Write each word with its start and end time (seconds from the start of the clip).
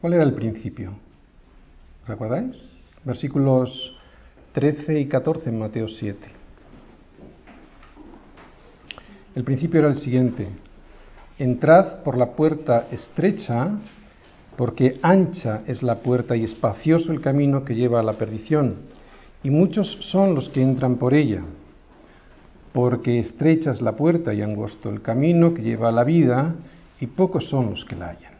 ¿Cuál 0.00 0.12
era 0.12 0.22
el 0.22 0.32
principio? 0.32 0.92
¿Recordáis? 2.06 2.56
Versículos 3.04 3.96
13 4.52 5.00
y 5.00 5.06
14 5.06 5.48
en 5.48 5.58
Mateo 5.58 5.88
7. 5.88 6.18
El 9.34 9.42
principio 9.42 9.80
era 9.80 9.88
el 9.88 9.96
siguiente. 9.96 10.46
Entrad 11.36 12.04
por 12.04 12.16
la 12.16 12.30
puerta 12.36 12.86
estrecha, 12.92 13.70
porque 14.56 15.00
ancha 15.02 15.62
es 15.66 15.82
la 15.82 15.96
puerta 15.96 16.36
y 16.36 16.44
espacioso 16.44 17.10
el 17.10 17.20
camino 17.20 17.64
que 17.64 17.74
lleva 17.74 17.98
a 17.98 18.04
la 18.04 18.12
perdición, 18.12 18.76
y 19.42 19.50
muchos 19.50 19.98
son 20.12 20.34
los 20.36 20.48
que 20.48 20.62
entran 20.62 20.96
por 20.96 21.12
ella, 21.12 21.42
porque 22.72 23.18
estrecha 23.18 23.72
es 23.72 23.82
la 23.82 23.96
puerta 23.96 24.32
y 24.32 24.42
angosto 24.42 24.90
el 24.90 25.02
camino 25.02 25.54
que 25.54 25.62
lleva 25.62 25.88
a 25.88 25.92
la 25.92 26.04
vida, 26.04 26.54
y 27.00 27.06
pocos 27.08 27.48
son 27.48 27.70
los 27.70 27.84
que 27.84 27.96
la 27.96 28.10
hallan. 28.10 28.37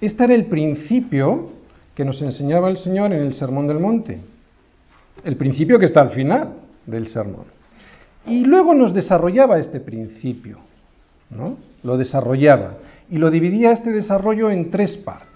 Este 0.00 0.24
era 0.24 0.34
el 0.34 0.46
principio 0.46 1.48
que 1.94 2.04
nos 2.04 2.20
enseñaba 2.20 2.68
el 2.68 2.76
Señor 2.76 3.12
en 3.12 3.22
el 3.22 3.32
Sermón 3.32 3.66
del 3.66 3.80
Monte, 3.80 4.20
el 5.24 5.36
principio 5.36 5.78
que 5.78 5.86
está 5.86 6.02
al 6.02 6.10
final 6.10 6.52
del 6.84 7.08
sermón. 7.08 7.44
Y 8.26 8.44
luego 8.44 8.74
nos 8.74 8.92
desarrollaba 8.92 9.58
este 9.58 9.80
principio, 9.80 10.58
¿no? 11.30 11.56
Lo 11.82 11.96
desarrollaba 11.96 12.74
y 13.08 13.16
lo 13.16 13.30
dividía 13.30 13.72
este 13.72 13.92
desarrollo 13.92 14.50
en 14.50 14.70
tres 14.70 14.98
partes. 14.98 15.26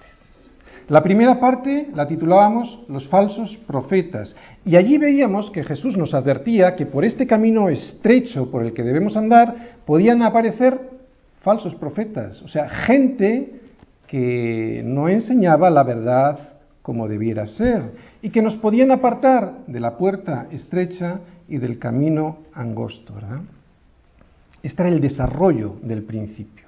La 0.88 1.02
primera 1.02 1.38
parte 1.38 1.88
la 1.94 2.08
titulábamos 2.08 2.80
Los 2.88 3.08
falsos 3.08 3.56
profetas 3.66 4.36
y 4.66 4.76
allí 4.76 4.98
veíamos 4.98 5.50
que 5.52 5.64
Jesús 5.64 5.96
nos 5.96 6.12
advertía 6.12 6.74
que 6.76 6.84
por 6.84 7.04
este 7.04 7.26
camino 7.26 7.70
estrecho 7.70 8.50
por 8.50 8.64
el 8.64 8.74
que 8.74 8.82
debemos 8.82 9.16
andar 9.16 9.76
podían 9.86 10.20
aparecer 10.22 10.78
falsos 11.42 11.74
profetas, 11.76 12.42
o 12.42 12.48
sea, 12.48 12.68
gente 12.68 13.59
que 14.10 14.82
no 14.84 15.08
enseñaba 15.08 15.70
la 15.70 15.84
verdad 15.84 16.36
como 16.82 17.06
debiera 17.06 17.46
ser 17.46 17.92
y 18.20 18.30
que 18.30 18.42
nos 18.42 18.56
podían 18.56 18.90
apartar 18.90 19.58
de 19.68 19.78
la 19.78 19.96
puerta 19.96 20.48
estrecha 20.50 21.20
y 21.48 21.58
del 21.58 21.78
camino 21.78 22.38
angosto, 22.52 23.14
¿verdad? 23.14 23.42
Este 24.64 24.82
era 24.82 24.90
el 24.90 25.00
desarrollo 25.00 25.76
del 25.82 26.02
principio. 26.02 26.66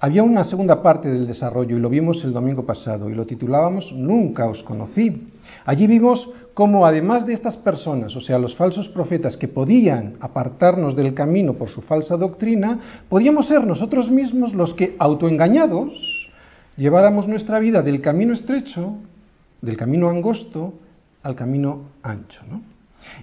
Había 0.00 0.24
una 0.24 0.42
segunda 0.42 0.82
parte 0.82 1.08
del 1.08 1.28
desarrollo 1.28 1.76
y 1.76 1.80
lo 1.80 1.88
vimos 1.88 2.24
el 2.24 2.32
domingo 2.32 2.66
pasado 2.66 3.08
y 3.08 3.14
lo 3.14 3.24
titulábamos 3.24 3.92
Nunca 3.92 4.46
os 4.46 4.64
conocí. 4.64 5.28
Allí 5.64 5.86
vimos 5.86 6.28
cómo 6.54 6.86
además 6.86 7.24
de 7.24 7.34
estas 7.34 7.56
personas, 7.56 8.16
o 8.16 8.20
sea, 8.20 8.38
los 8.38 8.56
falsos 8.56 8.88
profetas 8.88 9.36
que 9.36 9.46
podían 9.46 10.14
apartarnos 10.20 10.96
del 10.96 11.14
camino 11.14 11.54
por 11.54 11.68
su 11.68 11.82
falsa 11.82 12.16
doctrina, 12.16 12.80
podíamos 13.08 13.46
ser 13.46 13.64
nosotros 13.64 14.10
mismos 14.10 14.54
los 14.54 14.74
que, 14.74 14.96
autoengañados, 14.98 16.15
lleváramos 16.76 17.26
nuestra 17.26 17.58
vida 17.58 17.82
del 17.82 18.00
camino 18.00 18.34
estrecho, 18.34 18.96
del 19.60 19.76
camino 19.76 20.08
angosto, 20.08 20.74
al 21.22 21.34
camino 21.34 21.90
ancho. 22.02 22.42
¿no? 22.48 22.62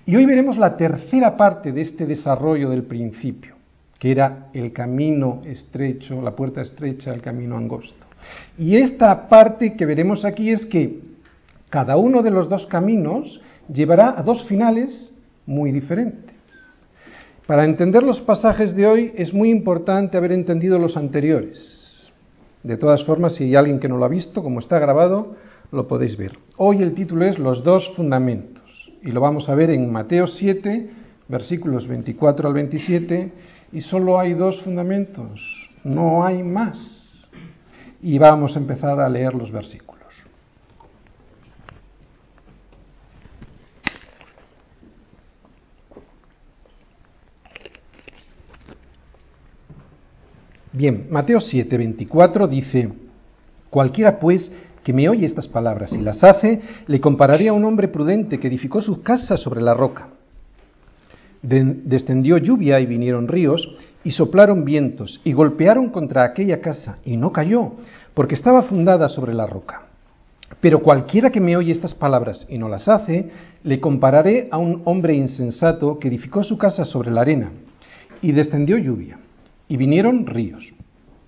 Y 0.06 0.16
hoy 0.16 0.26
veremos 0.26 0.58
la 0.58 0.76
tercera 0.76 1.38
parte 1.38 1.72
de 1.72 1.82
este 1.82 2.06
desarrollo 2.06 2.70
del 2.70 2.84
principio, 2.84 3.56
que 4.00 4.12
era 4.12 4.48
el 4.54 4.73
camino 4.73 5.42
estrecho, 5.45 6.22
la 6.22 6.36
puerta 6.36 6.62
estrecha, 6.62 7.14
el 7.14 7.22
camino 7.22 7.58
angosto. 7.58 8.06
Y 8.58 8.78
esta 8.78 9.28
parte 9.28 9.76
que 9.76 9.86
veremos 9.86 10.26
aquí 10.26 10.50
es 10.50 10.66
que 10.66 11.00
cada 11.70 11.98
uno 11.98 12.22
de 12.22 12.32
los 12.32 12.50
dos 12.50 12.67
caminos 12.67 13.42
llevará 13.72 14.17
a 14.17 14.23
dos 14.23 14.45
finales 14.45 15.12
muy 15.45 15.72
diferentes. 15.72 16.32
Para 17.48 17.66
entender 17.66 18.04
los 18.04 18.22
pasajes 18.22 18.73
de 18.76 18.88
hoy 18.88 19.12
es 19.16 19.34
muy 19.34 19.50
importante 19.50 20.17
haber 20.17 20.32
entendido 20.32 20.80
los 20.80 20.95
anteriores. 20.95 21.83
De 22.64 22.78
todas 22.78 23.06
formas, 23.06 23.36
si 23.36 23.44
hay 23.44 23.56
alguien 23.56 23.80
que 23.80 23.89
no 23.89 23.97
lo 23.97 24.06
ha 24.06 24.09
visto, 24.09 24.42
como 24.42 24.59
está 24.59 24.80
grabado, 24.80 25.36
lo 25.72 25.88
podéis 25.88 26.16
ver. 26.17 26.38
Hoy 26.56 26.81
el 26.81 26.94
título 26.94 27.25
es 27.25 27.38
Los 27.38 27.64
dos 27.64 27.94
fundamentos 27.95 28.64
y 29.04 29.11
lo 29.11 29.20
vamos 29.20 29.49
a 29.49 29.55
ver 29.55 29.70
en 29.70 29.92
Mateo 29.92 30.27
7, 30.27 30.89
versículos 31.27 31.88
24 31.88 32.48
al 32.48 32.54
27, 32.54 33.32
y 33.73 33.82
solo 33.82 34.17
hay 34.17 34.33
dos 34.33 34.61
fundamentos, 34.61 35.70
no 35.83 36.26
hay 36.26 36.42
más. 36.42 37.11
Y 38.02 38.17
vamos 38.17 38.55
a 38.55 38.60
empezar 38.60 38.99
a 38.99 39.09
leer 39.09 39.33
los 39.33 39.52
versículos. 39.52 39.92
Bien, 50.76 51.06
Mateo 51.11 51.39
7, 51.39 51.78
24 51.78 52.48
dice, 52.48 52.89
cualquiera 53.70 54.20
pues 54.20 54.52
que 54.84 54.92
me 54.92 55.08
oye 55.08 55.28
estas 55.28 55.48
palabras 55.48 55.94
y 55.94 56.00
las 56.00 56.23
hace, 56.23 56.61
le 56.88 57.00
compararé 57.00 57.48
a 57.48 57.54
un 57.54 57.64
hombre 57.64 57.88
prudente 57.88 58.39
que 58.39 58.48
edificó 58.48 58.82
su 58.82 59.04
casa 59.04 59.38
sobre 59.38 59.62
la 59.62 59.76
roca. 59.76 60.08
descendió 61.44 62.38
lluvia 62.39 62.80
y 62.80 62.88
vinieron 62.88 63.28
ríos 63.28 63.78
y 64.04 64.14
soplaron 64.14 64.66
vientos 64.66 65.22
y 65.23 65.33
golpearon 65.33 65.92
contra 65.92 66.23
aquella 66.23 66.60
casa 66.60 66.98
y 67.06 67.17
no 67.17 67.32
cayó, 67.32 67.73
porque 68.16 68.33
estaba 68.33 68.64
fundada 68.64 69.10
sobre 69.10 69.36
la 69.36 69.45
roca. 69.45 69.83
Pero 70.60 70.82
cualquiera 70.82 71.30
que 71.30 71.39
me 71.39 71.56
oye 71.56 71.72
estas 71.72 71.94
palabras 71.94 72.48
y 72.50 72.58
no 72.58 72.67
las 72.67 72.88
hace, 72.88 73.30
le 73.64 73.80
compararé 73.80 74.48
a 74.50 74.58
un 74.58 74.82
hombre 74.86 75.14
insensato 75.14 76.00
que 76.00 76.08
edificó 76.08 76.42
su 76.42 76.58
casa 76.58 76.83
sobre 76.83 77.12
la 77.12 77.22
arena. 77.22 77.52
Y 78.22 78.32
descendió 78.32 78.78
lluvia, 78.78 79.20
y 79.73 79.78
vinieron 79.78 80.28
ríos, 80.28 80.72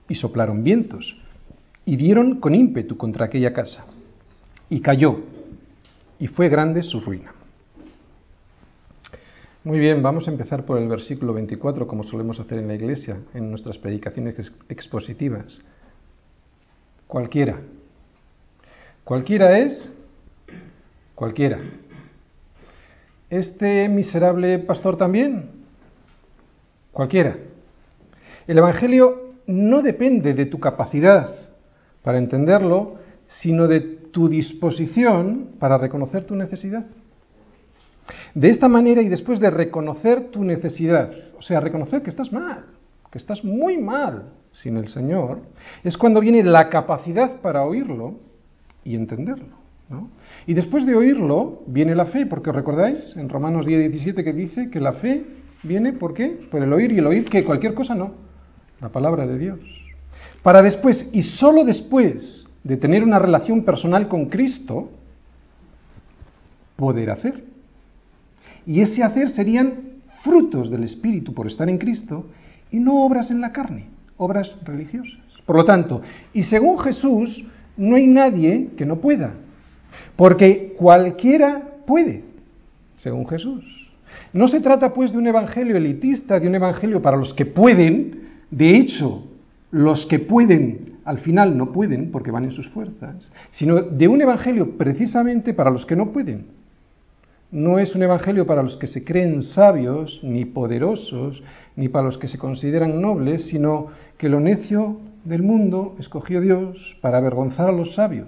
y 0.07 0.13
soplaron 0.13 0.63
vientos, 0.63 1.17
y 1.83 1.95
dieron 1.95 2.39
con 2.39 2.53
ímpetu 2.53 2.95
contra 2.95 3.25
aquella 3.25 3.53
casa, 3.53 3.87
y 4.69 4.81
cayó, 4.81 5.21
y 6.19 6.27
fue 6.27 6.47
grande 6.47 6.83
su 6.83 7.01
ruina. 7.01 7.33
Muy 9.63 9.79
bien, 9.79 10.03
vamos 10.03 10.27
a 10.27 10.31
empezar 10.31 10.63
por 10.63 10.77
el 10.77 10.87
versículo 10.87 11.33
24, 11.33 11.87
como 11.87 12.03
solemos 12.03 12.39
hacer 12.39 12.59
en 12.59 12.67
la 12.67 12.75
iglesia, 12.75 13.17
en 13.33 13.49
nuestras 13.49 13.79
predicaciones 13.79 14.35
expositivas. 14.69 15.59
Cualquiera. 17.07 17.59
Cualquiera 19.03 19.57
es 19.57 19.91
cualquiera. 21.15 21.61
Este 23.27 23.89
miserable 23.89 24.59
pastor 24.59 24.97
también. 24.97 25.49
Cualquiera. 26.91 27.37
El 28.47 28.57
Evangelio 28.57 29.33
no 29.47 29.81
depende 29.81 30.33
de 30.33 30.45
tu 30.45 30.59
capacidad 30.59 31.29
para 32.03 32.17
entenderlo, 32.17 32.95
sino 33.27 33.67
de 33.67 33.81
tu 33.81 34.29
disposición 34.29 35.49
para 35.59 35.77
reconocer 35.77 36.25
tu 36.25 36.35
necesidad. 36.35 36.85
De 38.33 38.49
esta 38.49 38.67
manera 38.67 39.01
y 39.01 39.09
después 39.09 39.39
de 39.39 39.49
reconocer 39.49 40.29
tu 40.29 40.43
necesidad, 40.43 41.11
o 41.37 41.41
sea, 41.41 41.59
reconocer 41.59 42.01
que 42.01 42.11
estás 42.11 42.31
mal, 42.31 42.65
que 43.11 43.17
estás 43.17 43.43
muy 43.43 43.77
mal 43.77 44.29
sin 44.51 44.77
el 44.77 44.89
Señor, 44.89 45.39
es 45.83 45.97
cuando 45.97 46.19
viene 46.19 46.43
la 46.43 46.69
capacidad 46.69 47.41
para 47.41 47.63
oírlo 47.63 48.15
y 48.83 48.95
entenderlo. 48.95 49.65
Y 50.47 50.53
después 50.53 50.85
de 50.85 50.95
oírlo 50.95 51.63
viene 51.67 51.95
la 51.95 52.05
fe, 52.05 52.25
porque 52.25 52.51
recordáis 52.51 53.15
en 53.17 53.29
Romanos 53.29 53.65
10, 53.65 53.91
17 53.91 54.23
que 54.23 54.33
dice 54.33 54.69
que 54.69 54.79
la 54.79 54.93
fe 54.93 55.23
viene 55.63 55.93
¿por 55.93 56.13
qué? 56.13 56.39
Por 56.49 56.61
el 56.61 56.73
oír 56.73 56.91
y 56.91 56.99
el 56.99 57.07
oír 57.07 57.25
que 57.25 57.43
cualquier 57.43 57.73
cosa 57.73 57.95
no, 57.95 58.24
la 58.81 58.89
palabra 58.89 59.25
de 59.25 59.37
Dios 59.37 59.59
para 60.45 60.61
después 60.61 61.07
y 61.11 61.23
solo 61.23 61.65
después 61.65 62.45
de 62.63 62.77
tener 62.77 63.03
una 63.03 63.17
relación 63.17 63.63
personal 63.63 64.07
con 64.07 64.25
Cristo, 64.27 64.91
poder 66.75 67.09
hacer. 67.09 67.43
Y 68.63 68.81
ese 68.81 69.01
hacer 69.01 69.29
serían 69.29 69.73
frutos 70.23 70.69
del 70.69 70.83
Espíritu 70.83 71.33
por 71.33 71.47
estar 71.47 71.67
en 71.67 71.79
Cristo 71.79 72.27
y 72.69 72.77
no 72.77 73.03
obras 73.03 73.31
en 73.31 73.41
la 73.41 73.51
carne, 73.51 73.85
obras 74.17 74.55
religiosas. 74.63 75.17
Por 75.47 75.55
lo 75.55 75.65
tanto, 75.65 76.03
y 76.31 76.43
según 76.43 76.77
Jesús, 76.77 77.43
no 77.75 77.95
hay 77.95 78.05
nadie 78.05 78.69
que 78.77 78.85
no 78.85 78.97
pueda, 78.97 79.33
porque 80.15 80.75
cualquiera 80.77 81.69
puede, 81.87 82.23
según 82.97 83.27
Jesús. 83.27 83.63
No 84.31 84.47
se 84.47 84.61
trata 84.61 84.93
pues 84.93 85.11
de 85.11 85.17
un 85.17 85.25
evangelio 85.25 85.75
elitista, 85.75 86.39
de 86.39 86.47
un 86.47 86.53
evangelio 86.53 87.01
para 87.01 87.17
los 87.17 87.33
que 87.33 87.47
pueden, 87.47 88.24
de 88.51 88.77
hecho, 88.77 89.23
los 89.71 90.05
que 90.05 90.19
pueden 90.19 90.95
al 91.05 91.19
final 91.19 91.55
no 91.55 91.71
pueden 91.71 92.11
porque 92.11 92.31
van 92.31 92.45
en 92.45 92.51
sus 92.51 92.67
fuerzas, 92.69 93.31
sino 93.51 93.81
de 93.81 94.07
un 94.07 94.21
evangelio 94.21 94.71
precisamente 94.77 95.53
para 95.53 95.69
los 95.69 95.85
que 95.85 95.95
no 95.95 96.11
pueden. 96.11 96.47
No 97.51 97.77
es 97.77 97.93
un 97.95 98.01
evangelio 98.01 98.47
para 98.47 98.63
los 98.63 98.75
que 98.75 98.87
se 98.87 99.05
creen 99.05 99.43
sabios, 99.43 100.19
ni 100.23 100.45
poderosos, 100.45 101.41
ni 101.75 101.89
para 101.89 102.05
los 102.05 102.17
que 102.17 102.27
se 102.27 102.39
consideran 102.39 102.99
nobles, 102.99 103.45
sino 103.45 103.87
que 104.17 104.29
lo 104.29 104.39
necio 104.39 104.97
del 105.23 105.43
mundo 105.43 105.95
escogió 105.99 106.41
Dios 106.41 106.97
para 107.01 107.19
avergonzar 107.19 107.69
a 107.69 107.71
los 107.71 107.93
sabios, 107.93 108.27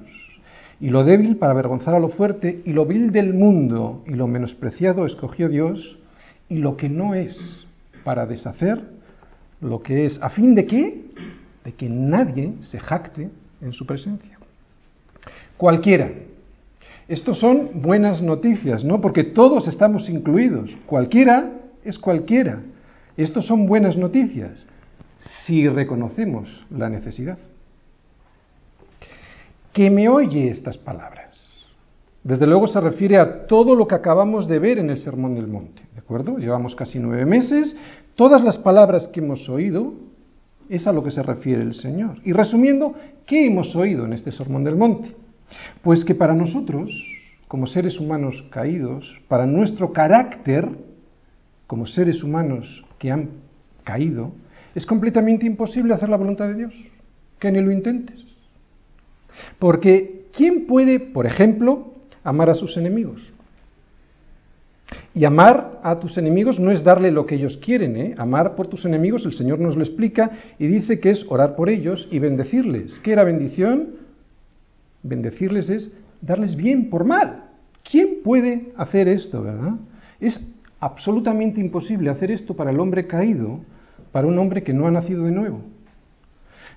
y 0.80 0.90
lo 0.90 1.04
débil 1.04 1.38
para 1.38 1.54
avergonzar 1.54 1.96
a 1.96 2.00
lo 2.00 2.10
fuerte, 2.10 2.62
y 2.64 2.74
lo 2.74 2.86
vil 2.86 3.12
del 3.12 3.34
mundo 3.34 4.04
y 4.06 4.12
lo 4.12 4.28
menospreciado 4.28 5.06
escogió 5.06 5.50
Dios, 5.50 5.98
y 6.48 6.58
lo 6.58 6.78
que 6.78 6.90
no 6.90 7.16
es 7.16 7.66
para 8.04 8.28
deshacer 8.28 8.97
lo 9.62 9.82
que 9.82 10.06
es, 10.06 10.22
a 10.22 10.30
fin 10.30 10.56
de 10.56 10.66
que, 10.66 11.06
de 11.64 11.74
que 11.74 11.90
nadie 11.90 12.54
se 12.62 12.80
jacte 12.80 13.30
en 13.62 13.74
su 13.74 13.86
presencia. 13.86 14.38
Cualquiera. 15.58 16.12
Estos 17.08 17.40
son 17.40 17.82
buenas 17.82 18.22
noticias, 18.22 18.84
¿no? 18.84 19.02
Porque 19.02 19.24
todos 19.24 19.68
estamos 19.68 20.10
incluidos. 20.10 20.72
Cualquiera 20.86 21.52
es 21.84 21.98
cualquiera. 21.98 22.62
Estos 23.16 23.46
son 23.46 23.66
buenas 23.66 23.98
noticias 23.98 24.66
si 25.20 25.68
reconocemos 25.68 26.66
la 26.70 26.90
necesidad. 26.90 27.38
Que 29.74 29.90
me 29.90 30.10
oye 30.10 30.50
estas 30.50 30.78
palabras. 30.78 31.28
Desde 32.24 32.46
luego 32.46 32.68
se 32.68 32.82
refiere 32.82 33.18
a 33.18 33.48
todo 33.48 33.74
lo 33.74 33.88
que 33.88 33.96
acabamos 33.96 34.48
de 34.48 34.60
ver 34.60 34.80
en 34.80 34.90
el 34.90 35.00
Sermón 35.00 35.36
del 35.36 35.48
Monte, 35.48 35.82
¿de 35.94 36.00
acuerdo? 36.00 36.38
Llevamos 36.38 36.76
casi 36.76 37.00
nueve 37.00 37.26
meses. 37.26 37.76
Todas 38.18 38.44
las 38.44 38.58
palabras 38.58 39.08
que 39.10 39.20
hemos 39.20 39.48
oído 39.48 39.94
es 40.70 40.88
a 40.88 40.92
lo 40.92 41.04
que 41.04 41.12
se 41.12 41.22
refiere 41.22 41.62
el 41.62 41.76
Señor. 41.76 42.18
Y 42.24 42.34
resumiendo, 42.34 42.96
¿qué 43.28 43.46
hemos 43.46 43.76
oído 43.76 44.06
en 44.06 44.14
este 44.14 44.32
Sermón 44.32 44.64
del 44.64 44.76
Monte? 44.76 45.16
Pues 45.84 46.04
que 46.04 46.16
para 46.16 46.34
nosotros, 46.34 46.90
como 47.48 47.68
seres 47.68 48.00
humanos 48.00 48.44
caídos, 48.50 49.06
para 49.28 49.46
nuestro 49.46 49.94
carácter, 49.94 50.68
como 51.68 51.86
seres 51.86 52.24
humanos 52.24 52.84
que 52.98 53.12
han 53.12 53.30
caído, 53.84 54.32
es 54.74 54.84
completamente 54.88 55.46
imposible 55.46 55.94
hacer 55.94 56.10
la 56.10 56.18
voluntad 56.18 56.48
de 56.48 56.56
Dios. 56.56 56.74
Que 57.38 57.52
ni 57.52 57.62
lo 57.62 57.72
intentes. 57.72 58.20
Porque, 59.60 60.26
¿quién 60.36 60.66
puede, 60.66 61.00
por 61.00 61.28
ejemplo, 61.28 61.94
amar 62.24 62.50
a 62.50 62.56
sus 62.56 62.78
enemigos? 62.78 63.32
Y 65.18 65.26
amar 65.26 65.80
a 65.82 65.98
tus 65.98 66.16
enemigos 66.20 66.60
no 66.60 66.70
es 66.70 66.84
darle 66.84 67.10
lo 67.10 67.26
que 67.26 67.34
ellos 67.34 67.58
quieren, 67.58 67.98
¿eh? 67.98 68.14
Amar 68.20 68.56
por 68.56 68.68
tus 68.68 68.86
enemigos, 68.86 69.26
el 69.26 69.34
Señor 69.34 69.58
nos 69.58 69.76
lo 69.76 69.82
explica 69.82 70.30
y 70.60 70.68
dice 70.68 71.00
que 71.00 71.10
es 71.10 71.26
orar 71.28 71.56
por 71.56 71.70
ellos 71.70 72.08
y 72.12 72.20
bendecirles. 72.20 73.00
¿Qué 73.00 73.14
era 73.14 73.24
bendición? 73.24 73.96
Bendecirles 75.02 75.72
es 75.72 75.92
darles 76.22 76.56
bien 76.56 76.92
por 76.92 77.04
mal. 77.04 77.46
¿Quién 77.84 78.18
puede 78.24 78.72
hacer 78.78 79.08
esto, 79.08 79.42
verdad? 79.42 79.78
Es 80.20 80.40
absolutamente 80.80 81.60
imposible 81.62 82.12
hacer 82.12 82.30
esto 82.30 82.56
para 82.56 82.70
el 82.70 82.80
hombre 82.80 83.08
caído, 83.08 83.62
para 84.12 84.28
un 84.28 84.38
hombre 84.38 84.62
que 84.62 84.74
no 84.74 84.86
ha 84.86 84.92
nacido 84.92 85.24
de 85.24 85.32
nuevo. 85.32 85.62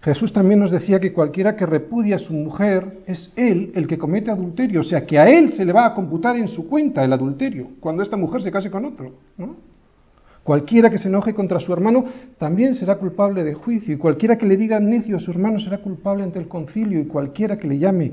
Jesús 0.03 0.33
también 0.33 0.61
nos 0.61 0.71
decía 0.71 0.99
que 0.99 1.13
cualquiera 1.13 1.57
que 1.57 1.67
repudia 1.67 2.17
a 2.17 2.21
su 2.21 2.33
mujer 2.33 3.01
es 3.07 3.33
él 3.37 3.71
el 3.75 3.87
que 3.87 3.99
comete 3.99 4.31
adulterio, 4.31 4.81
o 4.81 4.85
sea 4.85 5.05
que 5.05 5.19
a 5.19 5.29
él 5.29 5.53
se 5.53 5.65
le 5.65 5.75
va 5.75 5.85
a 5.85 5.95
computar 5.95 6.37
en 6.37 6.49
su 6.49 6.67
cuenta 6.67 7.05
el 7.05 7.13
adulterio 7.13 7.73
cuando 7.81 8.03
esta 8.03 8.17
mujer 8.17 8.43
se 8.43 8.51
case 8.51 8.71
con 8.71 8.87
otro. 8.87 9.13
Cualquiera 10.43 10.89
que 10.89 10.97
se 10.97 11.09
enoje 11.09 11.35
contra 11.35 11.61
su 11.61 11.71
hermano 11.71 12.07
también 12.39 12.75
será 12.75 12.97
culpable 12.97 13.45
de 13.45 13.53
juicio, 13.53 13.93
y 13.93 13.99
cualquiera 13.99 14.39
que 14.39 14.47
le 14.47 14.57
diga 14.57 14.81
necio 14.81 15.19
a 15.19 15.21
su 15.21 15.31
hermano 15.31 15.61
será 15.61 15.79
culpable 15.79 16.23
ante 16.23 16.39
el 16.39 16.49
concilio, 16.49 16.99
y 16.99 17.05
cualquiera 17.05 17.59
que 17.59 17.69
le 17.69 17.79
llame 17.79 18.13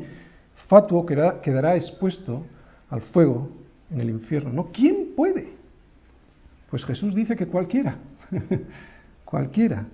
fatuo 0.67 1.05
quedará, 1.05 1.39
quedará 1.41 1.77
expuesto 1.77 2.43
al 2.89 2.99
fuego 2.99 3.49
en 3.89 4.01
el 4.01 4.09
infierno. 4.09 4.51
¿No? 4.51 4.67
¿Quién 4.73 5.13
puede? 5.15 5.47
Pues 6.69 6.83
Jesús 6.83 7.15
dice 7.15 7.37
que 7.37 7.47
cualquiera, 7.47 7.95
cualquiera 9.23 9.85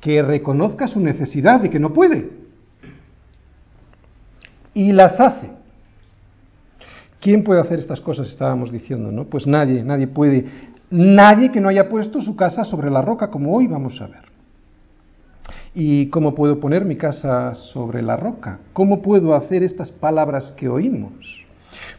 que 0.00 0.22
reconozca 0.22 0.88
su 0.88 1.00
necesidad 1.00 1.60
de 1.60 1.70
que 1.70 1.78
no 1.78 1.92
puede 1.92 2.30
y 4.74 4.92
las 4.92 5.20
hace. 5.20 5.50
¿Quién 7.20 7.44
puede 7.44 7.60
hacer 7.60 7.78
estas 7.78 8.00
cosas? 8.00 8.28
Estábamos 8.28 8.72
diciendo, 8.72 9.12
¿no? 9.12 9.24
Pues 9.24 9.46
nadie, 9.46 9.82
nadie 9.82 10.06
puede, 10.06 10.46
nadie 10.90 11.52
que 11.52 11.60
no 11.60 11.68
haya 11.68 11.88
puesto 11.88 12.22
su 12.22 12.34
casa 12.34 12.64
sobre 12.64 12.90
la 12.90 13.02
roca, 13.02 13.30
como 13.30 13.54
hoy 13.54 13.66
vamos 13.66 14.00
a 14.00 14.06
ver. 14.06 14.30
¿Y 15.74 16.06
cómo 16.06 16.34
puedo 16.34 16.58
poner 16.60 16.84
mi 16.84 16.96
casa 16.96 17.54
sobre 17.54 18.02
la 18.02 18.16
roca? 18.16 18.60
¿Cómo 18.72 19.02
puedo 19.02 19.34
hacer 19.34 19.62
estas 19.62 19.90
palabras 19.90 20.52
que 20.56 20.68
oímos? 20.68 21.44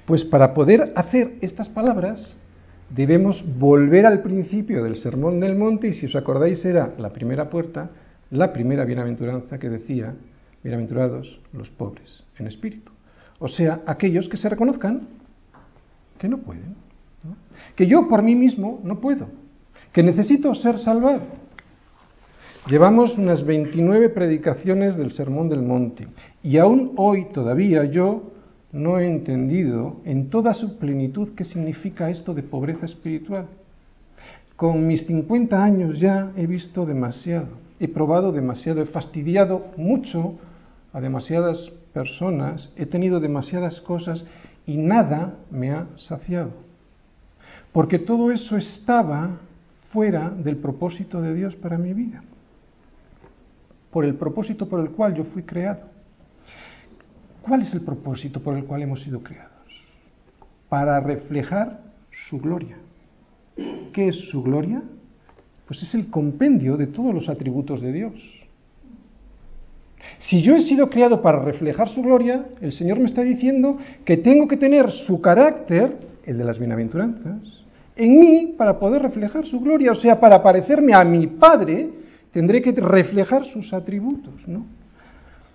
Pues 0.06 0.26
para 0.26 0.54
poder 0.54 0.92
hacer 0.96 1.36
estas 1.42 1.70
palabras 1.70 2.36
debemos 2.94 3.44
volver 3.58 4.06
al 4.06 4.22
principio 4.22 4.84
del 4.84 4.98
Sermón 4.98 5.40
del 5.40 5.56
Monte 5.56 5.88
y 5.88 5.94
si 5.94 6.06
os 6.06 6.16
acordáis 6.16 6.64
era 6.66 6.94
la 6.98 7.12
primera 7.12 7.50
puerta, 7.50 7.90
la 8.30 8.52
primera 8.52 8.86
bienaventuranza 8.86 9.58
que 9.58 9.70
decía, 9.70 10.14
bienaventurados 10.64 11.40
los 11.54 11.70
pobres 11.70 12.24
en 12.38 12.48
espíritu. 12.48 12.92
O 13.40 13.48
sea, 13.48 13.82
aquellos 13.86 14.30
que 14.30 14.38
se 14.38 14.50
reconozcan 14.50 15.08
que 16.20 16.28
no 16.28 16.40
pueden, 16.40 16.76
que 17.76 17.88
yo 17.88 18.08
por 18.08 18.22
mí 18.22 18.36
mismo 18.36 18.80
no 18.84 19.00
puedo, 19.00 19.28
que 19.92 20.04
necesito 20.04 20.54
ser 20.54 20.78
salvado. 20.78 21.22
Llevamos 22.68 23.18
unas 23.18 23.44
29 23.44 24.10
predicaciones 24.10 24.96
del 24.96 25.12
Sermón 25.12 25.50
del 25.50 25.64
Monte 25.64 26.08
y 26.44 26.58
aún 26.58 26.94
hoy 26.96 27.26
todavía 27.34 27.86
yo 27.86 28.31
no 28.72 29.00
he 29.00 29.06
entendido 29.06 29.98
en 30.06 30.30
toda 30.30 30.54
su 30.54 30.78
plenitud 30.78 31.30
qué 31.36 31.44
significa 31.44 32.10
esto 32.10 32.34
de 32.34 32.44
pobreza 32.44 32.86
espiritual. 32.86 33.48
Con 34.56 34.88
mis 34.88 35.06
50 35.08 35.62
años 35.62 36.00
ya 36.00 36.32
he 36.38 36.48
visto 36.48 36.86
demasiado, 36.86 37.48
he 37.80 37.88
probado 37.88 38.32
demasiado, 38.32 38.82
he 38.82 38.86
fastidiado 38.86 39.68
mucho 39.76 40.36
a 40.94 41.02
demasiadas 41.02 41.72
personas, 41.94 42.72
he 42.76 42.86
tenido 42.86 43.20
demasiadas 43.20 43.82
cosas 43.82 44.26
y 44.66 44.78
nada 44.78 45.36
me 45.50 45.72
ha 45.72 45.88
saciado. 45.98 46.52
Porque 47.74 48.00
todo 48.00 48.32
eso 48.32 48.56
estaba 48.56 49.40
fuera 49.92 50.30
del 50.30 50.58
propósito 50.58 51.22
de 51.22 51.34
Dios 51.34 51.56
para 51.56 51.78
mi 51.78 51.94
vida, 51.94 52.24
por 53.92 54.06
el 54.06 54.16
propósito 54.16 54.70
por 54.70 54.80
el 54.80 54.92
cual 54.92 55.16
yo 55.16 55.24
fui 55.26 55.44
creado. 55.44 55.82
¿Cuál 57.42 57.64
es 57.64 57.74
el 57.74 57.82
propósito 57.82 58.40
por 58.42 58.56
el 58.56 58.66
cual 58.66 58.84
hemos 58.84 59.02
sido 59.02 59.22
creados? 59.22 59.52
Para 60.70 61.00
reflejar 61.00 61.80
su 62.30 62.40
gloria. 62.40 62.78
¿Qué 63.94 64.10
es 64.10 64.16
su 64.30 64.44
gloria? 64.44 64.82
Pues 65.68 65.82
es 65.84 65.94
el 65.96 66.10
compendio 66.10 66.78
de 66.78 66.88
todos 66.88 67.14
los 67.14 67.30
atributos 67.30 67.82
de 67.82 67.92
Dios. 67.92 68.14
Si 70.20 70.42
yo 70.42 70.56
he 70.56 70.62
sido 70.62 70.90
creado 70.90 71.22
para 71.22 71.40
reflejar 71.40 71.90
su 71.90 72.02
gloria, 72.02 72.46
el 72.62 72.74
Señor 72.74 73.00
me 73.00 73.06
está 73.06 73.22
diciendo 73.22 73.78
que 74.06 74.18
tengo 74.18 74.48
que 74.48 74.58
tener 74.58 74.92
su 74.92 75.22
carácter, 75.22 75.98
el 76.26 76.38
de 76.38 76.44
las 76.44 76.60
bienaventuranzas, 76.60 77.42
en 77.96 78.20
mí 78.20 78.54
para 78.58 78.80
poder 78.80 79.02
reflejar 79.02 79.46
su 79.46 79.60
gloria. 79.60 79.92
O 79.92 79.96
sea, 79.96 80.20
para 80.20 80.42
parecerme 80.42 80.94
a 80.94 81.04
mi 81.04 81.28
Padre, 81.28 81.90
tendré 82.32 82.62
que 82.62 82.72
reflejar 82.72 83.46
sus 83.46 83.74
atributos, 83.74 84.48
¿no? 84.48 84.66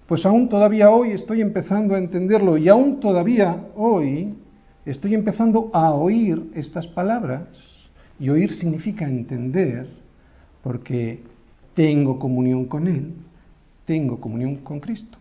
Pues 0.06 0.24
aún 0.24 0.48
todavía 0.48 0.90
hoy 0.90 1.12
estoy 1.12 1.40
empezando 1.40 1.94
a 1.94 1.98
entenderlo 1.98 2.56
y 2.56 2.68
aún 2.68 3.00
todavía 3.00 3.66
hoy 3.74 4.34
estoy 4.84 5.14
empezando 5.14 5.70
a 5.72 5.92
oír 5.92 6.50
estas 6.54 6.86
palabras. 6.86 7.48
Y 8.18 8.28
oír 8.28 8.54
significa 8.54 9.04
entender, 9.04 9.88
porque 10.62 11.20
tengo 11.74 12.18
comunión 12.18 12.66
con 12.66 12.86
Él, 12.86 13.12
tengo 13.84 14.20
comunión 14.20 14.56
con 14.56 14.80
Cristo. 14.80 15.18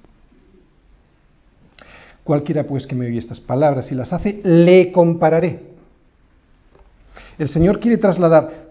Cualquiera 2.23 2.65
pues 2.65 2.87
que 2.87 2.95
me 2.95 3.07
oye 3.07 3.19
estas 3.19 3.39
palabras 3.39 3.91
y 3.91 3.95
las 3.95 4.13
hace, 4.13 4.39
le 4.43 4.91
compararé. 4.91 5.59
El 7.37 7.49
Señor 7.49 7.79
quiere 7.79 7.97
trasladar 7.97 8.65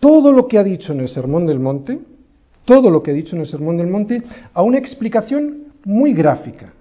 todo 0.00 0.32
lo 0.32 0.46
que 0.46 0.58
ha 0.58 0.64
dicho 0.64 0.92
en 0.92 1.00
el 1.00 1.08
Sermón 1.08 1.46
del 1.46 1.60
Monte 1.60 2.00
todo 2.70 2.90
lo 2.90 3.02
que 3.02 3.10
he 3.10 3.14
dicho 3.14 3.34
en 3.34 3.42
el 3.42 3.48
Sermón 3.48 3.78
del 3.78 3.88
Monte 3.88 4.22
a 4.54 4.62
una 4.62 4.78
explicación 4.78 5.59
muy 5.84 6.12
gráfica, 6.12 6.72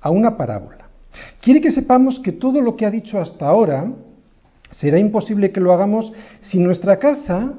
a 0.00 0.10
una 0.10 0.36
parábola. 0.36 0.88
Quiere 1.40 1.60
que 1.60 1.70
sepamos 1.70 2.18
que 2.20 2.32
todo 2.32 2.60
lo 2.60 2.76
que 2.76 2.86
ha 2.86 2.90
dicho 2.90 3.20
hasta 3.20 3.46
ahora 3.46 3.90
será 4.72 4.98
imposible 4.98 5.52
que 5.52 5.60
lo 5.60 5.72
hagamos 5.72 6.12
si 6.42 6.58
nuestra 6.58 6.98
casa 6.98 7.54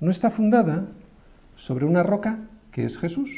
no 0.00 0.10
está 0.10 0.30
fundada 0.30 0.86
sobre 1.56 1.84
una 1.84 2.02
roca 2.02 2.38
que 2.72 2.84
es 2.84 2.98
Jesús. 2.98 3.30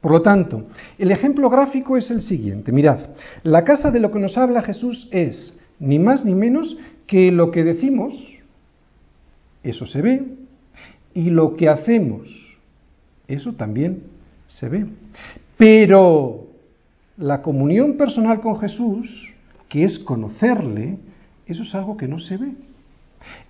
Por 0.00 0.12
lo 0.12 0.22
tanto, 0.22 0.66
el 0.98 1.10
ejemplo 1.10 1.50
gráfico 1.50 1.96
es 1.96 2.10
el 2.10 2.22
siguiente. 2.22 2.70
Mirad, 2.70 3.00
la 3.42 3.64
casa 3.64 3.90
de 3.90 4.00
lo 4.00 4.12
que 4.12 4.18
nos 4.18 4.38
habla 4.38 4.62
Jesús 4.62 5.08
es 5.10 5.54
ni 5.78 5.98
más 5.98 6.24
ni 6.24 6.34
menos 6.34 6.76
que 7.06 7.30
lo 7.30 7.50
que 7.50 7.64
decimos, 7.64 8.14
eso 9.62 9.86
se 9.86 10.02
ve, 10.02 10.24
y 11.14 11.30
lo 11.30 11.56
que 11.56 11.68
hacemos, 11.68 12.28
eso 13.26 13.52
también 13.54 14.02
se 14.48 14.68
ve. 14.68 14.86
Pero 15.56 16.46
la 17.16 17.42
comunión 17.42 17.96
personal 17.96 18.40
con 18.40 18.58
Jesús, 18.58 19.34
que 19.68 19.84
es 19.84 19.98
conocerle, 19.98 20.98
eso 21.46 21.62
es 21.62 21.74
algo 21.74 21.96
que 21.96 22.08
no 22.08 22.18
se 22.18 22.36
ve. 22.36 22.52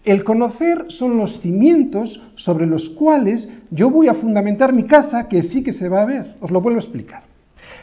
El 0.04 0.24
conocer 0.24 0.86
son 0.88 1.16
los 1.16 1.40
cimientos 1.40 2.22
sobre 2.36 2.66
los 2.66 2.88
cuales 2.90 3.48
yo 3.70 3.90
voy 3.90 4.08
a 4.08 4.14
fundamentar 4.14 4.72
mi 4.72 4.84
casa, 4.84 5.28
que 5.28 5.42
sí 5.42 5.62
que 5.62 5.72
se 5.72 5.88
va 5.88 6.02
a 6.02 6.06
ver. 6.06 6.36
Os 6.40 6.50
lo 6.50 6.60
vuelvo 6.60 6.78
a 6.78 6.82
explicar. 6.82 7.24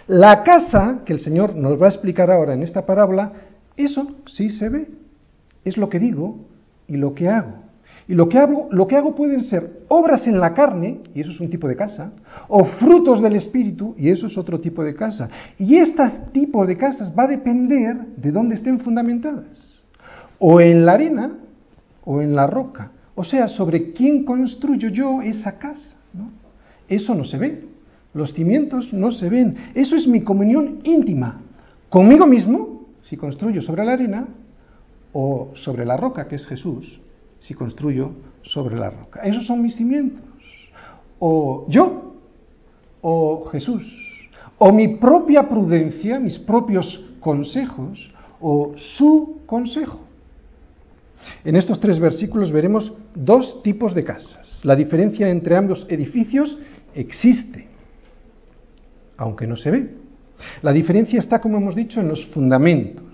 La 0.07 0.43
casa, 0.43 1.01
que 1.05 1.13
el 1.13 1.19
Señor 1.19 1.55
nos 1.55 1.81
va 1.81 1.87
a 1.87 1.89
explicar 1.89 2.31
ahora 2.31 2.53
en 2.53 2.63
esta 2.63 2.85
parábola, 2.85 3.33
eso 3.75 4.15
sí 4.27 4.49
se 4.49 4.69
ve. 4.69 4.87
Es 5.65 5.77
lo 5.77 5.89
que 5.89 5.99
digo 5.99 6.37
y 6.87 6.97
lo 6.97 7.13
que 7.13 7.29
hago. 7.29 7.62
Y 8.07 8.15
lo 8.15 8.27
que, 8.27 8.37
hago, 8.37 8.67
lo 8.71 8.85
que 8.85 8.97
hago 8.97 9.15
pueden 9.15 9.41
ser 9.41 9.83
obras 9.87 10.27
en 10.27 10.39
la 10.39 10.53
carne, 10.53 10.99
y 11.15 11.21
eso 11.21 11.31
es 11.31 11.39
un 11.39 11.49
tipo 11.49 11.67
de 11.67 11.75
casa, 11.75 12.11
o 12.49 12.65
frutos 12.65 13.21
del 13.21 13.35
Espíritu, 13.35 13.95
y 13.97 14.09
eso 14.09 14.27
es 14.27 14.37
otro 14.37 14.59
tipo 14.59 14.83
de 14.83 14.93
casa. 14.93 15.29
Y 15.57 15.75
este 15.77 16.03
tipo 16.33 16.65
de 16.65 16.77
casas 16.77 17.13
va 17.17 17.23
a 17.23 17.27
depender 17.27 17.95
de 18.17 18.31
dónde 18.31 18.55
estén 18.55 18.79
fundamentadas. 18.79 19.45
O 20.39 20.59
en 20.59 20.85
la 20.85 20.93
arena 20.93 21.31
o 22.03 22.21
en 22.21 22.35
la 22.35 22.47
roca. 22.47 22.91
O 23.15 23.23
sea, 23.23 23.47
sobre 23.47 23.93
quién 23.93 24.25
construyo 24.25 24.89
yo 24.89 25.21
esa 25.21 25.57
casa. 25.57 25.97
Eso 26.89 27.15
no 27.15 27.23
se 27.23 27.37
ve. 27.37 27.63
Los 28.13 28.33
cimientos 28.33 28.91
no 28.91 29.11
se 29.11 29.29
ven. 29.29 29.55
Eso 29.73 29.95
es 29.95 30.07
mi 30.07 30.21
comunión 30.21 30.79
íntima. 30.83 31.41
Conmigo 31.89 32.27
mismo, 32.27 32.87
si 33.09 33.15
construyo 33.15 33.61
sobre 33.61 33.85
la 33.85 33.93
arena, 33.93 34.27
o 35.13 35.51
sobre 35.53 35.85
la 35.85 35.95
roca, 35.95 36.27
que 36.27 36.35
es 36.35 36.45
Jesús, 36.47 36.99
si 37.43 37.53
construyo 37.53 38.11
sobre 38.41 38.77
la 38.77 38.89
roca. 38.89 39.21
Esos 39.21 39.45
son 39.45 39.61
mis 39.61 39.75
cimientos. 39.75 40.23
O 41.19 41.65
yo, 41.69 42.15
o 43.01 43.45
Jesús, 43.51 43.83
o 44.57 44.71
mi 44.71 44.95
propia 44.97 45.47
prudencia, 45.47 46.19
mis 46.19 46.39
propios 46.39 47.15
consejos, 47.19 48.11
o 48.39 48.73
su 48.75 49.41
consejo. 49.45 50.01
En 51.45 51.55
estos 51.55 51.79
tres 51.79 51.99
versículos 51.99 52.51
veremos 52.51 52.91
dos 53.15 53.63
tipos 53.63 53.93
de 53.93 54.03
casas. 54.03 54.59
La 54.63 54.75
diferencia 54.75 55.29
entre 55.29 55.55
ambos 55.55 55.85
edificios 55.89 56.57
existe, 56.93 57.67
aunque 59.17 59.47
no 59.47 59.55
se 59.55 59.71
ve. 59.71 59.89
La 60.61 60.73
diferencia 60.73 61.19
está, 61.19 61.39
como 61.39 61.57
hemos 61.57 61.75
dicho, 61.75 62.01
en 62.01 62.09
los 62.09 62.25
fundamentos. 62.27 63.12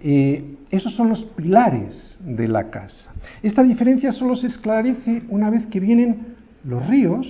Esos 0.00 0.94
son 0.94 1.08
los 1.08 1.24
pilares 1.24 2.18
de 2.20 2.48
la 2.48 2.70
casa. 2.70 3.12
Esta 3.42 3.62
diferencia 3.62 4.12
solo 4.12 4.36
se 4.36 4.48
esclarece 4.48 5.22
una 5.28 5.50
vez 5.50 5.66
que 5.66 5.80
vienen 5.80 6.36
los 6.64 6.86
ríos, 6.86 7.26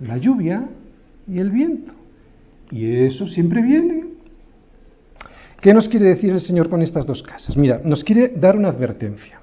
la 0.00 0.16
lluvia 0.16 0.64
y 1.28 1.38
el 1.38 1.50
viento. 1.50 1.92
Y 2.70 2.86
eso 3.04 3.26
siempre 3.26 3.62
viene. 3.62 4.04
¿Qué 5.60 5.74
nos 5.74 5.88
quiere 5.88 6.06
decir 6.06 6.30
el 6.30 6.40
Señor 6.40 6.68
con 6.68 6.82
estas 6.82 7.06
dos 7.06 7.22
casas? 7.22 7.56
Mira, 7.56 7.80
nos 7.84 8.04
quiere 8.04 8.28
dar 8.28 8.56
una 8.56 8.68
advertencia. 8.68 9.40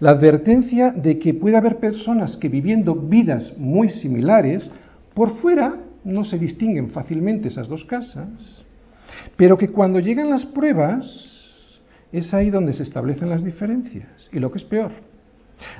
La 0.00 0.10
advertencia 0.10 0.90
de 0.90 1.18
que 1.18 1.34
puede 1.34 1.56
haber 1.56 1.78
personas 1.78 2.36
que 2.36 2.48
viviendo 2.48 2.94
vidas 2.94 3.54
muy 3.56 3.88
similares, 3.88 4.70
por 5.14 5.36
fuera 5.36 5.76
no 6.04 6.24
se 6.24 6.38
distinguen 6.38 6.90
fácilmente 6.90 7.48
esas 7.48 7.68
dos 7.68 7.84
casas, 7.84 8.62
pero 9.36 9.56
que 9.56 9.68
cuando 9.68 9.98
llegan 10.00 10.30
las 10.30 10.44
pruebas, 10.46 11.35
es 12.12 12.32
ahí 12.34 12.50
donde 12.50 12.72
se 12.72 12.82
establecen 12.82 13.28
las 13.28 13.44
diferencias. 13.44 14.28
Y 14.32 14.38
lo 14.38 14.50
que 14.50 14.58
es 14.58 14.64
peor, 14.64 14.92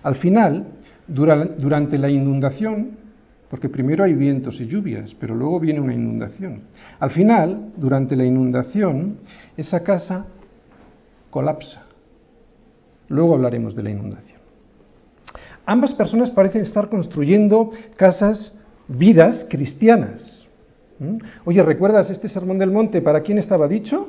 al 0.02 0.16
final, 0.16 0.66
durante 1.06 1.98
la 1.98 2.10
inundación, 2.10 2.98
porque 3.50 3.68
primero 3.68 4.04
hay 4.04 4.14
vientos 4.14 4.60
y 4.60 4.66
lluvias, 4.66 5.14
pero 5.20 5.34
luego 5.34 5.60
viene 5.60 5.80
una 5.80 5.94
inundación. 5.94 6.62
Al 6.98 7.10
final, 7.10 7.72
durante 7.76 8.16
la 8.16 8.24
inundación, 8.24 9.18
esa 9.56 9.82
casa 9.82 10.26
colapsa. 11.30 11.82
Luego 13.08 13.34
hablaremos 13.34 13.74
de 13.76 13.82
la 13.84 13.90
inundación. 13.90 14.40
Ambas 15.64 15.94
personas 15.94 16.30
parecen 16.30 16.62
estar 16.62 16.88
construyendo 16.88 17.70
casas, 17.96 18.54
vidas 18.88 19.46
cristianas. 19.48 20.46
¿Mm? 20.98 21.18
Oye, 21.44 21.62
¿recuerdas 21.62 22.10
este 22.10 22.28
sermón 22.28 22.58
del 22.58 22.70
monte? 22.70 23.02
¿Para 23.02 23.20
quién 23.20 23.38
estaba 23.38 23.68
dicho? 23.68 24.08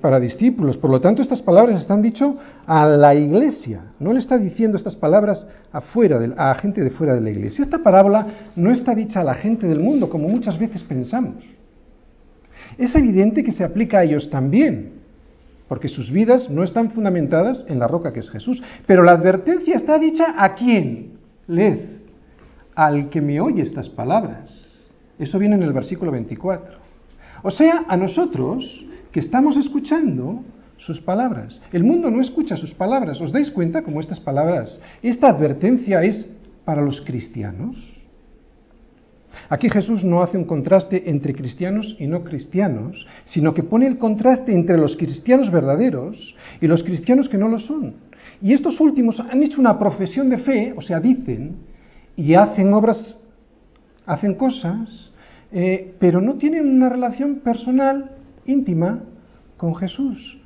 Para 0.00 0.20
discípulos. 0.20 0.76
Por 0.76 0.90
lo 0.90 1.00
tanto, 1.00 1.22
estas 1.22 1.42
palabras 1.42 1.80
están 1.80 2.02
dicho 2.02 2.36
a 2.66 2.86
la 2.86 3.14
iglesia. 3.14 3.92
No 3.98 4.12
le 4.12 4.20
está 4.20 4.38
diciendo 4.38 4.76
estas 4.76 4.96
palabras 4.96 5.46
afuera 5.72 6.18
a 6.36 6.54
gente 6.54 6.82
de 6.82 6.90
fuera 6.90 7.14
de 7.14 7.20
la 7.20 7.30
iglesia. 7.30 7.64
Esta 7.64 7.78
parábola 7.78 8.26
no 8.56 8.70
está 8.70 8.94
dicha 8.94 9.20
a 9.20 9.24
la 9.24 9.34
gente 9.34 9.66
del 9.66 9.80
mundo, 9.80 10.08
como 10.08 10.28
muchas 10.28 10.58
veces 10.58 10.82
pensamos. 10.82 11.44
Es 12.78 12.94
evidente 12.94 13.42
que 13.42 13.52
se 13.52 13.64
aplica 13.64 13.98
a 13.98 14.04
ellos 14.04 14.28
también, 14.30 14.92
porque 15.68 15.88
sus 15.88 16.10
vidas 16.10 16.50
no 16.50 16.62
están 16.62 16.90
fundamentadas 16.90 17.64
en 17.68 17.78
la 17.78 17.88
roca 17.88 18.12
que 18.12 18.20
es 18.20 18.30
Jesús. 18.30 18.62
Pero 18.86 19.02
la 19.02 19.12
advertencia 19.12 19.76
está 19.76 19.98
dicha 19.98 20.34
a 20.36 20.54
quién? 20.54 21.12
Led, 21.48 21.78
al 22.74 23.08
que 23.08 23.20
me 23.20 23.40
oye 23.40 23.62
estas 23.62 23.88
palabras. 23.88 24.50
Eso 25.18 25.38
viene 25.38 25.56
en 25.56 25.62
el 25.62 25.72
versículo 25.72 26.12
24. 26.12 26.76
O 27.42 27.50
sea, 27.50 27.84
a 27.88 27.96
nosotros 27.96 28.84
que 29.16 29.20
estamos 29.20 29.56
escuchando 29.56 30.44
sus 30.76 31.00
palabras. 31.00 31.58
El 31.72 31.84
mundo 31.84 32.10
no 32.10 32.20
escucha 32.20 32.54
sus 32.54 32.74
palabras. 32.74 33.18
¿Os 33.18 33.32
dais 33.32 33.50
cuenta 33.50 33.80
cómo 33.80 34.00
estas 34.00 34.20
palabras, 34.20 34.78
esta 35.02 35.30
advertencia 35.30 36.02
es 36.02 36.28
para 36.66 36.82
los 36.82 37.00
cristianos? 37.00 37.78
Aquí 39.48 39.70
Jesús 39.70 40.04
no 40.04 40.22
hace 40.22 40.36
un 40.36 40.44
contraste 40.44 41.08
entre 41.08 41.32
cristianos 41.34 41.96
y 41.98 42.06
no 42.06 42.24
cristianos, 42.24 43.06
sino 43.24 43.54
que 43.54 43.62
pone 43.62 43.86
el 43.86 43.96
contraste 43.96 44.52
entre 44.52 44.76
los 44.76 44.98
cristianos 44.98 45.50
verdaderos 45.50 46.36
y 46.60 46.66
los 46.66 46.84
cristianos 46.84 47.30
que 47.30 47.38
no 47.38 47.48
lo 47.48 47.58
son. 47.58 47.94
Y 48.42 48.52
estos 48.52 48.78
últimos 48.80 49.18
han 49.18 49.42
hecho 49.42 49.62
una 49.62 49.78
profesión 49.78 50.28
de 50.28 50.36
fe, 50.36 50.74
o 50.76 50.82
sea, 50.82 51.00
dicen, 51.00 51.56
y 52.16 52.34
hacen 52.34 52.70
obras, 52.74 53.18
hacen 54.04 54.34
cosas, 54.34 55.10
eh, 55.52 55.94
pero 55.98 56.20
no 56.20 56.34
tienen 56.34 56.68
una 56.68 56.90
relación 56.90 57.36
personal 57.36 58.15
íntima 58.46 59.00
con 59.56 59.74
Jesús. 59.74 60.38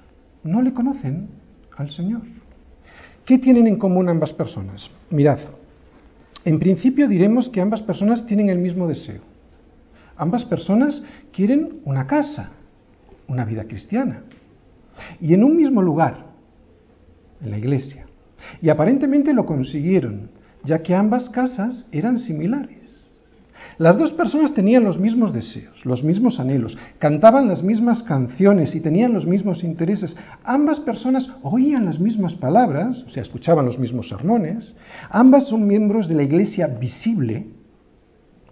No 0.43 0.63
le 0.63 0.73
conocen 0.73 1.29
al 1.77 1.91
Señor. 1.91 2.23
¿Qué 3.25 3.39
tienen 3.39 3.67
en 3.67 3.77
común 3.77 4.09
ambas 4.09 4.33
personas? 4.33 4.91
Mirad, 5.11 5.39
en 6.45 6.59
principio 6.59 7.09
diremos 7.09 7.49
que 7.49 7.61
ambas 7.61 7.83
personas 7.83 8.27
tienen 8.27 8.49
el 8.49 8.59
mismo 8.59 8.89
deseo. 8.89 9.21
Ambas 10.17 10.45
personas 10.45 11.03
quieren 11.33 11.81
una 11.85 12.07
casa, 12.07 12.51
una 13.29 13.45
vida 13.45 13.65
cristiana. 13.65 14.23
Y 15.21 15.35
en 15.35 15.45
un 15.45 15.57
mismo 15.57 15.83
lugar, 15.83 16.27
en 17.43 17.51
la 17.51 17.59
iglesia. 17.59 18.07
Y 18.61 18.69
aparentemente 18.69 19.33
lo 19.33 19.47
consiguieron, 19.47 20.31
ya 20.65 20.83
que 20.83 20.95
ambas 20.95 21.29
casas 21.31 21.87
eran 21.93 22.19
similares. 22.19 22.80
Las 23.79 23.97
dos 23.97 24.13
personas 24.13 24.53
tenían 24.53 24.85
los 24.85 24.99
mismos 24.99 25.33
deseos, 25.33 25.87
los 25.87 26.05
mismos 26.05 26.39
anhelos, 26.39 26.77
cantaban 26.99 27.49
las 27.49 27.63
mismas 27.63 28.03
canciones 28.03 28.75
y 28.75 28.81
tenían 28.81 29.15
los 29.15 29.27
mismos 29.27 29.65
intereses. 29.65 30.17
Ambas 30.45 30.81
personas 30.81 31.31
oían 31.43 31.87
las 31.87 31.99
mismas 31.99 32.35
palabras, 32.35 33.03
o 33.07 33.11
sea, 33.11 33.23
escuchaban 33.23 33.65
los 33.65 33.79
mismos 33.79 34.09
sermones. 34.09 34.75
Ambas 35.09 35.49
son 35.49 35.67
miembros 35.67 36.09
de 36.09 36.15
la 36.15 36.23
iglesia 36.23 36.67
visible. 36.67 37.47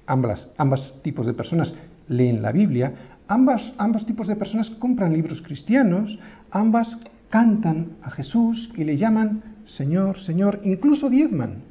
Ambas, 0.07 0.49
ambos 0.57 0.95
tipos 1.03 1.27
de 1.27 1.35
personas 1.35 1.75
leen 2.09 2.41
la 2.41 2.53
Biblia. 2.53 2.95
Ambas, 3.29 3.75
ambos 3.77 4.07
tipos 4.07 4.29
de 4.29 4.37
personas 4.37 4.71
compran 4.71 5.13
libros 5.13 5.43
cristianos. 5.43 6.19
Ambas 6.51 6.97
cantan 7.29 7.99
a 8.03 8.11
Jesús 8.11 8.73
y 8.77 8.85
le 8.85 8.97
llaman 8.97 9.43
Señor, 9.67 10.21
Señor, 10.21 10.61
incluso 10.65 11.11
diezman. 11.11 11.65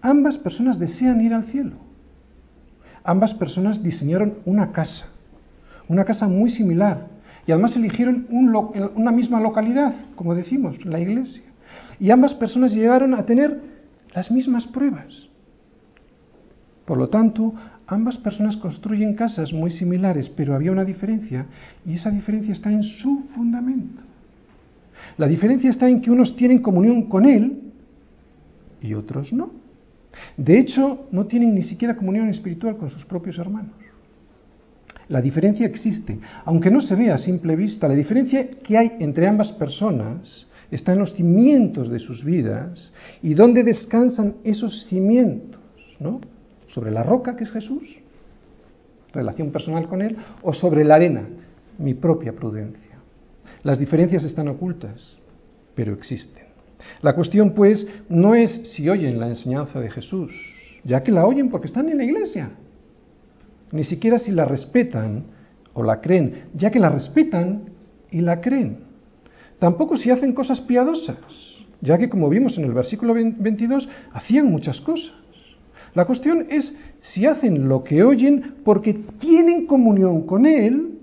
Ambas 0.00 0.38
personas 0.38 0.78
desean 0.78 1.20
ir 1.20 1.34
al 1.34 1.46
cielo 1.46 1.85
ambas 3.06 3.34
personas 3.34 3.82
diseñaron 3.82 4.34
una 4.44 4.72
casa, 4.72 5.06
una 5.88 6.04
casa 6.04 6.26
muy 6.28 6.50
similar, 6.50 7.06
y 7.46 7.52
además 7.52 7.76
eligieron 7.76 8.26
una 8.30 9.12
misma 9.12 9.40
localidad, 9.40 9.94
como 10.16 10.34
decimos, 10.34 10.84
la 10.84 10.98
iglesia. 10.98 11.44
Y 12.00 12.10
ambas 12.10 12.34
personas 12.34 12.72
llegaron 12.72 13.14
a 13.14 13.24
tener 13.24 13.60
las 14.12 14.30
mismas 14.30 14.66
pruebas. 14.66 15.28
Por 16.84 16.98
lo 16.98 17.08
tanto, 17.08 17.54
ambas 17.86 18.16
personas 18.16 18.56
construyen 18.56 19.14
casas 19.14 19.52
muy 19.52 19.70
similares, 19.70 20.28
pero 20.28 20.54
había 20.54 20.72
una 20.72 20.84
diferencia, 20.84 21.46
y 21.84 21.94
esa 21.94 22.10
diferencia 22.10 22.52
está 22.52 22.72
en 22.72 22.82
su 22.82 23.24
fundamento. 23.34 24.02
La 25.16 25.28
diferencia 25.28 25.70
está 25.70 25.88
en 25.88 26.00
que 26.00 26.10
unos 26.10 26.34
tienen 26.34 26.60
comunión 26.60 27.04
con 27.04 27.24
Él 27.24 27.62
y 28.82 28.94
otros 28.94 29.32
no. 29.32 29.65
De 30.36 30.58
hecho, 30.58 31.06
no 31.10 31.26
tienen 31.26 31.54
ni 31.54 31.62
siquiera 31.62 31.96
comunión 31.96 32.28
espiritual 32.28 32.76
con 32.76 32.90
sus 32.90 33.04
propios 33.04 33.38
hermanos. 33.38 33.74
La 35.08 35.20
diferencia 35.20 35.66
existe, 35.66 36.18
aunque 36.44 36.70
no 36.70 36.80
se 36.80 36.96
vea 36.96 37.14
a 37.14 37.18
simple 37.18 37.54
vista, 37.54 37.86
la 37.86 37.94
diferencia 37.94 38.48
que 38.62 38.76
hay 38.76 38.92
entre 38.98 39.28
ambas 39.28 39.52
personas 39.52 40.46
está 40.70 40.92
en 40.92 40.98
los 40.98 41.14
cimientos 41.14 41.88
de 41.88 42.00
sus 42.00 42.24
vidas 42.24 42.92
y 43.22 43.34
dónde 43.34 43.62
descansan 43.62 44.34
esos 44.42 44.86
cimientos, 44.86 45.60
¿no? 46.00 46.20
Sobre 46.68 46.90
la 46.90 47.04
roca 47.04 47.36
que 47.36 47.44
es 47.44 47.52
Jesús, 47.52 47.84
relación 49.12 49.52
personal 49.52 49.88
con 49.88 50.02
Él, 50.02 50.16
o 50.42 50.52
sobre 50.52 50.84
la 50.84 50.96
arena, 50.96 51.22
mi 51.78 51.94
propia 51.94 52.32
prudencia. 52.32 52.98
Las 53.62 53.78
diferencias 53.78 54.24
están 54.24 54.48
ocultas, 54.48 55.16
pero 55.76 55.92
existen. 55.92 56.45
La 57.02 57.14
cuestión, 57.14 57.50
pues, 57.50 57.86
no 58.08 58.34
es 58.34 58.52
si 58.74 58.88
oyen 58.88 59.20
la 59.20 59.28
enseñanza 59.28 59.80
de 59.80 59.90
Jesús, 59.90 60.32
ya 60.84 61.02
que 61.02 61.12
la 61.12 61.26
oyen 61.26 61.50
porque 61.50 61.66
están 61.66 61.88
en 61.88 61.98
la 61.98 62.04
iglesia, 62.04 62.50
ni 63.72 63.84
siquiera 63.84 64.18
si 64.18 64.30
la 64.30 64.44
respetan 64.44 65.24
o 65.74 65.82
la 65.82 66.00
creen, 66.00 66.44
ya 66.54 66.70
que 66.70 66.80
la 66.80 66.88
respetan 66.88 67.70
y 68.10 68.20
la 68.20 68.40
creen. 68.40 68.78
Tampoco 69.58 69.96
si 69.96 70.10
hacen 70.10 70.32
cosas 70.32 70.60
piadosas, 70.60 71.16
ya 71.80 71.98
que 71.98 72.08
como 72.08 72.28
vimos 72.28 72.56
en 72.58 72.64
el 72.64 72.72
versículo 72.72 73.14
22, 73.14 73.88
hacían 74.12 74.46
muchas 74.46 74.80
cosas. 74.80 75.12
La 75.94 76.04
cuestión 76.04 76.46
es 76.50 76.74
si 77.00 77.26
hacen 77.26 77.68
lo 77.68 77.82
que 77.82 78.02
oyen 78.02 78.56
porque 78.64 78.94
tienen 79.18 79.66
comunión 79.66 80.26
con 80.26 80.44
Él, 80.46 80.98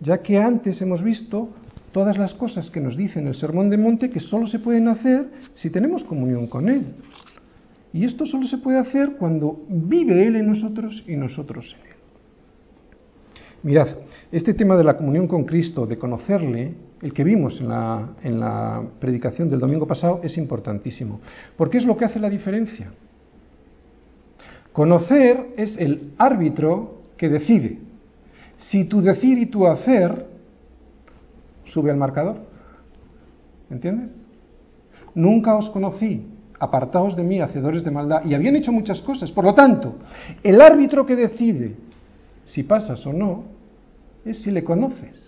ya 0.00 0.18
que 0.18 0.38
antes 0.38 0.80
hemos 0.82 1.02
visto 1.02 1.48
todas 1.92 2.18
las 2.18 2.34
cosas 2.34 2.70
que 2.70 2.80
nos 2.80 2.96
dice 2.96 3.20
en 3.20 3.28
el 3.28 3.34
Sermón 3.34 3.70
de 3.70 3.78
Monte 3.78 4.10
que 4.10 4.20
solo 4.20 4.46
se 4.46 4.58
pueden 4.58 4.88
hacer 4.88 5.26
si 5.54 5.70
tenemos 5.70 6.04
comunión 6.04 6.46
con 6.46 6.68
Él. 6.68 6.86
Y 7.92 8.04
esto 8.04 8.26
solo 8.26 8.46
se 8.46 8.58
puede 8.58 8.78
hacer 8.78 9.16
cuando 9.18 9.64
vive 9.68 10.26
Él 10.26 10.36
en 10.36 10.48
nosotros 10.48 11.04
y 11.06 11.16
nosotros 11.16 11.74
en 11.80 11.86
Él. 11.86 11.96
Mirad, 13.62 13.88
este 14.30 14.54
tema 14.54 14.76
de 14.76 14.84
la 14.84 14.96
comunión 14.96 15.26
con 15.26 15.44
Cristo, 15.44 15.86
de 15.86 15.98
conocerle, 15.98 16.74
el 17.02 17.12
que 17.12 17.24
vimos 17.24 17.60
en 17.60 17.68
la, 17.68 18.10
en 18.22 18.38
la 18.40 18.82
predicación 19.00 19.48
del 19.48 19.58
domingo 19.58 19.86
pasado, 19.86 20.20
es 20.22 20.36
importantísimo. 20.36 21.20
Porque 21.56 21.78
es 21.78 21.84
lo 21.84 21.96
que 21.96 22.04
hace 22.04 22.20
la 22.20 22.30
diferencia. 22.30 22.92
Conocer 24.72 25.54
es 25.56 25.76
el 25.78 26.12
árbitro 26.18 27.02
que 27.16 27.28
decide. 27.28 27.78
Si 28.58 28.84
tu 28.84 29.00
decir 29.00 29.38
y 29.38 29.46
tu 29.46 29.66
hacer 29.66 30.27
sube 31.68 31.90
al 31.90 31.96
marcador. 31.96 32.36
¿Entiendes? 33.70 34.10
Nunca 35.14 35.56
os 35.56 35.70
conocí, 35.70 36.26
apartaos 36.58 37.16
de 37.16 37.22
mí, 37.22 37.40
hacedores 37.40 37.84
de 37.84 37.90
maldad, 37.90 38.24
y 38.24 38.34
habían 38.34 38.56
hecho 38.56 38.72
muchas 38.72 39.00
cosas. 39.00 39.30
Por 39.30 39.44
lo 39.44 39.54
tanto, 39.54 39.94
el 40.42 40.60
árbitro 40.60 41.06
que 41.06 41.16
decide 41.16 41.76
si 42.44 42.62
pasas 42.62 43.04
o 43.06 43.12
no 43.12 43.44
es 44.24 44.38
si 44.38 44.50
le 44.50 44.64
conoces. 44.64 45.26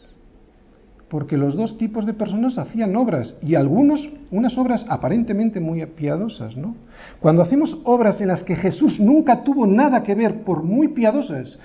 Porque 1.09 1.37
los 1.37 1.57
dos 1.57 1.77
tipos 1.77 2.07
de 2.07 2.15
personas 2.15 2.57
hacían 2.57 2.95
obras, 2.95 3.35
y 3.43 3.57
algunos 3.57 4.09
unas 4.31 4.57
obras 4.57 4.87
aparentemente 4.89 5.59
muy 5.59 5.85
piadosas, 5.87 6.57
¿no? 6.57 6.77
Cuando 7.21 7.43
hacemos 7.43 7.79
obras 7.85 8.21
en 8.21 8.29
las 8.29 8.45
que 8.45 8.55
Jesús 8.55 9.01
nunca 9.01 9.43
tuvo 9.43 9.67
nada 9.67 10.03
que 10.05 10.15
ver, 10.15 10.43
por 10.45 10.63
muy 10.63 10.89
piadosas 10.89 11.59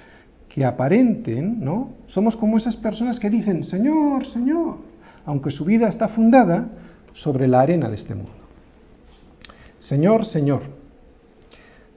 que 0.55 0.63
aparenten, 0.63 1.59
¿no? 1.59 1.89
Somos 2.07 2.37
como 2.37 2.55
esas 2.55 2.77
personas 2.77 3.19
que 3.19 3.29
dicen, 3.29 3.65
Señor, 3.65 4.25
Señor, 4.27 4.77
aunque 5.25 5.51
su 5.51 5.65
vida 5.65 5.89
está 5.89 6.07
fundada 6.07 6.69
sobre 7.13 7.45
la 7.45 7.59
arena 7.59 7.89
de 7.89 7.95
este 7.95 8.15
mundo. 8.15 8.31
Señor, 9.81 10.25
Señor. 10.25 10.61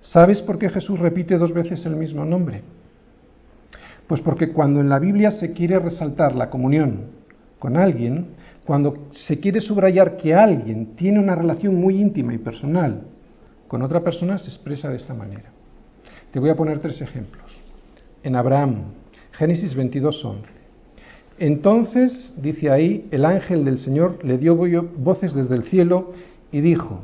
¿Sabes 0.00 0.42
por 0.42 0.58
qué 0.58 0.70
Jesús 0.70 0.98
repite 0.98 1.38
dos 1.38 1.52
veces 1.52 1.86
el 1.86 1.94
mismo 1.94 2.24
nombre? 2.24 2.62
Pues 4.08 4.20
porque 4.22 4.52
cuando 4.52 4.80
en 4.80 4.88
la 4.88 4.98
Biblia 4.98 5.30
se 5.30 5.52
quiere 5.52 5.78
resaltar 5.78 6.34
la 6.34 6.50
comunión 6.50 7.12
con 7.60 7.76
alguien, 7.76 8.30
cuando 8.66 9.06
se 9.12 9.38
quiere 9.38 9.60
subrayar 9.60 10.16
que 10.16 10.34
alguien 10.34 10.96
tiene 10.96 11.20
una 11.20 11.36
relación 11.36 11.76
muy 11.76 12.00
íntima 12.00 12.34
y 12.34 12.38
personal 12.38 13.02
con 13.68 13.82
otra 13.82 14.02
persona, 14.02 14.36
se 14.36 14.48
expresa 14.48 14.88
de 14.88 14.96
esta 14.96 15.14
manera. 15.14 15.52
Te 16.32 16.40
voy 16.40 16.50
a 16.50 16.56
poner 16.56 16.80
tres 16.80 17.00
ejemplos. 17.00 17.47
En 18.22 18.36
Abraham, 18.36 18.84
Génesis 19.32 19.74
22, 19.74 20.24
11. 20.24 20.42
Entonces, 21.38 22.32
dice 22.36 22.70
ahí, 22.70 23.06
el 23.10 23.24
ángel 23.24 23.64
del 23.64 23.78
Señor 23.78 24.24
le 24.24 24.38
dio 24.38 24.56
voces 24.56 25.34
desde 25.34 25.54
el 25.54 25.64
cielo 25.64 26.12
y 26.50 26.60
dijo, 26.60 27.00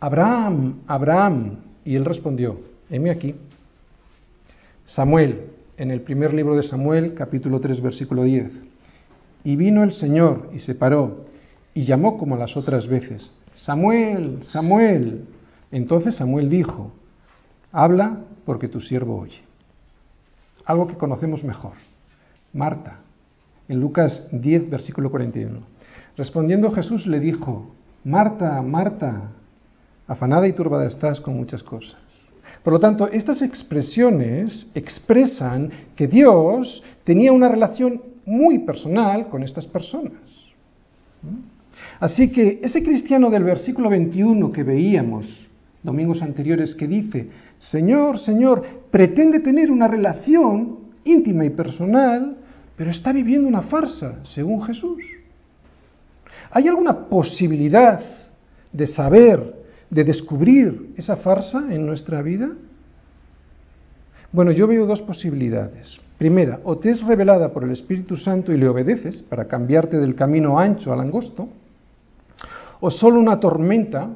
Abraham, 0.00 0.80
Abraham. 0.86 1.56
Y 1.84 1.96
él 1.96 2.04
respondió, 2.04 2.60
heme 2.88 3.10
aquí. 3.10 3.34
Samuel, 4.86 5.42
en 5.76 5.90
el 5.90 6.00
primer 6.00 6.32
libro 6.32 6.56
de 6.56 6.62
Samuel, 6.62 7.14
capítulo 7.14 7.60
3, 7.60 7.80
versículo 7.82 8.24
10. 8.24 8.50
Y 9.44 9.56
vino 9.56 9.82
el 9.82 9.92
Señor 9.92 10.50
y 10.54 10.60
se 10.60 10.74
paró 10.74 11.24
y 11.74 11.84
llamó 11.84 12.16
como 12.16 12.36
las 12.36 12.56
otras 12.56 12.86
veces, 12.86 13.30
Samuel, 13.56 14.38
Samuel. 14.44 15.24
Entonces 15.70 16.14
Samuel 16.16 16.48
dijo, 16.48 16.92
habla 17.72 18.20
porque 18.44 18.68
tu 18.68 18.80
siervo 18.80 19.18
oye. 19.18 19.40
Algo 20.64 20.86
que 20.86 20.96
conocemos 20.96 21.44
mejor. 21.44 21.72
Marta, 22.52 22.98
en 23.68 23.80
Lucas 23.80 24.26
10, 24.32 24.70
versículo 24.70 25.10
41. 25.10 25.60
Respondiendo 26.16 26.70
Jesús 26.70 27.06
le 27.06 27.20
dijo, 27.20 27.74
Marta, 28.04 28.60
Marta, 28.62 29.32
afanada 30.06 30.46
y 30.46 30.52
turbada 30.52 30.86
estás 30.86 31.20
con 31.20 31.36
muchas 31.36 31.62
cosas. 31.62 31.96
Por 32.62 32.72
lo 32.72 32.80
tanto, 32.80 33.08
estas 33.08 33.42
expresiones 33.42 34.66
expresan 34.74 35.70
que 35.96 36.06
Dios 36.06 36.82
tenía 37.04 37.32
una 37.32 37.48
relación 37.48 38.00
muy 38.24 38.60
personal 38.60 39.28
con 39.28 39.42
estas 39.42 39.66
personas. 39.66 40.20
Así 42.00 42.30
que 42.30 42.60
ese 42.62 42.82
cristiano 42.82 43.30
del 43.30 43.44
versículo 43.44 43.90
21 43.90 44.52
que 44.52 44.62
veíamos 44.62 45.26
domingos 45.82 46.22
anteriores 46.22 46.74
que 46.74 46.88
dice, 46.88 47.28
Señor, 47.58 48.18
Señor, 48.18 48.64
pretende 48.94 49.40
tener 49.40 49.72
una 49.72 49.88
relación 49.88 50.78
íntima 51.02 51.44
y 51.44 51.50
personal, 51.50 52.36
pero 52.76 52.92
está 52.92 53.10
viviendo 53.10 53.48
una 53.48 53.62
farsa, 53.62 54.20
según 54.22 54.62
Jesús. 54.62 55.02
¿Hay 56.52 56.68
alguna 56.68 57.08
posibilidad 57.08 58.00
de 58.72 58.86
saber 58.86 59.52
de 59.90 60.04
descubrir 60.04 60.94
esa 60.96 61.16
farsa 61.16 61.74
en 61.74 61.84
nuestra 61.84 62.22
vida? 62.22 62.50
Bueno, 64.30 64.52
yo 64.52 64.68
veo 64.68 64.86
dos 64.86 65.02
posibilidades. 65.02 65.98
Primera, 66.16 66.60
o 66.62 66.78
te 66.78 66.90
es 66.90 67.02
revelada 67.02 67.52
por 67.52 67.64
el 67.64 67.72
Espíritu 67.72 68.16
Santo 68.16 68.52
y 68.52 68.58
le 68.58 68.68
obedeces 68.68 69.22
para 69.22 69.48
cambiarte 69.48 69.98
del 69.98 70.14
camino 70.14 70.56
ancho 70.56 70.92
al 70.92 71.00
angosto, 71.00 71.48
o 72.78 72.92
solo 72.92 73.18
una 73.18 73.40
tormenta 73.40 74.08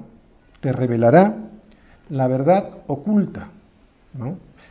te 0.60 0.70
revelará 0.70 1.34
la 2.10 2.28
verdad 2.28 2.78
oculta. 2.86 3.48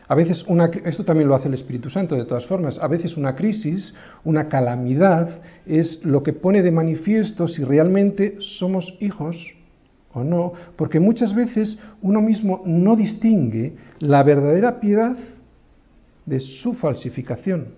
A 0.08 0.14
veces 0.14 0.42
una, 0.48 0.70
esto 0.84 1.04
también 1.04 1.28
lo 1.28 1.34
hace 1.34 1.48
el 1.48 1.54
Espíritu 1.54 1.90
Santo 1.90 2.16
de 2.16 2.24
todas 2.24 2.46
formas, 2.46 2.78
a 2.78 2.88
veces 2.88 3.16
una 3.18 3.36
crisis, 3.36 3.94
una 4.24 4.48
calamidad 4.48 5.42
es 5.66 6.02
lo 6.02 6.22
que 6.22 6.32
pone 6.32 6.62
de 6.62 6.70
manifiesto 6.70 7.46
si 7.46 7.62
realmente 7.62 8.36
somos 8.40 8.96
hijos 9.00 9.36
o 10.14 10.24
no, 10.24 10.54
porque 10.76 10.98
muchas 10.98 11.34
veces 11.34 11.78
uno 12.00 12.22
mismo 12.22 12.62
no 12.64 12.96
distingue 12.96 13.76
la 14.00 14.22
verdadera 14.22 14.80
piedad 14.80 15.14
de 16.24 16.40
su 16.40 16.72
falsificación, 16.72 17.68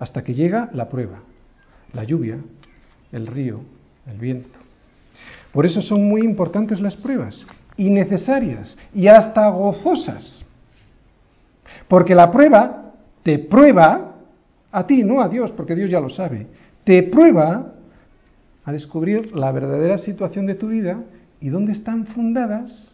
hasta 0.00 0.24
que 0.24 0.34
llega 0.34 0.70
la 0.72 0.88
prueba, 0.88 1.20
la 1.92 2.02
lluvia, 2.02 2.38
el 3.12 3.28
río, 3.28 3.60
el 4.10 4.18
viento. 4.18 4.58
Por 5.52 5.66
eso 5.66 5.80
son 5.82 6.08
muy 6.08 6.22
importantes 6.22 6.80
las 6.80 6.96
pruebas, 6.96 7.46
y 7.76 7.90
necesarias, 7.90 8.76
y 8.92 9.06
hasta 9.06 9.48
gozosas. 9.50 10.43
Porque 11.88 12.14
la 12.14 12.30
prueba 12.30 12.92
te 13.22 13.38
prueba 13.38 14.14
a 14.70 14.86
ti, 14.86 15.04
no 15.04 15.22
a 15.22 15.28
Dios, 15.28 15.50
porque 15.52 15.74
Dios 15.74 15.90
ya 15.90 16.00
lo 16.00 16.10
sabe, 16.10 16.46
te 16.84 17.02
prueba 17.04 17.72
a 18.64 18.72
descubrir 18.72 19.34
la 19.34 19.52
verdadera 19.52 19.98
situación 19.98 20.46
de 20.46 20.54
tu 20.54 20.68
vida 20.68 21.02
y 21.40 21.48
dónde 21.48 21.72
están 21.72 22.06
fundadas 22.06 22.88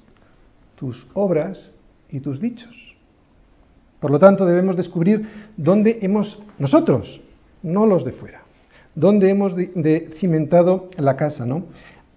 tus 0.77 1.07
obras 1.15 1.73
y 2.11 2.21
tus 2.21 2.41
dichos. 2.41 2.75
Por 4.01 4.11
lo 4.11 4.19
tanto, 4.19 4.47
debemos 4.47 4.77
descubrir 4.77 5.27
dónde 5.57 5.99
hemos, 6.03 6.43
nosotros, 6.59 7.21
no 7.63 7.87
los 7.87 8.05
de 8.05 8.13
fuera, 8.13 8.41
dónde 8.95 9.31
hemos 9.31 9.55
cimentado 10.19 10.89
la 10.97 11.17
casa, 11.17 11.45
¿no? 11.45 11.65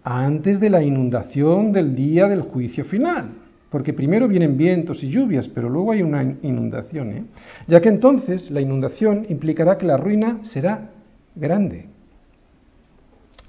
Antes 0.04 0.60
de 0.60 0.70
la 0.70 0.82
inundación 0.82 1.72
del 1.72 1.96
día 1.96 2.28
del 2.28 2.42
juicio 2.42 2.86
final. 2.86 3.43
Porque 3.74 3.92
primero 3.92 4.28
vienen 4.28 4.56
vientos 4.56 5.04
y 5.04 5.10
lluvias, 5.10 5.48
pero 5.48 5.68
luego 5.68 5.94
hay 5.94 6.04
una 6.04 6.22
inundación, 6.44 7.10
¿eh? 7.10 7.24
ya 7.66 7.82
que 7.82 7.90
entonces 7.90 8.52
la 8.52 8.62
inundación 8.62 9.26
implicará 9.30 9.80
que 9.80 9.88
la 9.88 9.98
ruina 9.98 10.42
será 10.44 10.92
grande. 11.34 11.88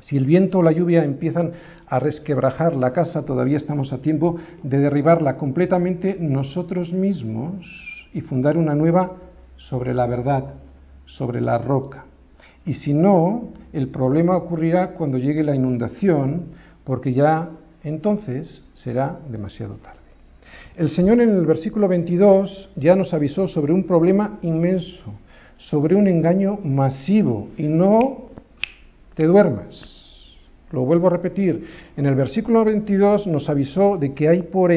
Si 0.01 0.17
el 0.17 0.25
viento 0.25 0.61
o 0.61 0.63
la 0.63 0.73
lluvia 0.73 1.05
empiezan 1.05 1.53
a 1.87 1.99
resquebrajar 1.99 2.75
la 2.75 2.95
casa, 2.95 3.27
todavía 3.27 3.59
estamos 3.59 3.93
a 3.93 4.01
tiempo 4.01 4.37
de 4.63 4.79
derribarla 4.79 5.37
completamente 5.37 6.17
nosotros 6.19 6.91
mismos 6.91 8.09
y 8.15 8.23
fundar 8.23 8.57
una 8.57 8.75
nueva 8.75 9.17
sobre 9.57 9.93
la 9.93 10.07
verdad, 10.07 10.55
sobre 11.05 11.43
la 11.43 11.59
roca. 11.59 12.07
Y 12.65 12.73
si 12.73 12.95
no, 12.95 13.51
el 13.75 13.89
problema 13.89 14.39
ocurrirá 14.39 14.93
cuando 14.93 15.19
llegue 15.19 15.45
la 15.45 15.55
inundación, 15.55 16.45
porque 16.83 17.13
ya 17.13 17.51
entonces 17.83 18.65
será 18.73 19.19
demasiado 19.29 19.75
tarde. 19.75 20.04
El 20.77 20.91
Señor 20.91 21.21
en 21.21 21.29
el 21.29 21.47
versículo 21.47 21.87
22 21.87 22.71
ya 22.75 22.97
nos 22.97 23.15
avisó 23.15 23.47
sobre 23.47 23.73
un 23.73 23.85
problema 23.85 24.41
inmenso, 24.43 25.15
sobre 25.57 25.95
un 25.95 26.09
engaño 26.09 26.59
masivo, 26.65 27.49
y 27.57 27.63
no 27.63 28.31
te 29.15 29.25
duermas. 29.25 30.03
Lo 30.73 30.85
vuelvo 30.85 31.07
a 31.07 31.11
repetir, 31.11 31.65
en 31.97 32.07
el 32.07 32.17
versículo 32.17 32.65
22 32.65 33.29
nos 33.29 33.49
avisó 33.49 33.99
de 33.99 34.15
que 34.15 34.29
hay 34.29 34.43
por, 34.43 34.73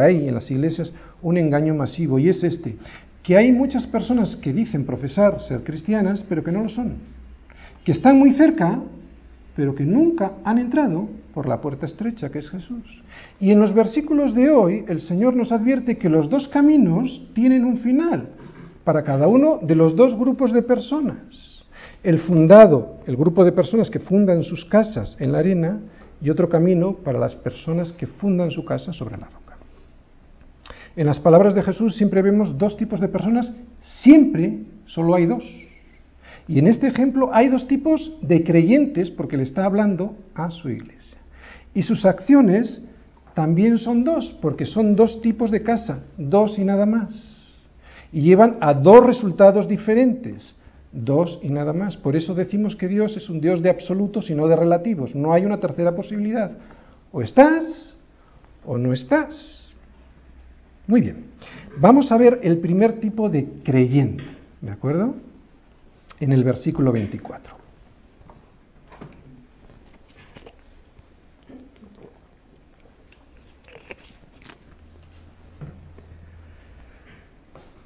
ahí 0.00 0.26
en 0.26 0.34
las 0.34 0.50
iglesias 0.50 0.90
un 1.20 1.36
engaño 1.36 1.74
masivo 1.74 2.18
y 2.18 2.30
es 2.30 2.42
este, 2.42 2.76
que 3.22 3.36
hay 3.36 3.52
muchas 3.52 3.86
personas 3.86 4.36
que 4.36 4.54
dicen 4.54 4.86
profesar 4.86 5.42
ser 5.42 5.62
cristianas 5.62 6.24
pero 6.26 6.42
que 6.42 6.52
no 6.52 6.62
lo 6.62 6.70
son, 6.70 6.94
que 7.84 7.92
están 7.92 8.18
muy 8.18 8.32
cerca 8.32 8.80
pero 9.56 9.74
que 9.74 9.84
nunca 9.84 10.32
han 10.44 10.58
entrado 10.58 11.08
por 11.32 11.46
la 11.46 11.60
puerta 11.60 11.86
estrecha 11.86 12.30
que 12.30 12.40
es 12.40 12.50
Jesús. 12.50 13.02
Y 13.40 13.50
en 13.50 13.60
los 13.60 13.74
versículos 13.74 14.34
de 14.34 14.50
hoy 14.50 14.84
el 14.88 15.00
Señor 15.00 15.36
nos 15.36 15.52
advierte 15.52 15.98
que 15.98 16.08
los 16.08 16.28
dos 16.28 16.48
caminos 16.48 17.28
tienen 17.34 17.64
un 17.64 17.78
final 17.78 18.28
para 18.84 19.04
cada 19.04 19.28
uno 19.28 19.60
de 19.62 19.74
los 19.74 19.96
dos 19.96 20.16
grupos 20.16 20.52
de 20.52 20.62
personas. 20.62 21.64
El 22.02 22.18
fundado, 22.18 22.98
el 23.06 23.16
grupo 23.16 23.44
de 23.44 23.52
personas 23.52 23.90
que 23.90 23.98
fundan 23.98 24.42
sus 24.42 24.64
casas 24.66 25.16
en 25.18 25.32
la 25.32 25.38
arena, 25.38 25.80
y 26.24 26.30
otro 26.30 26.48
camino 26.48 26.94
para 26.94 27.18
las 27.18 27.34
personas 27.36 27.92
que 27.92 28.06
fundan 28.06 28.50
su 28.50 28.64
casa 28.64 28.94
sobre 28.94 29.18
la 29.18 29.26
roca. 29.26 29.58
En 30.96 31.06
las 31.06 31.20
palabras 31.20 31.54
de 31.54 31.62
Jesús 31.62 31.96
siempre 31.96 32.22
vemos 32.22 32.56
dos 32.56 32.78
tipos 32.78 32.98
de 32.98 33.08
personas, 33.08 33.52
siempre 33.82 34.60
solo 34.86 35.14
hay 35.14 35.26
dos. 35.26 35.44
Y 36.46 36.58
en 36.58 36.66
este 36.66 36.88
ejemplo 36.88 37.30
hay 37.32 37.48
dos 37.48 37.66
tipos 37.66 38.12
de 38.20 38.44
creyentes 38.44 39.10
porque 39.10 39.36
le 39.36 39.44
está 39.44 39.64
hablando 39.64 40.16
a 40.34 40.50
su 40.50 40.68
iglesia. 40.68 41.18
Y 41.72 41.82
sus 41.82 42.04
acciones 42.04 42.82
también 43.34 43.78
son 43.78 44.04
dos, 44.04 44.36
porque 44.40 44.66
son 44.66 44.94
dos 44.94 45.20
tipos 45.20 45.50
de 45.50 45.62
casa, 45.62 46.04
dos 46.16 46.58
y 46.58 46.64
nada 46.64 46.86
más. 46.86 47.12
Y 48.12 48.20
llevan 48.20 48.58
a 48.60 48.74
dos 48.74 49.04
resultados 49.04 49.66
diferentes, 49.66 50.54
dos 50.92 51.40
y 51.42 51.48
nada 51.48 51.72
más. 51.72 51.96
Por 51.96 52.14
eso 52.14 52.34
decimos 52.34 52.76
que 52.76 52.86
Dios 52.86 53.16
es 53.16 53.28
un 53.28 53.40
Dios 53.40 53.60
de 53.60 53.70
absolutos 53.70 54.30
y 54.30 54.34
no 54.34 54.46
de 54.46 54.54
relativos. 54.54 55.14
No 55.14 55.32
hay 55.32 55.44
una 55.44 55.58
tercera 55.58 55.96
posibilidad. 55.96 56.52
O 57.10 57.22
estás 57.22 57.96
o 58.64 58.78
no 58.78 58.92
estás. 58.92 59.74
Muy 60.86 61.00
bien. 61.00 61.24
Vamos 61.78 62.12
a 62.12 62.18
ver 62.18 62.38
el 62.42 62.58
primer 62.58 63.00
tipo 63.00 63.28
de 63.28 63.48
creyente, 63.64 64.22
¿de 64.60 64.70
acuerdo? 64.70 65.14
En 66.20 66.32
el 66.32 66.44
versículo 66.44 66.92
24. 66.92 67.54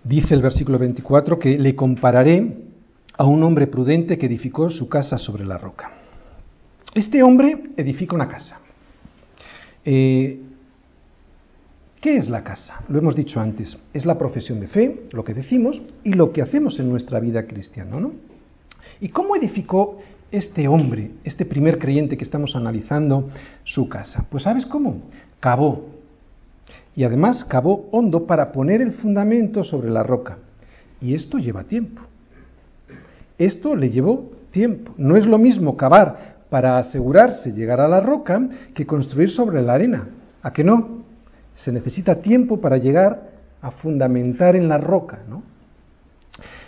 Dice 0.09 0.35
el 0.35 0.41
versículo 0.41 0.79
24 0.79 1.39
que 1.39 1.59
le 1.59 1.77
compararé 1.77 2.57
a 3.19 3.25
un 3.25 3.43
hombre 3.43 3.67
prudente 3.67 4.17
que 4.17 4.25
edificó 4.25 4.71
su 4.71 4.89
casa 4.89 5.19
sobre 5.19 5.45
la 5.45 5.59
roca. 5.59 5.91
Este 6.95 7.23
hombre 7.23 7.65
edifica 7.77 8.15
una 8.15 8.27
casa. 8.27 8.59
Eh, 9.85 10.41
¿Qué 12.01 12.17
es 12.17 12.29
la 12.29 12.45
casa? 12.45 12.81
Lo 12.89 12.99
hemos 12.99 13.17
dicho 13.17 13.41
antes, 13.41 13.77
es 13.93 14.07
la 14.07 14.17
profesión 14.19 14.61
de 14.61 14.69
fe, 14.69 15.09
lo 15.11 15.25
que 15.25 15.35
decimos 15.35 15.83
y 16.05 16.13
lo 16.13 16.33
que 16.33 16.43
hacemos 16.43 16.79
en 16.79 16.89
nuestra 16.89 17.19
vida 17.19 17.45
cristiana, 17.47 17.99
¿no? 17.99 18.13
¿Y 19.01 19.09
cómo 19.09 19.35
edificó 19.35 19.99
este 20.31 20.69
hombre, 20.69 21.11
este 21.25 21.45
primer 21.45 21.79
creyente 21.79 22.17
que 22.17 22.23
estamos 22.23 22.55
analizando, 22.55 23.29
su 23.65 23.89
casa? 23.89 24.27
Pues 24.31 24.45
¿sabes 24.45 24.65
cómo? 24.65 25.03
Cavó. 25.41 25.87
Y 26.95 27.03
además 27.03 27.45
cavó 27.45 27.89
hondo 27.91 28.27
para 28.27 28.53
poner 28.53 28.81
el 28.81 28.93
fundamento 28.93 29.65
sobre 29.65 29.91
la 29.91 30.05
roca. 30.05 30.39
Y 31.01 31.15
esto 31.15 31.39
lleva 31.39 31.65
tiempo. 31.65 32.03
Esto 33.39 33.75
le 33.75 33.91
llevó 33.91 34.31
tiempo. 34.53 34.93
No 34.99 35.17
es 35.17 35.27
lo 35.27 35.39
mismo 35.39 35.77
cavar 35.77 36.37
para 36.49 36.79
asegurarse 36.79 37.53
llegar 37.53 37.81
a 37.81 37.89
la 37.89 38.01
roca 38.01 38.49
que 38.75 38.87
construir 38.87 39.31
sobre 39.31 39.63
la 39.63 39.75
arena. 39.75 40.09
¿A 40.43 40.53
qué 40.53 40.63
no? 40.63 41.08
Se 41.65 41.73
necesita 41.73 42.17
tiempo 42.17 42.61
para 42.61 42.79
llegar 42.79 43.31
a 43.61 43.71
fundamentar 43.71 44.57
en 44.57 44.69
la 44.69 44.79
roca. 44.79 45.21
¿no? 45.29 45.43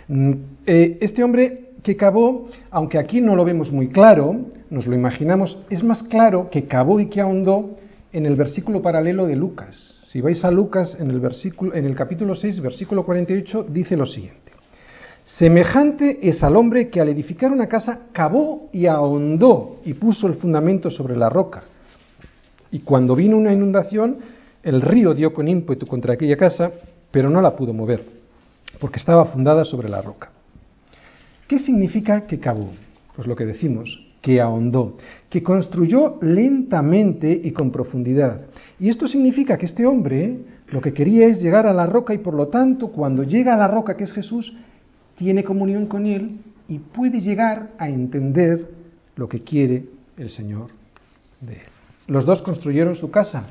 Mm, 0.07 0.33
eh, 0.65 0.97
este 1.01 1.23
hombre 1.23 1.71
que 1.83 1.95
cavó, 1.95 2.47
aunque 2.69 2.99
aquí 2.99 3.21
no 3.21 3.35
lo 3.35 3.45
vemos 3.45 3.71
muy 3.71 3.89
claro, 3.89 4.35
nos 4.69 4.85
lo 4.87 4.95
imaginamos, 4.95 5.57
es 5.69 5.83
más 5.83 6.03
claro 6.03 6.49
que 6.49 6.65
cavó 6.65 6.99
y 6.99 7.07
que 7.07 7.21
ahondó 7.21 7.77
en 8.13 8.25
el 8.25 8.35
versículo 8.35 8.81
paralelo 8.81 9.25
de 9.25 9.35
Lucas. 9.35 9.95
Si 10.09 10.19
vais 10.21 10.43
a 10.43 10.51
Lucas 10.51 10.97
en 10.99 11.09
el, 11.09 11.19
versículo, 11.19 11.73
en 11.73 11.85
el 11.85 11.95
capítulo 11.95 12.35
6, 12.35 12.61
versículo 12.61 13.05
48, 13.05 13.67
dice 13.69 13.95
lo 13.95 14.05
siguiente. 14.05 14.51
Semejante 15.25 16.19
es 16.27 16.43
al 16.43 16.57
hombre 16.57 16.89
que 16.89 16.99
al 16.99 17.07
edificar 17.07 17.51
una 17.51 17.67
casa 17.67 17.99
cavó 18.11 18.69
y 18.73 18.87
ahondó 18.87 19.79
y 19.85 19.93
puso 19.93 20.27
el 20.27 20.33
fundamento 20.33 20.91
sobre 20.91 21.15
la 21.15 21.29
roca. 21.29 21.63
Y 22.71 22.79
cuando 22.79 23.15
vino 23.15 23.37
una 23.37 23.53
inundación, 23.53 24.17
el 24.63 24.81
río 24.81 25.13
dio 25.13 25.33
con 25.33 25.47
ímpetu 25.47 25.85
contra 25.85 26.13
aquella 26.13 26.37
casa, 26.37 26.71
pero 27.11 27.29
no 27.29 27.41
la 27.41 27.55
pudo 27.55 27.73
mover, 27.73 28.03
porque 28.79 28.99
estaba 28.99 29.25
fundada 29.25 29.65
sobre 29.65 29.89
la 29.89 30.01
roca. 30.01 30.31
¿Qué 31.47 31.59
significa 31.59 32.25
que 32.27 32.39
cavó? 32.39 32.69
Pues 33.15 33.27
lo 33.27 33.35
que 33.35 33.45
decimos, 33.45 34.07
que 34.21 34.39
ahondó, 34.39 34.97
que 35.29 35.43
construyó 35.43 36.17
lentamente 36.21 37.31
y 37.43 37.51
con 37.51 37.71
profundidad. 37.71 38.41
Y 38.79 38.89
esto 38.89 39.07
significa 39.07 39.57
que 39.57 39.65
este 39.65 39.85
hombre 39.85 40.37
lo 40.67 40.79
que 40.79 40.93
quería 40.93 41.27
es 41.27 41.41
llegar 41.41 41.67
a 41.67 41.73
la 41.73 41.85
roca 41.85 42.13
y 42.13 42.19
por 42.19 42.33
lo 42.33 42.47
tanto 42.47 42.89
cuando 42.89 43.23
llega 43.23 43.53
a 43.53 43.57
la 43.57 43.67
roca 43.67 43.97
que 43.97 44.05
es 44.05 44.13
Jesús, 44.13 44.55
tiene 45.17 45.43
comunión 45.43 45.87
con 45.87 46.05
Él 46.05 46.39
y 46.67 46.79
puede 46.79 47.19
llegar 47.19 47.71
a 47.77 47.89
entender 47.89 48.69
lo 49.15 49.27
que 49.27 49.41
quiere 49.41 49.85
el 50.17 50.29
Señor 50.29 50.69
de 51.41 51.53
Él. 51.53 51.59
Los 52.07 52.25
dos 52.25 52.41
construyeron 52.41 52.95
su 52.95 53.11
casa. 53.11 53.43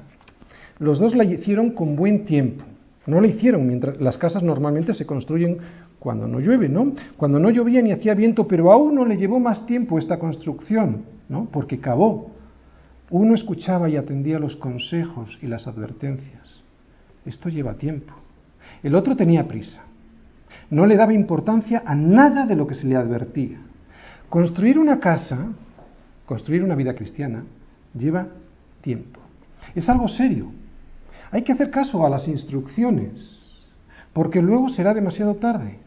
Los 0.81 0.99
dos 0.99 1.15
la 1.15 1.25
hicieron 1.25 1.71
con 1.71 1.95
buen 1.95 2.25
tiempo. 2.25 2.65
No 3.07 3.21
la 3.21 3.29
hicieron 3.29 3.67
mientras 3.67 4.01
las 4.01 4.17
casas 4.17 4.43
normalmente 4.43 4.95
se 4.95 5.07
construyen 5.07 5.59
cuando 5.99 6.27
no 6.27 6.41
llueve, 6.41 6.71
¿no? 6.71 6.95
Cuando 7.19 7.39
no 7.39 7.51
llovía 7.51 7.83
ni 7.83 7.93
hacía 7.93 8.15
viento, 8.15 8.49
pero 8.49 8.73
a 8.73 8.77
uno 8.77 9.05
le 9.05 9.19
llevó 9.19 9.39
más 9.39 9.67
tiempo 9.67 9.99
esta 9.99 10.19
construcción, 10.19 11.03
¿no? 11.29 11.49
Porque 11.53 11.79
cavó. 11.79 12.31
Uno 13.11 13.35
escuchaba 13.35 13.91
y 13.91 13.97
atendía 13.97 14.39
los 14.39 14.57
consejos 14.57 15.39
y 15.43 15.49
las 15.49 15.67
advertencias. 15.67 16.63
Esto 17.27 17.51
lleva 17.51 17.75
tiempo. 17.75 18.15
El 18.83 18.95
otro 18.95 19.15
tenía 19.17 19.47
prisa. 19.47 19.83
No 20.71 20.87
le 20.87 20.97
daba 20.97 21.13
importancia 21.13 21.83
a 21.85 21.95
nada 21.95 22.47
de 22.47 22.57
lo 22.57 22.67
que 22.67 22.75
se 22.75 22.87
le 22.87 22.97
advertía. 22.97 23.59
Construir 24.31 24.79
una 24.79 24.99
casa, 24.99 25.49
construir 26.25 26.65
una 26.65 26.75
vida 26.75 26.95
cristiana, 26.95 27.45
lleva 27.93 28.29
tiempo. 28.81 29.21
Es 29.75 29.87
algo 29.89 30.09
serio. 30.09 30.60
Hay 31.31 31.43
que 31.43 31.53
hacer 31.53 31.71
caso 31.71 32.05
a 32.05 32.11
las 32.11 32.27
instrucciones, 32.29 33.41
porque 34.13 34.43
luego 34.43 34.69
será 34.69 34.95
demasiado 34.95 35.37
tarde. 35.37 35.79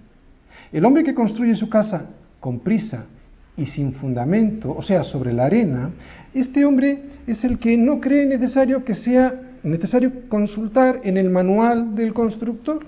El 0.72 0.86
hombre 0.86 1.04
que 1.04 1.14
construye 1.14 1.56
su 1.56 1.70
casa 1.70 2.10
con 2.40 2.60
prisa 2.60 3.06
y 3.58 3.66
sin 3.68 3.94
fundamento, 3.94 4.76
o 4.76 4.82
sea, 4.82 5.04
sobre 5.04 5.34
la 5.34 5.46
arena, 5.46 5.92
este 6.34 6.66
hombre 6.66 7.04
es 7.28 7.44
el 7.44 7.60
que 7.60 7.78
no 7.78 8.00
cree 8.00 8.26
necesario 8.26 8.84
que 8.84 8.96
sea 8.96 9.40
necesario 9.64 10.28
consultar 10.30 11.02
en 11.04 11.18
el 11.18 11.30
manual 11.30 11.96
del 11.96 12.14
constructor 12.14 12.80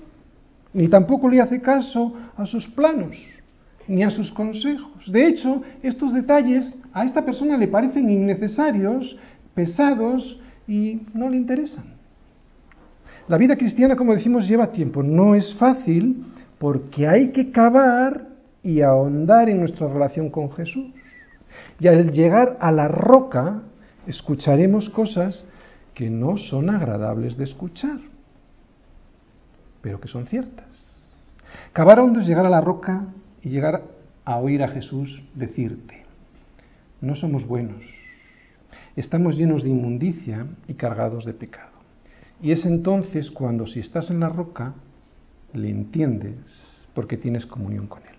ni 0.76 0.88
tampoco 0.88 1.30
le 1.30 1.40
hace 1.40 1.62
caso 1.62 2.12
a 2.36 2.44
sus 2.44 2.68
planos, 2.68 3.16
ni 3.88 4.02
a 4.02 4.10
sus 4.10 4.30
consejos. 4.30 5.10
De 5.10 5.26
hecho, 5.26 5.62
estos 5.82 6.12
detalles 6.12 6.78
a 6.92 7.06
esta 7.06 7.24
persona 7.24 7.56
le 7.56 7.68
parecen 7.68 8.10
innecesarios, 8.10 9.16
pesados 9.54 10.38
y 10.68 11.00
no 11.14 11.30
le 11.30 11.38
interesan. 11.38 11.95
La 13.28 13.36
vida 13.36 13.56
cristiana, 13.56 13.96
como 13.96 14.14
decimos, 14.14 14.46
lleva 14.46 14.70
tiempo. 14.70 15.02
No 15.02 15.34
es 15.34 15.54
fácil 15.54 16.24
porque 16.58 17.08
hay 17.08 17.32
que 17.32 17.50
cavar 17.50 18.28
y 18.62 18.82
ahondar 18.82 19.48
en 19.48 19.60
nuestra 19.60 19.88
relación 19.88 20.30
con 20.30 20.50
Jesús. 20.52 20.86
Y 21.80 21.88
al 21.88 22.12
llegar 22.12 22.56
a 22.60 22.70
la 22.72 22.88
roca, 22.88 23.62
escucharemos 24.06 24.90
cosas 24.90 25.44
que 25.94 26.10
no 26.10 26.36
son 26.36 26.70
agradables 26.70 27.36
de 27.36 27.44
escuchar 27.44 27.98
pero 29.86 30.00
que 30.00 30.08
son 30.08 30.26
ciertas. 30.26 30.66
Cavar 31.72 32.00
hondo 32.00 32.18
es 32.18 32.26
llegar 32.26 32.44
a 32.44 32.50
la 32.50 32.60
roca 32.60 33.04
y 33.40 33.50
llegar 33.50 33.84
a 34.24 34.36
oír 34.38 34.64
a 34.64 34.68
Jesús 34.68 35.22
decirte, 35.32 36.02
no 37.00 37.14
somos 37.14 37.46
buenos, 37.46 37.84
estamos 38.96 39.36
llenos 39.36 39.62
de 39.62 39.68
inmundicia 39.70 40.44
y 40.66 40.74
cargados 40.74 41.24
de 41.24 41.34
pecado. 41.34 41.75
Y 42.42 42.52
es 42.52 42.64
entonces 42.66 43.30
cuando 43.30 43.66
si 43.66 43.80
estás 43.80 44.10
en 44.10 44.20
la 44.20 44.28
roca, 44.28 44.74
le 45.54 45.70
entiendes 45.70 46.82
porque 46.94 47.16
tienes 47.16 47.46
comunión 47.46 47.86
con 47.86 48.02
Él. 48.02 48.16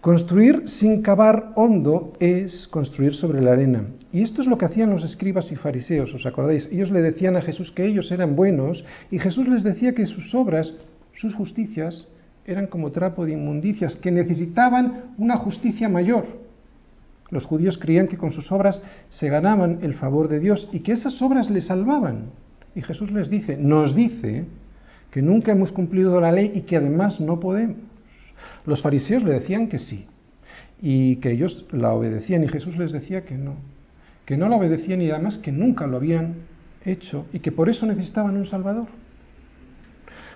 Construir 0.00 0.62
sin 0.66 1.02
cavar 1.02 1.52
hondo 1.56 2.14
es 2.20 2.66
construir 2.68 3.14
sobre 3.14 3.42
la 3.42 3.52
arena. 3.52 3.84
Y 4.12 4.22
esto 4.22 4.40
es 4.40 4.48
lo 4.48 4.56
que 4.56 4.64
hacían 4.64 4.88
los 4.88 5.04
escribas 5.04 5.52
y 5.52 5.56
fariseos, 5.56 6.14
¿os 6.14 6.24
acordáis? 6.24 6.68
Ellos 6.72 6.90
le 6.90 7.02
decían 7.02 7.36
a 7.36 7.42
Jesús 7.42 7.70
que 7.70 7.84
ellos 7.84 8.10
eran 8.10 8.34
buenos 8.34 8.82
y 9.10 9.18
Jesús 9.18 9.46
les 9.46 9.62
decía 9.62 9.94
que 9.94 10.06
sus 10.06 10.34
obras, 10.34 10.74
sus 11.12 11.34
justicias, 11.34 12.08
eran 12.46 12.66
como 12.66 12.92
trapo 12.92 13.26
de 13.26 13.32
inmundicias, 13.32 13.96
que 13.96 14.10
necesitaban 14.10 15.12
una 15.18 15.36
justicia 15.36 15.88
mayor. 15.88 16.26
Los 17.28 17.44
judíos 17.44 17.78
creían 17.78 18.08
que 18.08 18.16
con 18.16 18.32
sus 18.32 18.50
obras 18.50 18.82
se 19.10 19.28
ganaban 19.28 19.80
el 19.82 19.94
favor 19.94 20.28
de 20.28 20.40
Dios 20.40 20.66
y 20.72 20.80
que 20.80 20.92
esas 20.92 21.20
obras 21.20 21.50
les 21.50 21.66
salvaban. 21.66 22.30
Y 22.74 22.82
Jesús 22.82 23.10
les 23.10 23.28
dice, 23.28 23.56
nos 23.56 23.94
dice 23.94 24.44
que 25.10 25.22
nunca 25.22 25.52
hemos 25.52 25.72
cumplido 25.72 26.20
la 26.20 26.32
ley 26.32 26.52
y 26.54 26.62
que 26.62 26.76
además 26.76 27.20
no 27.20 27.40
podemos. 27.40 27.76
Los 28.64 28.82
fariseos 28.82 29.22
le 29.22 29.32
decían 29.32 29.68
que 29.68 29.78
sí. 29.78 30.06
y 30.80 31.16
que 31.16 31.32
ellos 31.32 31.66
la 31.72 31.92
obedecían 31.92 32.42
y 32.42 32.48
Jesús 32.48 32.76
les 32.76 32.92
decía 32.92 33.24
que 33.24 33.36
no, 33.36 33.56
que 34.24 34.36
no 34.36 34.48
la 34.48 34.56
obedecían 34.56 35.02
y 35.02 35.10
además 35.10 35.38
que 35.38 35.52
nunca 35.52 35.86
lo 35.86 35.98
habían 35.98 36.36
hecho 36.84 37.26
y 37.32 37.40
que 37.40 37.52
por 37.52 37.68
eso 37.68 37.86
necesitaban 37.86 38.36
un 38.36 38.46
Salvador. 38.46 38.86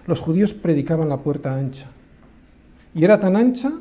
Los 0.07 0.21
judíos 0.21 0.53
predicaban 0.53 1.09
la 1.09 1.19
puerta 1.19 1.55
ancha 1.55 1.87
y 2.95 3.05
era 3.05 3.21
tan 3.21 3.37
ancha 3.37 3.73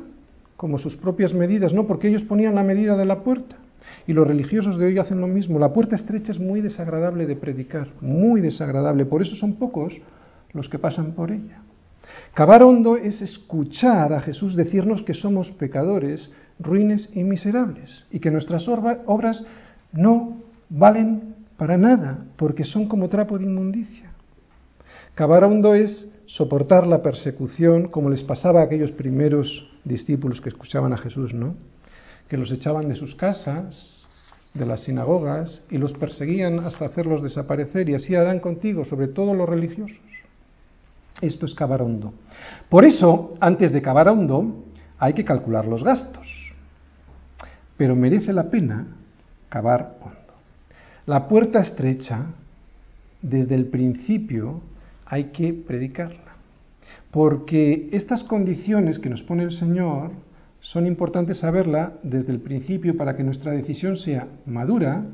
como 0.56 0.78
sus 0.78 0.96
propias 0.96 1.34
medidas, 1.34 1.74
no 1.74 1.86
porque 1.86 2.08
ellos 2.08 2.22
ponían 2.22 2.54
la 2.54 2.62
medida 2.62 2.96
de 2.96 3.04
la 3.04 3.22
puerta. 3.22 3.56
Y 4.06 4.12
los 4.12 4.26
religiosos 4.26 4.78
de 4.78 4.86
hoy 4.86 4.98
hacen 4.98 5.20
lo 5.20 5.26
mismo. 5.26 5.58
La 5.58 5.72
puerta 5.72 5.96
estrecha 5.96 6.32
es 6.32 6.38
muy 6.38 6.60
desagradable 6.60 7.26
de 7.26 7.36
predicar, 7.36 7.88
muy 8.00 8.40
desagradable. 8.40 9.06
Por 9.06 9.22
eso 9.22 9.36
son 9.36 9.54
pocos 9.54 9.94
los 10.52 10.68
que 10.68 10.78
pasan 10.78 11.12
por 11.12 11.30
ella. 11.30 11.62
Cavar 12.34 12.62
hondo 12.62 12.96
es 12.96 13.22
escuchar 13.22 14.12
a 14.12 14.20
Jesús 14.20 14.56
decirnos 14.56 15.02
que 15.02 15.14
somos 15.14 15.50
pecadores, 15.52 16.30
ruines 16.58 17.08
y 17.14 17.24
miserables, 17.24 18.04
y 18.10 18.20
que 18.20 18.30
nuestras 18.30 18.68
obras 18.68 19.44
no 19.92 20.38
valen 20.68 21.34
para 21.56 21.76
nada, 21.76 22.24
porque 22.36 22.64
son 22.64 22.88
como 22.88 23.08
trapo 23.08 23.38
de 23.38 23.44
inmundicia. 23.44 24.10
Cavar 25.14 25.44
hondo 25.44 25.74
es 25.74 26.08
soportar 26.26 26.86
la 26.86 27.02
persecución, 27.02 27.88
como 27.88 28.10
les 28.10 28.22
pasaba 28.22 28.60
a 28.60 28.64
aquellos 28.64 28.90
primeros 28.90 29.68
discípulos 29.84 30.40
que 30.40 30.48
escuchaban 30.48 30.92
a 30.92 30.98
Jesús, 30.98 31.32
¿no? 31.34 31.54
Que 32.28 32.36
los 32.36 32.50
echaban 32.50 32.88
de 32.88 32.94
sus 32.94 33.14
casas, 33.14 34.04
de 34.54 34.66
las 34.66 34.82
sinagogas, 34.82 35.62
y 35.70 35.78
los 35.78 35.92
perseguían 35.92 36.60
hasta 36.60 36.86
hacerlos 36.86 37.22
desaparecer, 37.22 37.88
y 37.88 37.94
así 37.94 38.14
harán 38.14 38.40
contigo, 38.40 38.84
sobre 38.84 39.08
todo 39.08 39.34
los 39.34 39.48
religiosos. 39.48 39.96
Esto 41.20 41.46
es 41.46 41.54
cavar 41.54 41.82
hondo. 41.82 42.14
Por 42.68 42.84
eso, 42.84 43.34
antes 43.40 43.72
de 43.72 43.82
cavar 43.82 44.08
hondo, 44.08 44.64
hay 44.98 45.12
que 45.12 45.24
calcular 45.24 45.66
los 45.66 45.82
gastos. 45.82 46.28
Pero 47.76 47.96
merece 47.96 48.32
la 48.32 48.50
pena 48.50 48.86
cavar 49.48 49.96
hondo. 50.00 50.18
La 51.06 51.28
puerta 51.28 51.60
estrecha, 51.60 52.26
desde 53.20 53.54
el 53.54 53.66
principio, 53.66 54.60
hay 55.06 55.24
que 55.24 55.52
predicarla. 55.52 56.34
Porque 57.10 57.88
estas 57.92 58.24
condiciones 58.24 58.98
que 58.98 59.10
nos 59.10 59.22
pone 59.22 59.44
el 59.44 59.52
Señor 59.52 60.10
son 60.64 60.86
importantes 60.86 61.38
saberla 61.38 61.92
desde 62.02 62.32
el 62.32 62.40
principio 62.40 62.96
para 62.96 63.14
que 63.16 63.22
nuestra 63.22 63.52
decisión 63.52 63.96
sea 63.98 64.26
madura 64.46 65.04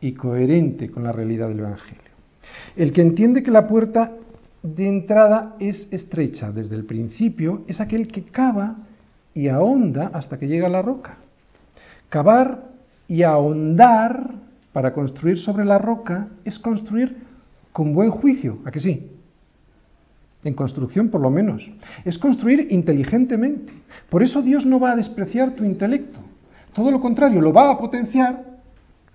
y 0.00 0.12
coherente 0.12 0.90
con 0.90 1.04
la 1.04 1.12
realidad 1.12 1.48
del 1.48 1.60
Evangelio. 1.60 2.10
El 2.76 2.92
que 2.92 3.02
entiende 3.02 3.42
que 3.42 3.50
la 3.50 3.68
puerta 3.68 4.12
de 4.62 4.88
entrada 4.88 5.54
es 5.60 5.86
estrecha 5.90 6.50
desde 6.50 6.76
el 6.76 6.84
principio 6.84 7.62
es 7.68 7.78
aquel 7.80 8.08
que 8.08 8.24
cava 8.24 8.78
y 9.34 9.48
ahonda 9.48 10.10
hasta 10.14 10.38
que 10.38 10.48
llega 10.48 10.66
a 10.66 10.70
la 10.70 10.82
roca. 10.82 11.18
Cavar 12.08 12.70
y 13.06 13.22
ahondar 13.22 14.30
para 14.72 14.94
construir 14.94 15.38
sobre 15.38 15.66
la 15.66 15.76
roca 15.76 16.28
es 16.44 16.58
construir 16.58 17.18
con 17.72 17.92
buen 17.92 18.10
juicio, 18.10 18.58
¿a 18.64 18.70
que 18.70 18.80
sí? 18.80 19.10
En 20.42 20.54
construcción, 20.54 21.10
por 21.10 21.20
lo 21.20 21.30
menos. 21.30 21.70
Es 22.04 22.18
construir 22.18 22.68
inteligentemente. 22.70 23.72
Por 24.08 24.22
eso 24.22 24.40
Dios 24.40 24.64
no 24.64 24.80
va 24.80 24.92
a 24.92 24.96
despreciar 24.96 25.52
tu 25.52 25.64
intelecto. 25.64 26.20
Todo 26.72 26.90
lo 26.90 27.00
contrario, 27.00 27.40
lo 27.40 27.52
va 27.52 27.70
a 27.70 27.78
potenciar 27.78 28.44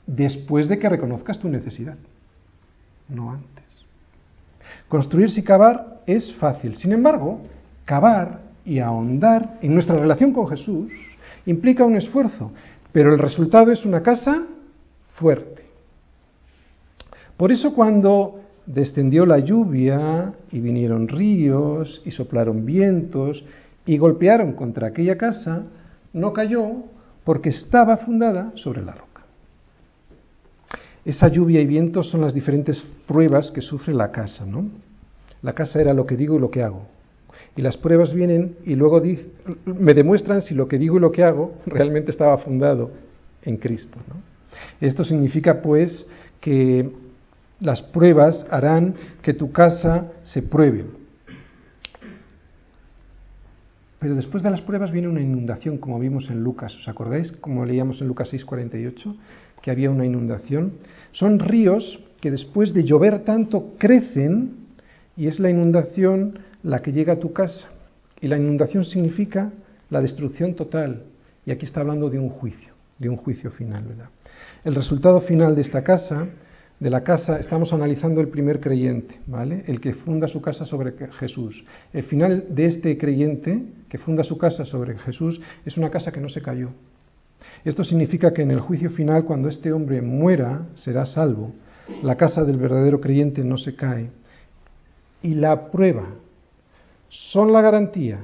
después 0.06 0.68
de 0.68 0.78
que 0.78 0.90
reconozcas 0.90 1.40
tu 1.40 1.50
necesidad. 1.50 1.96
No 3.10 3.32
antes. 3.32 3.64
Construir 4.88 5.30
y 5.36 5.42
cavar 5.42 6.02
es 6.06 6.34
fácil. 6.36 6.76
Sin 6.76 6.92
embargo, 6.92 7.42
cavar 7.86 8.42
y 8.64 8.80
ahondar 8.80 9.58
en 9.62 9.74
nuestra 9.74 9.96
relación 9.96 10.32
con 10.32 10.48
Jesús 10.48 10.92
implica 11.46 11.86
un 11.86 11.96
esfuerzo, 11.96 12.52
pero 12.92 13.14
el 13.14 13.20
resultado 13.20 13.72
es 13.72 13.86
una 13.86 14.02
casa 14.02 14.44
fuerte. 15.16 15.64
Por 17.38 17.52
eso 17.52 17.74
cuando 17.74 18.42
descendió 18.66 19.26
la 19.26 19.40
lluvia 19.40 20.34
y 20.52 20.60
vinieron 20.60 21.08
ríos 21.08 22.02
y 22.06 22.12
soplaron 22.12 22.66
vientos 22.66 23.44
y 23.86 23.98
golpearon 23.98 24.54
contra 24.54 24.88
aquella 24.88 25.18
casa, 25.18 25.64
no 26.14 26.34
cayó 26.34 26.84
porque 27.24 27.50
estaba 27.50 27.98
fundada 27.98 28.52
sobre 28.56 28.84
la 28.84 28.94
roca. 28.94 29.24
Esa 31.04 31.28
lluvia 31.28 31.62
y 31.62 31.68
vientos 31.68 32.10
son 32.10 32.22
las 32.22 32.34
diferentes 32.34 32.84
pruebas 33.08 33.52
que 33.52 33.62
sufre 33.62 33.94
la 33.94 34.12
casa, 34.12 34.46
¿no? 34.46 34.70
La 35.44 35.54
casa 35.54 35.80
era 35.80 35.94
lo 35.94 36.08
que 36.08 36.18
digo 36.18 36.38
y 36.38 36.40
lo 36.40 36.50
que 36.50 36.64
hago. 36.64 36.88
Y 37.56 37.62
las 37.62 37.78
pruebas 37.78 38.14
vienen 38.14 38.56
y 38.66 38.76
luego 38.76 39.02
me 39.66 39.94
demuestran 39.94 40.42
si 40.42 40.56
lo 40.56 40.68
que 40.68 40.80
digo 40.80 40.98
y 40.98 41.00
lo 41.00 41.12
que 41.12 41.24
hago 41.24 41.54
realmente 41.68 42.10
estaba 42.10 42.38
fundado 42.40 42.92
en 43.44 43.58
Cristo. 43.58 44.00
Esto 44.82 45.06
significa 45.06 45.62
pues 45.62 46.08
que 46.42 46.90
las 47.66 47.82
pruebas 47.82 48.46
harán 48.52 48.94
que 49.24 49.34
tu 49.34 49.52
casa 49.52 50.12
se 50.24 50.44
pruebe. 50.44 50.86
Pero 53.98 54.14
después 54.14 54.44
de 54.44 54.52
las 54.52 54.62
pruebas 54.62 54.92
viene 54.92 55.08
una 55.08 55.22
inundación, 55.22 55.80
como 55.80 56.00
vimos 56.00 56.30
en 56.30 56.44
Lucas. 56.44 56.76
¿Os 56.76 56.88
acordáis? 56.88 57.32
Como 57.32 57.66
leíamos 57.66 58.02
en 58.02 58.08
Lucas 58.08 58.32
6:48, 58.32 59.16
que 59.64 59.72
había 59.72 59.90
una 59.90 60.06
inundación. 60.06 60.74
Son 61.12 61.40
ríos 61.40 62.00
que 62.22 62.30
después 62.30 62.72
de 62.72 62.84
llover 62.84 63.24
tanto 63.24 63.74
crecen 63.80 64.52
y 65.18 65.26
es 65.26 65.40
la 65.40 65.50
inundación 65.50 66.38
la 66.62 66.80
que 66.80 66.92
llega 66.92 67.14
a 67.14 67.20
tu 67.20 67.34
casa. 67.34 67.68
Y 68.22 68.28
la 68.28 68.38
inundación 68.38 68.86
significa 68.86 69.52
la 69.90 70.02
destrucción 70.02 70.54
total. 70.54 71.02
Y 71.48 71.52
aquí 71.52 71.66
está 71.66 71.82
hablando 71.82 72.12
de 72.12 72.20
un 72.20 72.30
juicio, 72.30 72.74
de 73.00 73.10
un 73.10 73.18
juicio 73.18 73.50
final, 73.50 73.86
¿verdad? 73.86 74.10
El 74.64 74.76
resultado 74.76 75.20
final 75.22 75.56
de 75.56 75.62
esta 75.62 75.84
casa 75.84 76.28
de 76.80 76.90
la 76.90 77.04
casa, 77.04 77.40
estamos 77.40 77.72
analizando 77.72 78.20
el 78.20 78.28
primer 78.28 78.60
creyente, 78.60 79.20
¿vale? 79.28 79.64
El 79.68 79.80
que 79.80 79.94
funda 79.94 80.28
su 80.28 80.42
casa 80.42 80.66
sobre 80.66 80.94
Jesús. 81.14 81.64
El 81.94 82.04
final 82.04 82.46
de 82.50 82.66
este 82.66 82.98
creyente 82.98 83.62
que 83.90 83.98
funda 83.98 84.24
su 84.24 84.38
casa 84.38 84.66
sobre 84.66 84.98
Jesús 85.00 85.40
es 85.66 85.78
una 85.78 85.90
casa 85.90 86.12
que 86.12 86.20
no 86.20 86.28
se 86.28 86.42
cayó. 86.42 86.70
Esto 87.64 87.84
significa 87.84 88.34
que 88.34 88.42
en 88.42 88.52
el 88.52 88.60
juicio 88.60 88.90
final, 88.90 89.24
cuando 89.24 89.48
este 89.48 89.72
hombre 89.72 90.02
muera, 90.02 90.68
será 90.76 91.06
salvo. 91.06 91.54
La 92.04 92.16
casa 92.16 92.44
del 92.44 92.58
verdadero 92.58 93.00
creyente 93.00 93.44
no 93.44 93.58
se 93.58 93.76
cae. 93.76 94.10
Y 95.22 95.36
la 95.36 95.72
prueba 95.72 96.08
son 97.10 97.54
la 97.54 97.62
garantía 97.62 98.20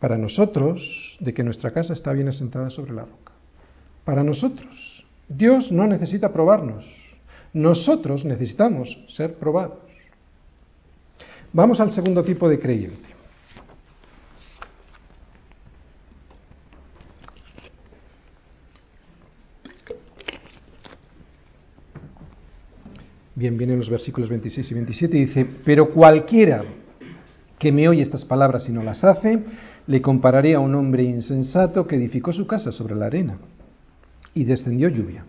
para 0.00 0.18
nosotros 0.18 1.16
de 1.20 1.32
que 1.32 1.44
nuestra 1.44 1.70
casa 1.70 1.92
está 1.92 2.12
bien 2.12 2.28
asentada 2.28 2.68
sobre 2.70 2.92
la 2.92 3.02
roca. 3.02 3.32
Para 4.04 4.24
nosotros. 4.24 5.04
Dios 5.28 5.72
no 5.72 5.86
necesita 5.86 6.32
probarnos. 6.32 6.84
Nosotros 7.56 8.22
necesitamos 8.26 8.98
ser 9.08 9.36
probados. 9.36 9.78
Vamos 11.54 11.80
al 11.80 11.90
segundo 11.90 12.22
tipo 12.22 12.50
de 12.50 12.58
creyente. 12.58 13.08
Bien, 23.34 23.56
vienen 23.56 23.78
los 23.78 23.88
versículos 23.88 24.28
26 24.28 24.70
y 24.70 24.74
27 24.74 25.16
y 25.16 25.24
dice, 25.24 25.46
pero 25.64 25.88
cualquiera 25.94 26.62
que 27.58 27.72
me 27.72 27.88
oye 27.88 28.02
estas 28.02 28.26
palabras 28.26 28.68
y 28.68 28.72
no 28.72 28.82
las 28.82 29.02
hace, 29.02 29.42
le 29.86 30.02
compararé 30.02 30.54
a 30.54 30.60
un 30.60 30.74
hombre 30.74 31.04
insensato 31.04 31.86
que 31.86 31.96
edificó 31.96 32.34
su 32.34 32.46
casa 32.46 32.70
sobre 32.70 32.94
la 32.94 33.06
arena 33.06 33.38
y 34.34 34.44
descendió 34.44 34.90
lluvia 34.90 35.24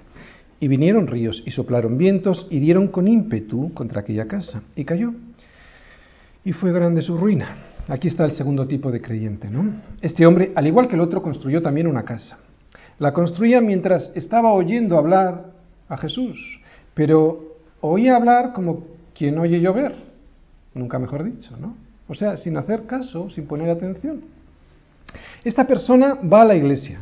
y 0.59 0.67
vinieron 0.67 1.07
ríos 1.07 1.43
y 1.45 1.51
soplaron 1.51 1.97
vientos 1.97 2.47
y 2.49 2.59
dieron 2.59 2.87
con 2.87 3.07
ímpetu 3.07 3.73
contra 3.73 4.01
aquella 4.01 4.27
casa 4.27 4.61
y 4.75 4.85
cayó. 4.85 5.13
Y 6.43 6.53
fue 6.53 6.71
grande 6.71 7.01
su 7.01 7.17
ruina. 7.17 7.55
Aquí 7.87 8.07
está 8.07 8.25
el 8.25 8.31
segundo 8.31 8.67
tipo 8.67 8.91
de 8.91 9.01
creyente, 9.01 9.49
¿no? 9.49 9.81
Este 10.01 10.25
hombre, 10.25 10.51
al 10.55 10.67
igual 10.67 10.87
que 10.87 10.95
el 10.95 11.01
otro, 11.01 11.21
construyó 11.21 11.61
también 11.61 11.87
una 11.87 12.03
casa. 12.03 12.37
La 12.99 13.13
construía 13.13 13.61
mientras 13.61 14.11
estaba 14.15 14.51
oyendo 14.51 14.97
hablar 14.97 15.51
a 15.87 15.97
Jesús, 15.97 16.59
pero 16.93 17.57
oía 17.81 18.15
hablar 18.15 18.53
como 18.53 18.85
quien 19.15 19.37
oye 19.37 19.61
llover, 19.61 19.93
nunca 20.73 20.99
mejor 20.99 21.23
dicho, 21.23 21.55
¿no? 21.59 21.75
O 22.07 22.15
sea, 22.15 22.37
sin 22.37 22.57
hacer 22.57 22.85
caso, 22.85 23.29
sin 23.29 23.45
poner 23.45 23.69
atención. 23.69 24.21
Esta 25.43 25.65
persona 25.67 26.15
va 26.15 26.41
a 26.41 26.45
la 26.45 26.55
iglesia 26.55 26.99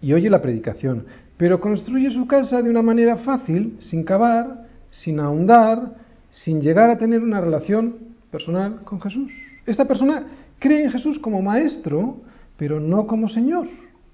y 0.00 0.12
oye 0.12 0.30
la 0.30 0.42
predicación, 0.42 1.06
pero 1.42 1.60
construye 1.60 2.08
su 2.12 2.28
casa 2.28 2.62
de 2.62 2.70
una 2.70 2.82
manera 2.82 3.16
fácil, 3.16 3.76
sin 3.80 4.04
cavar, 4.04 4.68
sin 4.92 5.18
ahondar, 5.18 5.96
sin 6.30 6.60
llegar 6.60 6.88
a 6.88 6.98
tener 6.98 7.20
una 7.20 7.40
relación 7.40 7.96
personal 8.30 8.82
con 8.84 9.00
Jesús. 9.00 9.32
Esta 9.66 9.84
persona 9.84 10.22
cree 10.60 10.84
en 10.84 10.92
Jesús 10.92 11.18
como 11.18 11.42
maestro, 11.42 12.18
pero 12.56 12.78
no 12.78 13.08
como 13.08 13.28
Señor. 13.28 13.66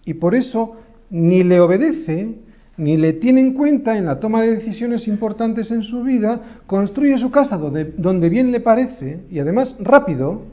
Y 0.07 0.15
por 0.15 0.35
eso 0.35 0.79
ni 1.11 1.45
le 1.45 1.61
obedece, 1.61 2.35
ni 2.79 2.97
le 2.97 3.13
tiene 3.13 3.43
en 3.43 3.53
cuenta 3.53 3.99
en 3.99 4.07
la 4.07 4.21
toma 4.21 4.41
de 4.41 4.55
decisiones 4.55 5.07
importantes 5.07 5.71
en 5.71 5.83
su 5.83 6.05
vida, 6.05 6.63
construye 6.67 7.19
su 7.19 7.31
casa 7.31 7.59
donde, 7.59 7.93
donde 7.99 8.31
bien 8.31 8.53
le 8.53 8.61
parece 8.61 9.21
y 9.31 9.39
además 9.39 9.77
rápido, 9.81 10.45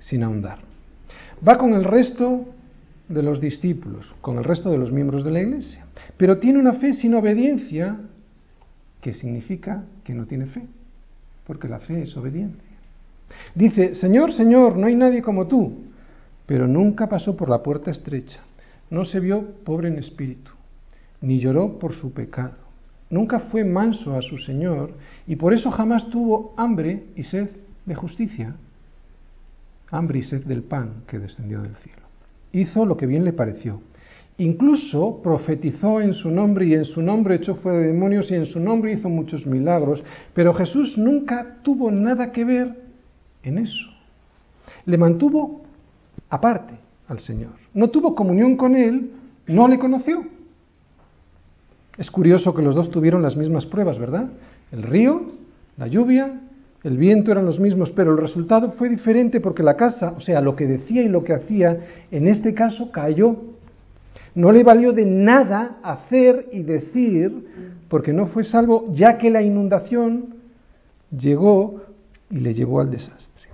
sin 0.00 0.22
ahondar. 0.22 0.60
Va 1.46 1.58
con 1.58 1.74
el 1.74 1.84
resto 1.84 2.46
de 3.08 3.22
los 3.22 3.40
discípulos 3.40 4.14
con 4.20 4.38
el 4.38 4.44
resto 4.44 4.70
de 4.70 4.78
los 4.78 4.90
miembros 4.90 5.24
de 5.24 5.30
la 5.30 5.40
iglesia, 5.40 5.84
pero 6.16 6.38
tiene 6.38 6.58
una 6.58 6.74
fe 6.74 6.92
sin 6.92 7.14
obediencia, 7.14 7.98
que 9.00 9.12
significa 9.12 9.84
que 10.02 10.14
no 10.14 10.26
tiene 10.26 10.46
fe, 10.46 10.66
porque 11.46 11.68
la 11.68 11.78
fe 11.78 12.02
es 12.02 12.16
obediencia. 12.16 12.60
Dice, 13.54 13.94
Señor, 13.94 14.32
Señor, 14.32 14.76
no 14.76 14.86
hay 14.86 14.96
nadie 14.96 15.22
como 15.22 15.46
tú, 15.46 15.84
pero 16.46 16.66
nunca 16.66 17.08
pasó 17.08 17.36
por 17.36 17.48
la 17.48 17.62
puerta 17.62 17.90
estrecha, 17.90 18.40
no 18.90 19.04
se 19.04 19.20
vio 19.20 19.44
pobre 19.64 19.88
en 19.88 19.98
espíritu, 19.98 20.50
ni 21.20 21.38
lloró 21.38 21.78
por 21.78 21.94
su 21.94 22.12
pecado, 22.12 22.54
nunca 23.10 23.38
fue 23.38 23.64
manso 23.64 24.16
a 24.16 24.22
su 24.22 24.38
Señor, 24.38 24.94
y 25.26 25.36
por 25.36 25.54
eso 25.54 25.70
jamás 25.70 26.08
tuvo 26.10 26.54
hambre 26.56 27.04
y 27.14 27.22
sed 27.24 27.50
de 27.84 27.94
justicia, 27.94 28.56
hambre 29.90 30.18
y 30.18 30.22
sed 30.22 30.44
del 30.44 30.62
pan 30.62 31.04
que 31.06 31.18
descendió 31.18 31.62
del 31.62 31.76
cielo. 31.76 32.05
Hizo 32.56 32.86
lo 32.86 32.96
que 32.96 33.04
bien 33.04 33.22
le 33.22 33.34
pareció. 33.34 33.82
Incluso 34.38 35.20
profetizó 35.22 36.00
en 36.00 36.14
su 36.14 36.30
nombre 36.30 36.64
y 36.64 36.72
en 36.72 36.86
su 36.86 37.02
nombre 37.02 37.34
echó 37.34 37.56
fuera 37.56 37.78
de 37.78 37.88
demonios 37.88 38.30
y 38.30 38.34
en 38.34 38.46
su 38.46 38.60
nombre 38.60 38.92
hizo 38.92 39.10
muchos 39.10 39.44
milagros, 39.44 40.02
pero 40.32 40.54
Jesús 40.54 40.96
nunca 40.96 41.58
tuvo 41.62 41.90
nada 41.90 42.32
que 42.32 42.46
ver 42.46 42.74
en 43.42 43.58
eso. 43.58 43.86
Le 44.86 44.96
mantuvo 44.96 45.64
aparte 46.30 46.74
al 47.08 47.20
Señor. 47.20 47.52
No 47.74 47.90
tuvo 47.90 48.14
comunión 48.14 48.56
con 48.56 48.74
Él, 48.74 49.10
no 49.46 49.68
le 49.68 49.78
conoció. 49.78 50.24
Es 51.98 52.10
curioso 52.10 52.54
que 52.54 52.62
los 52.62 52.74
dos 52.74 52.90
tuvieron 52.90 53.20
las 53.20 53.36
mismas 53.36 53.66
pruebas, 53.66 53.98
¿verdad? 53.98 54.30
El 54.72 54.82
río, 54.82 55.26
la 55.76 55.88
lluvia, 55.88 56.40
el 56.86 56.98
viento 56.98 57.32
eran 57.32 57.46
los 57.46 57.58
mismos, 57.58 57.90
pero 57.90 58.12
el 58.12 58.18
resultado 58.18 58.70
fue 58.70 58.88
diferente 58.88 59.40
porque 59.40 59.64
la 59.64 59.74
casa, 59.74 60.14
o 60.16 60.20
sea, 60.20 60.40
lo 60.40 60.54
que 60.54 60.68
decía 60.68 61.02
y 61.02 61.08
lo 61.08 61.24
que 61.24 61.34
hacía, 61.34 61.80
en 62.12 62.28
este 62.28 62.54
caso 62.54 62.92
cayó. 62.92 63.34
No 64.36 64.52
le 64.52 64.62
valió 64.62 64.92
de 64.92 65.04
nada 65.04 65.78
hacer 65.82 66.48
y 66.52 66.62
decir, 66.62 67.82
porque 67.88 68.12
no 68.12 68.28
fue 68.28 68.44
salvo, 68.44 68.86
ya 68.92 69.18
que 69.18 69.30
la 69.30 69.42
inundación 69.42 70.36
llegó 71.10 71.82
y 72.30 72.38
le 72.38 72.54
llevó 72.54 72.80
al 72.80 72.92
desastre. 72.92 73.48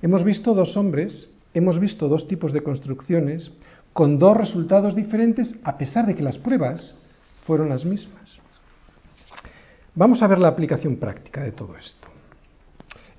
Hemos 0.00 0.24
visto 0.24 0.54
dos 0.54 0.74
hombres, 0.78 1.28
hemos 1.52 1.78
visto 1.78 2.08
dos 2.08 2.28
tipos 2.28 2.50
de 2.54 2.62
construcciones 2.62 3.52
con 3.92 4.18
dos 4.18 4.34
resultados 4.34 4.96
diferentes, 4.96 5.54
a 5.64 5.76
pesar 5.76 6.06
de 6.06 6.14
que 6.14 6.22
las 6.22 6.38
pruebas 6.38 6.94
fueron 7.46 7.68
las 7.68 7.84
mismas. 7.84 8.38
Vamos 9.94 10.22
a 10.22 10.26
ver 10.26 10.38
la 10.38 10.48
aplicación 10.48 10.96
práctica 10.96 11.42
de 11.42 11.52
todo 11.52 11.76
esto 11.76 12.09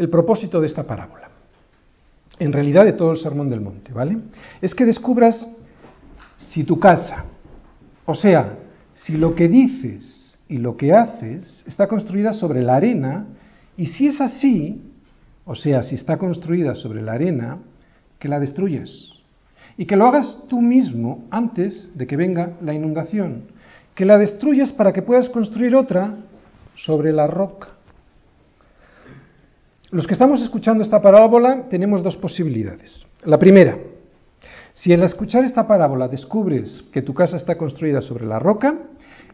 el 0.01 0.09
propósito 0.09 0.59
de 0.59 0.65
esta 0.65 0.81
parábola, 0.81 1.29
en 2.39 2.51
realidad 2.51 2.85
de 2.85 2.93
todo 2.93 3.11
el 3.11 3.19
Sermón 3.19 3.51
del 3.51 3.61
Monte, 3.61 3.93
¿vale? 3.93 4.17
Es 4.59 4.73
que 4.73 4.83
descubras 4.83 5.47
si 6.37 6.63
tu 6.63 6.79
casa, 6.79 7.25
o 8.07 8.15
sea, 8.15 8.57
si 8.95 9.13
lo 9.13 9.35
que 9.35 9.47
dices 9.47 10.39
y 10.49 10.57
lo 10.57 10.75
que 10.75 10.91
haces 10.91 11.63
está 11.67 11.87
construida 11.87 12.33
sobre 12.33 12.63
la 12.63 12.77
arena, 12.77 13.27
y 13.77 13.85
si 13.85 14.07
es 14.07 14.19
así, 14.19 14.81
o 15.45 15.53
sea, 15.53 15.83
si 15.83 15.93
está 15.93 16.17
construida 16.17 16.73
sobre 16.73 17.03
la 17.03 17.13
arena, 17.13 17.59
que 18.17 18.27
la 18.27 18.39
destruyes. 18.39 19.13
Y 19.77 19.85
que 19.85 19.95
lo 19.95 20.07
hagas 20.07 20.35
tú 20.49 20.61
mismo 20.61 21.25
antes 21.29 21.95
de 21.95 22.07
que 22.07 22.17
venga 22.17 22.53
la 22.63 22.73
inundación. 22.73 23.43
Que 23.93 24.05
la 24.05 24.17
destruyas 24.17 24.71
para 24.71 24.93
que 24.93 25.03
puedas 25.03 25.29
construir 25.29 25.75
otra 25.75 26.15
sobre 26.75 27.13
la 27.13 27.27
roca. 27.27 27.69
Los 29.91 30.07
que 30.07 30.13
estamos 30.13 30.41
escuchando 30.41 30.83
esta 30.83 31.01
parábola 31.01 31.63
tenemos 31.69 32.01
dos 32.01 32.15
posibilidades. 32.15 33.05
La 33.25 33.37
primera, 33.37 33.77
si 34.73 34.93
al 34.93 35.03
escuchar 35.03 35.43
esta 35.43 35.67
parábola 35.67 36.07
descubres 36.07 36.85
que 36.93 37.01
tu 37.01 37.13
casa 37.13 37.35
está 37.35 37.57
construida 37.57 38.01
sobre 38.01 38.25
la 38.25 38.39
roca, 38.39 38.73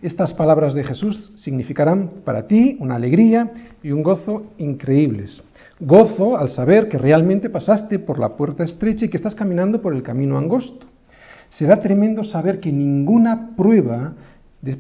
estas 0.02 0.34
palabras 0.34 0.74
de 0.74 0.84
Jesús 0.84 1.32
significarán 1.36 2.10
para 2.26 2.48
ti 2.48 2.76
una 2.80 2.96
alegría 2.96 3.52
y 3.84 3.92
un 3.92 4.02
gozo 4.02 4.48
increíbles. 4.58 5.44
Gozo 5.80 6.36
al 6.36 6.50
saber 6.50 6.90
que 6.90 6.98
realmente 6.98 7.52
pasaste 7.52 8.00
por 8.00 8.18
la 8.18 8.36
puerta 8.36 8.64
estrecha 8.64 9.06
y 9.06 9.10
que 9.10 9.18
estás 9.18 9.36
caminando 9.36 9.80
por 9.80 9.94
el 9.94 10.02
camino 10.02 10.40
angosto. 10.40 10.88
Será 11.50 11.82
tremendo 11.82 12.24
saber 12.24 12.60
que 12.60 12.72
ninguna 12.72 13.52
prueba 13.56 14.14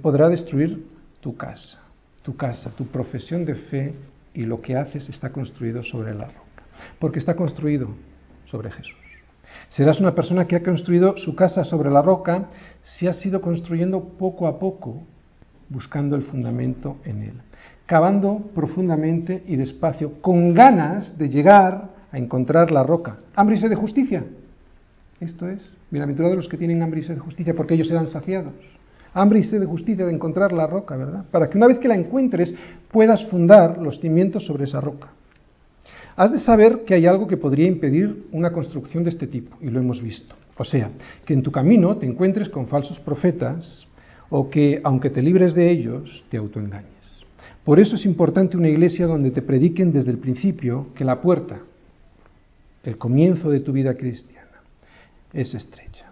podrá 0.02 0.28
destruir 0.28 0.88
tu 1.22 1.38
casa, 1.38 1.78
tu 2.24 2.36
casa, 2.36 2.72
tu 2.76 2.88
profesión 2.88 3.46
de 3.46 3.54
fe 3.54 3.94
y 4.38 4.46
lo 4.46 4.62
que 4.62 4.78
haces 4.78 5.10
está 5.10 5.32
construido 5.32 5.82
sobre 5.82 6.14
la 6.14 6.26
roca, 6.26 6.64
porque 7.00 7.18
está 7.18 7.36
construido 7.36 7.90
sobre 8.46 8.70
Jesús. 8.70 8.96
Serás 9.70 10.00
una 10.00 10.14
persona 10.14 10.46
que 10.46 10.56
ha 10.56 10.64
construido 10.64 11.18
su 11.18 11.36
casa 11.36 11.64
sobre 11.64 11.90
la 11.90 12.04
roca 12.04 12.46
si 12.84 13.08
has 13.08 13.26
ido 13.26 13.42
construyendo 13.42 14.00
poco 14.20 14.48
a 14.48 14.60
poco, 14.60 15.02
buscando 15.70 16.16
el 16.16 16.22
fundamento 16.22 16.98
en 17.04 17.24
él, 17.24 17.34
cavando 17.88 18.38
profundamente 18.54 19.44
y 19.48 19.56
despacio, 19.56 20.22
con 20.22 20.54
ganas 20.54 21.18
de 21.18 21.30
llegar 21.30 21.90
a 22.12 22.18
encontrar 22.20 22.70
la 22.70 22.84
roca. 22.84 23.18
Hambre 23.36 23.56
y 23.56 23.60
sed 23.60 23.70
de 23.70 23.76
justicia. 23.76 24.24
Esto 25.20 25.50
es, 25.50 25.62
bienaventurados 25.90 26.38
los 26.38 26.48
que 26.48 26.58
tienen 26.58 26.84
hambre 26.84 27.00
y 27.00 27.04
sed 27.04 27.16
de 27.16 27.22
justicia, 27.22 27.56
porque 27.56 27.74
ellos 27.74 27.88
serán 27.88 28.06
saciados 28.06 28.54
hambre 29.18 29.40
y 29.40 29.44
sed 29.44 29.60
de 29.60 29.66
justicia 29.66 30.06
de 30.06 30.14
encontrar 30.14 30.52
la 30.52 30.68
roca, 30.68 30.96
¿verdad? 30.96 31.26
Para 31.32 31.50
que 31.50 31.58
una 31.58 31.68
vez 31.68 31.80
que 31.80 31.88
la 31.88 31.96
encuentres 31.96 32.54
puedas 32.92 33.26
fundar 33.30 33.80
los 33.80 34.00
cimientos 34.00 34.46
sobre 34.46 34.66
esa 34.66 34.80
roca. 34.80 35.10
Has 36.16 36.32
de 36.32 36.40
saber 36.40 36.84
que 36.86 36.94
hay 36.94 37.06
algo 37.06 37.28
que 37.28 37.38
podría 37.38 37.68
impedir 37.68 38.28
una 38.32 38.52
construcción 38.52 39.04
de 39.04 39.10
este 39.10 39.28
tipo, 39.28 39.58
y 39.62 39.70
lo 39.70 39.80
hemos 39.80 40.02
visto. 40.02 40.36
O 40.58 40.66
sea, 40.66 40.92
que 41.26 41.34
en 41.34 41.44
tu 41.44 41.52
camino 41.52 41.98
te 41.98 42.06
encuentres 42.06 42.50
con 42.50 42.68
falsos 42.68 43.00
profetas 43.00 43.88
o 44.30 44.50
que, 44.50 44.82
aunque 44.84 45.10
te 45.10 45.22
libres 45.22 45.54
de 45.54 45.70
ellos, 45.70 46.24
te 46.30 46.38
autoengañes. 46.38 46.88
Por 47.64 47.80
eso 47.80 47.96
es 47.96 48.06
importante 48.06 48.58
una 48.58 48.70
iglesia 48.70 49.08
donde 49.08 49.32
te 49.32 49.42
prediquen 49.42 49.92
desde 49.92 50.12
el 50.12 50.18
principio 50.18 50.88
que 50.96 51.06
la 51.06 51.22
puerta, 51.22 51.60
el 52.84 52.98
comienzo 52.98 53.50
de 53.50 53.60
tu 53.60 53.72
vida 53.72 53.94
cristiana, 53.94 54.62
es 55.34 55.54
estrecha 55.54 56.08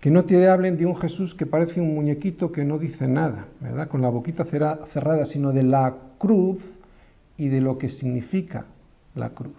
que 0.00 0.10
no 0.10 0.24
te 0.24 0.48
hablen 0.48 0.76
de 0.76 0.86
un 0.86 0.96
Jesús 0.96 1.34
que 1.34 1.46
parece 1.46 1.80
un 1.80 1.94
muñequito 1.94 2.52
que 2.52 2.64
no 2.64 2.78
dice 2.78 3.08
nada, 3.08 3.46
¿verdad? 3.60 3.88
Con 3.88 4.00
la 4.00 4.08
boquita 4.08 4.44
cerrada, 4.44 5.24
sino 5.24 5.52
de 5.52 5.64
la 5.64 5.94
cruz 6.18 6.58
y 7.36 7.48
de 7.48 7.60
lo 7.60 7.78
que 7.78 7.88
significa 7.88 8.66
la 9.14 9.30
cruz. 9.30 9.54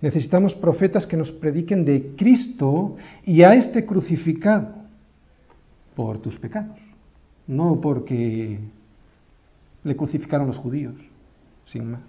Necesitamos 0.00 0.54
profetas 0.54 1.06
que 1.06 1.16
nos 1.16 1.30
prediquen 1.30 1.84
de 1.84 2.14
Cristo 2.16 2.96
y 3.24 3.42
a 3.42 3.54
este 3.54 3.86
crucificado 3.86 4.74
por 5.94 6.18
tus 6.18 6.38
pecados, 6.38 6.78
no 7.46 7.80
porque 7.80 8.58
le 9.84 9.96
crucificaron 9.96 10.48
los 10.48 10.58
judíos, 10.58 10.94
sin 11.66 11.92
más. 11.92 12.00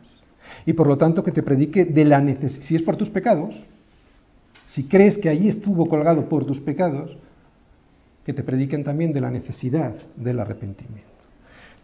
Y 0.65 0.73
por 0.73 0.87
lo 0.87 0.97
tanto 0.97 1.23
que 1.23 1.31
te 1.31 1.43
predique 1.43 1.85
de 1.85 2.05
la 2.05 2.19
necesidad, 2.19 2.65
si 2.65 2.75
es 2.75 2.81
por 2.81 2.97
tus 2.97 3.09
pecados, 3.09 3.53
si 4.69 4.83
crees 4.83 5.17
que 5.17 5.29
allí 5.29 5.49
estuvo 5.49 5.87
colgado 5.87 6.27
por 6.27 6.45
tus 6.45 6.59
pecados, 6.59 7.15
que 8.25 8.33
te 8.33 8.43
prediquen 8.43 8.83
también 8.83 9.13
de 9.13 9.21
la 9.21 9.31
necesidad 9.31 9.93
del 10.15 10.39
arrepentimiento. 10.39 11.09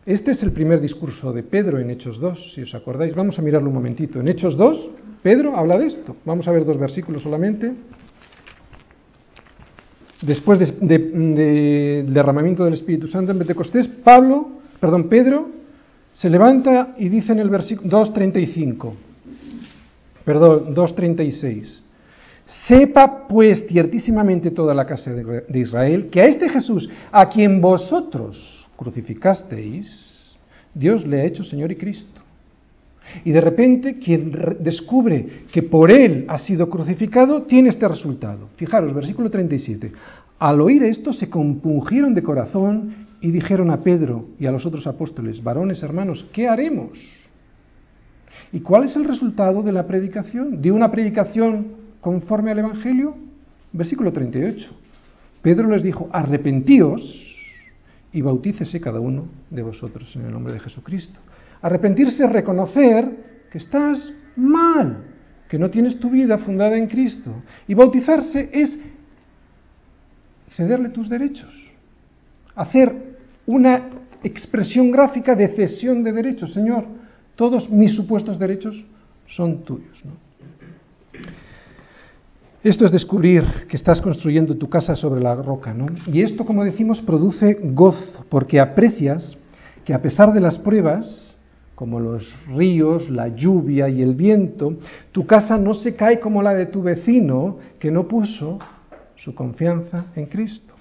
Este 0.06 0.32
es 0.32 0.42
el 0.42 0.54
primer 0.54 0.80
discurso 0.80 1.34
de 1.34 1.44
Pedro 1.44 1.80
en 1.80 1.90
Hechos 1.90 2.20
2, 2.20 2.54
si 2.56 2.62
os 2.62 2.74
acordáis. 2.74 3.14
Vamos 3.14 3.38
a 3.38 3.42
mirarlo 3.42 3.68
un 3.68 3.76
momentito. 3.76 4.22
En 4.22 4.30
Hechos 4.30 4.56
2, 4.56 4.90
Pedro 5.22 5.58
habla 5.58 5.78
de 5.78 5.88
esto. 5.88 6.16
Vamos 6.24 6.48
a 6.48 6.52
ver 6.52 6.64
dos 6.64 6.80
versículos 6.80 7.24
solamente. 7.24 7.74
Después 10.22 10.60
del 10.80 12.06
derramamiento 12.12 12.64
del 12.64 12.76
Espíritu 12.76 13.08
Santo 13.08 13.32
en 13.32 13.38
Pentecostés, 13.38 13.88
Pablo, 13.88 14.50
perdón, 14.80 15.10
Pedro, 15.10 15.50
se 16.14 16.30
levanta 16.30 16.96
y 16.98 17.10
dice 17.10 17.34
en 17.34 17.40
el 17.40 17.50
versículo 17.50 17.90
2.35, 18.06 18.94
perdón, 20.26 20.74
2.36, 20.74 21.82
Sepa 22.48 23.28
pues 23.28 23.68
ciertísimamente 23.68 24.52
toda 24.52 24.74
la 24.74 24.86
casa 24.86 25.14
de 25.14 25.60
Israel 25.60 26.08
que 26.10 26.22
a 26.22 26.28
este 26.28 26.48
Jesús, 26.48 26.90
a 27.12 27.28
quien 27.28 27.60
vosotros 27.60 28.68
crucificasteis, 28.78 30.36
Dios 30.74 31.06
le 31.06 31.22
ha 31.22 31.26
hecho 31.26 31.44
Señor 31.44 31.72
y 31.72 31.76
Cristo. 31.76 32.22
Y 33.26 33.32
de 33.32 33.42
repente 33.42 34.00
quien 34.00 34.58
descubre 34.60 35.44
que 35.52 35.64
por 35.64 35.92
él 35.92 36.26
ha 36.28 36.38
sido 36.38 36.70
crucificado 36.70 37.44
tiene 37.44 37.70
este 37.70 37.88
resultado. 37.88 38.50
Fijaros, 38.56 38.94
versículo 38.94 39.30
37. 39.30 39.92
Al 40.40 40.62
oír 40.62 40.84
esto 40.84 41.12
se 41.14 41.30
compungieron 41.30 42.14
de 42.14 42.24
corazón 42.24 43.08
y 43.20 43.32
dijeron 43.32 43.72
a 43.72 43.82
Pedro 43.82 44.26
y 44.40 44.46
a 44.46 44.52
los 44.52 44.66
otros 44.66 44.86
apóstoles, 44.88 45.44
varones 45.44 45.82
hermanos, 45.84 46.26
¿qué 46.32 46.48
haremos? 46.48 47.00
¿Y 48.54 48.60
cuál 48.60 48.86
es 48.86 48.96
el 48.96 49.06
resultado 49.06 49.64
de 49.64 49.72
la 49.72 49.88
predicación? 49.88 50.62
De 50.62 50.72
una 50.72 50.92
predicación 50.92 51.77
conforme 52.02 52.52
al 52.52 52.60
Evangelio? 52.60 53.16
Versículo 53.72 54.12
38. 54.12 54.70
Pedro 55.42 55.70
les 55.70 55.84
dijo, 55.84 56.10
arrepentíos 56.12 57.02
y 58.12 58.22
bautícese 58.22 58.82
cada 58.82 59.00
uno 59.00 59.28
de 59.50 59.62
vosotros 59.62 60.16
en 60.16 60.26
el 60.26 60.32
nombre 60.32 60.54
de 60.54 60.60
Jesucristo. 60.60 61.20
Arrepentirse 61.62 62.24
es 62.26 62.32
reconocer 62.32 63.46
que 63.52 63.58
estás 63.58 64.12
mal, 64.36 65.04
que 65.50 65.58
no 65.58 65.70
tienes 65.70 66.00
tu 66.00 66.10
vida 66.10 66.38
fundada 66.40 66.78
en 66.78 66.88
Cristo. 66.88 67.32
Y 67.68 67.74
bautizarse 67.74 68.50
es 68.52 68.78
cederle 70.56 70.90
tus 70.90 71.10
derechos, 71.10 71.54
hacer 72.56 73.18
una 73.46 73.90
expresión 74.24 74.92
gráfica 74.92 75.36
de 75.36 75.50
cesión 75.50 76.04
de 76.04 76.12
derechos. 76.12 76.54
Señor, 76.54 76.86
todos 77.36 77.70
mis 77.70 77.94
supuestos 77.96 78.40
derechos 78.40 78.84
son 79.28 79.64
tuyos. 79.64 80.04
Esto 82.64 82.86
es 82.86 82.92
descubrir 82.92 83.44
que 83.70 83.78
estás 83.78 84.02
construyendo 84.02 84.56
tu 84.58 84.68
casa 84.68 84.96
sobre 84.96 85.22
la 85.22 85.36
roca, 85.36 85.74
¿no? 85.74 85.86
Y 86.12 86.22
esto, 86.22 86.44
como 86.44 86.64
decimos, 86.64 87.02
produce 87.02 87.60
gozo, 87.62 88.26
porque 88.30 88.60
aprecias 88.60 89.38
que 89.86 89.94
a 89.94 90.02
pesar 90.02 90.34
de 90.34 90.40
las 90.40 90.58
pruebas, 90.58 91.36
como 91.76 92.00
los 92.00 92.36
ríos, 92.48 93.10
la 93.12 93.28
lluvia 93.28 93.88
y 93.90 94.02
el 94.02 94.16
viento, 94.16 94.74
tu 95.12 95.28
casa 95.28 95.58
no 95.58 95.76
se 95.76 95.96
cae 95.96 96.20
como 96.20 96.42
la 96.42 96.56
de 96.56 96.66
tu 96.66 96.82
vecino 96.82 97.58
que 97.80 97.92
no 97.92 98.08
puso 98.08 98.58
su 99.16 99.36
confianza 99.36 100.08
en 100.16 100.26
Cristo. 100.26 100.74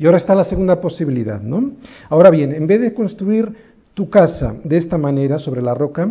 Y 0.00 0.06
ahora 0.06 0.18
está 0.18 0.34
la 0.34 0.44
segunda 0.44 0.80
posibilidad, 0.80 1.40
¿no? 1.40 1.70
Ahora 2.08 2.30
bien, 2.30 2.52
en 2.52 2.66
vez 2.66 2.80
de 2.80 2.92
construir 2.92 3.54
tu 3.94 4.10
casa 4.10 4.56
de 4.64 4.78
esta 4.78 4.98
manera 4.98 5.38
sobre 5.38 5.62
la 5.62 5.74
roca, 5.74 6.08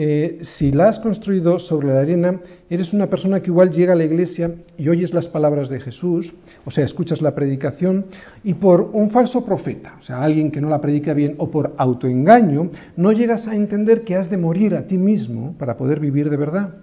eh, 0.00 0.38
si 0.42 0.70
la 0.70 0.90
has 0.90 1.00
construido 1.00 1.58
sobre 1.58 1.88
la 1.88 1.98
arena, 1.98 2.40
eres 2.70 2.92
una 2.92 3.08
persona 3.08 3.40
que 3.40 3.50
igual 3.50 3.72
llega 3.72 3.94
a 3.94 3.96
la 3.96 4.04
iglesia 4.04 4.54
y 4.76 4.88
oyes 4.88 5.12
las 5.12 5.26
palabras 5.26 5.68
de 5.68 5.80
Jesús, 5.80 6.32
o 6.64 6.70
sea, 6.70 6.84
escuchas 6.84 7.20
la 7.20 7.34
predicación, 7.34 8.06
y 8.44 8.54
por 8.54 8.80
un 8.92 9.10
falso 9.10 9.44
profeta, 9.44 9.96
o 10.00 10.04
sea, 10.04 10.22
alguien 10.22 10.52
que 10.52 10.60
no 10.60 10.68
la 10.68 10.80
predica 10.80 11.14
bien, 11.14 11.34
o 11.38 11.50
por 11.50 11.74
autoengaño, 11.76 12.70
no 12.96 13.10
llegas 13.10 13.48
a 13.48 13.56
entender 13.56 14.04
que 14.04 14.14
has 14.14 14.30
de 14.30 14.36
morir 14.36 14.76
a 14.76 14.86
ti 14.86 14.96
mismo 14.96 15.56
para 15.58 15.76
poder 15.76 15.98
vivir 15.98 16.30
de 16.30 16.36
verdad. 16.36 16.74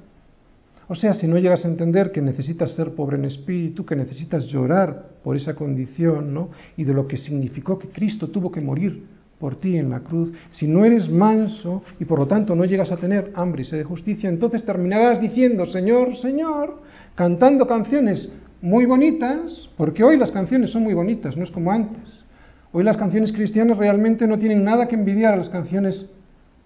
O 0.89 0.95
sea, 0.95 1.13
si 1.13 1.26
no 1.26 1.38
llegas 1.38 1.63
a 1.63 1.70
entender 1.70 2.11
que 2.11 2.22
necesitas 2.22 2.72
ser 2.72 2.95
pobre 2.95 3.16
en 3.16 3.24
espíritu, 3.24 3.86
que 3.86 3.95
necesitas 3.95 4.45
llorar 4.47 5.11
por 5.24 5.38
esa 5.38 5.55
condición, 5.55 6.34
¿no? 6.34 6.49
Y 6.76 6.84
de 6.84 6.93
lo 6.93 7.07
que 7.07 7.16
significó 7.16 7.80
que 7.80 7.88
Cristo 7.88 8.28
tuvo 8.28 8.51
que 8.51 8.59
morir 8.59 9.14
por 9.39 9.55
ti 9.57 9.77
en 9.77 9.89
la 9.89 9.99
cruz, 9.99 10.33
si 10.49 10.67
no 10.67 10.86
eres 10.86 11.09
manso 11.09 11.83
y 11.99 12.05
por 12.05 12.19
lo 12.19 12.27
tanto 12.27 12.55
no 12.55 12.65
llegas 12.65 12.91
a 12.91 12.97
tener 12.97 13.31
hambre 13.36 13.63
y 13.63 13.65
sed 13.65 13.77
de 13.77 13.83
justicia, 13.83 14.29
entonces 14.29 14.65
terminarás 14.65 15.19
diciendo, 15.19 15.65
Señor, 15.65 16.15
Señor, 16.17 16.81
cantando 17.15 17.67
canciones 17.67 18.29
muy 18.61 18.86
bonitas, 18.86 19.69
porque 19.77 20.03
hoy 20.03 20.17
las 20.17 20.31
canciones 20.31 20.71
son 20.71 20.83
muy 20.83 20.93
bonitas, 20.93 21.36
no 21.38 21.43
es 21.43 21.51
como 21.51 21.71
antes. 21.71 22.23
Hoy 22.71 22.83
las 22.83 22.97
canciones 22.97 23.31
cristianas 23.31 23.77
realmente 23.77 24.27
no 24.27 24.39
tienen 24.39 24.63
nada 24.63 24.88
que 24.88 24.95
envidiar 24.95 25.33
a 25.33 25.38
las 25.38 25.49
canciones 25.49 26.09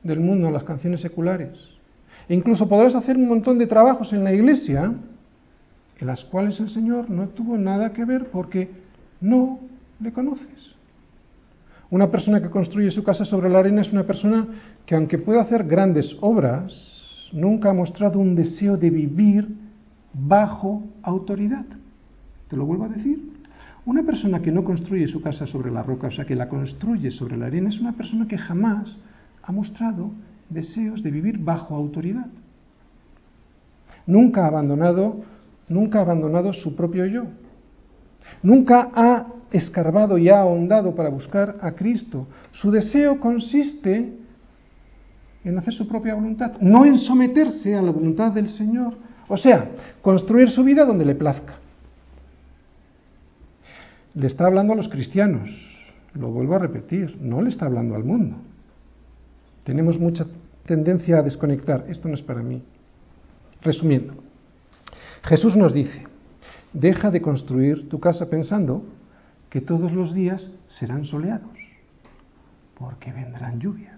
del 0.03 0.19
mundo, 0.19 0.47
a 0.47 0.51
las 0.51 0.63
canciones 0.63 1.01
seculares. 1.01 1.59
E 2.27 2.35
incluso 2.35 2.69
podrás 2.69 2.95
hacer 2.95 3.17
un 3.17 3.27
montón 3.27 3.57
de 3.57 3.67
trabajos 3.67 4.13
en 4.13 4.23
la 4.23 4.33
iglesia 4.33 4.93
en 5.99 6.07
las 6.07 6.23
cuales 6.23 6.59
el 6.59 6.69
Señor 6.69 7.09
no 7.09 7.27
tuvo 7.29 7.57
nada 7.57 7.91
que 7.91 8.05
ver 8.05 8.27
porque 8.31 8.69
no 9.19 9.59
le 9.99 10.13
conoces. 10.13 10.75
Una 11.91 12.11
persona 12.11 12.41
que 12.41 12.49
construye 12.49 12.91
su 12.91 13.03
casa 13.03 13.25
sobre 13.25 13.49
la 13.49 13.59
arena 13.59 13.81
es 13.81 13.91
una 13.91 14.03
persona 14.03 14.47
que 14.85 14.95
aunque 14.95 15.17
pueda 15.17 15.41
hacer 15.41 15.63
grandes 15.63 16.15
obras, 16.21 17.29
nunca 17.31 17.71
ha 17.71 17.73
mostrado 17.73 18.19
un 18.19 18.35
deseo 18.35 18.77
de 18.77 18.89
vivir 18.89 19.47
bajo 20.13 20.83
autoridad. 21.01 21.65
Te 22.47 22.55
lo 22.55 22.65
vuelvo 22.65 22.85
a 22.85 22.89
decir. 22.89 23.19
Una 23.85 24.03
persona 24.03 24.41
que 24.41 24.51
no 24.51 24.63
construye 24.63 25.07
su 25.07 25.21
casa 25.21 25.47
sobre 25.47 25.71
la 25.71 25.81
roca, 25.81 26.07
o 26.07 26.11
sea, 26.11 26.25
que 26.25 26.35
la 26.35 26.47
construye 26.47 27.09
sobre 27.09 27.37
la 27.37 27.47
arena, 27.47 27.69
es 27.69 27.79
una 27.79 27.93
persona 27.93 28.27
que 28.27 28.37
jamás 28.37 28.95
ha 29.41 29.51
mostrado 29.51 30.11
deseos 30.49 31.01
de 31.01 31.09
vivir 31.09 31.39
bajo 31.39 31.75
autoridad. 31.75 32.27
Nunca 34.05 34.43
ha 34.43 34.47
abandonado, 34.47 35.21
nunca 35.69 35.99
ha 35.99 36.01
abandonado 36.01 36.53
su 36.53 36.75
propio 36.75 37.05
yo. 37.05 37.23
Nunca 38.41 38.89
ha 38.93 39.27
escarbado 39.51 40.17
y 40.17 40.29
ha 40.29 40.41
ahondado 40.41 40.95
para 40.95 41.09
buscar 41.09 41.57
a 41.61 41.71
Cristo. 41.71 42.27
Su 42.51 42.71
deseo 42.71 43.19
consiste 43.19 44.13
en 45.43 45.57
hacer 45.57 45.73
su 45.73 45.87
propia 45.87 46.15
voluntad, 46.15 46.53
no 46.59 46.85
en 46.85 46.97
someterse 46.97 47.75
a 47.75 47.81
la 47.81 47.91
voluntad 47.91 48.31
del 48.31 48.49
Señor. 48.49 48.95
O 49.27 49.37
sea, 49.37 49.69
construir 50.01 50.49
su 50.49 50.63
vida 50.63 50.85
donde 50.85 51.05
le 51.05 51.15
plazca. 51.15 51.55
Le 54.15 54.27
está 54.27 54.47
hablando 54.47 54.73
a 54.73 54.75
los 54.75 54.89
cristianos, 54.89 55.49
lo 56.13 56.31
vuelvo 56.31 56.55
a 56.55 56.59
repetir, 56.59 57.17
no 57.21 57.41
le 57.41 57.49
está 57.49 57.65
hablando 57.65 57.95
al 57.95 58.03
mundo. 58.03 58.37
Tenemos 59.63 59.99
mucha 59.99 60.25
tendencia 60.65 61.19
a 61.19 61.23
desconectar, 61.23 61.85
esto 61.89 62.07
no 62.07 62.15
es 62.15 62.21
para 62.21 62.41
mí. 62.41 62.61
Resumiendo, 63.61 64.15
Jesús 65.23 65.55
nos 65.55 65.73
dice, 65.73 66.08
deja 66.73 67.11
de 67.11 67.21
construir 67.21 67.89
tu 67.89 67.99
casa 67.99 68.29
pensando 68.29 68.83
que 69.49 69.61
todos 69.61 69.91
los 69.91 70.13
días 70.13 70.49
serán 70.67 71.05
soleados, 71.05 71.57
porque 72.77 73.11
vendrán 73.11 73.59
lluvias. 73.59 73.97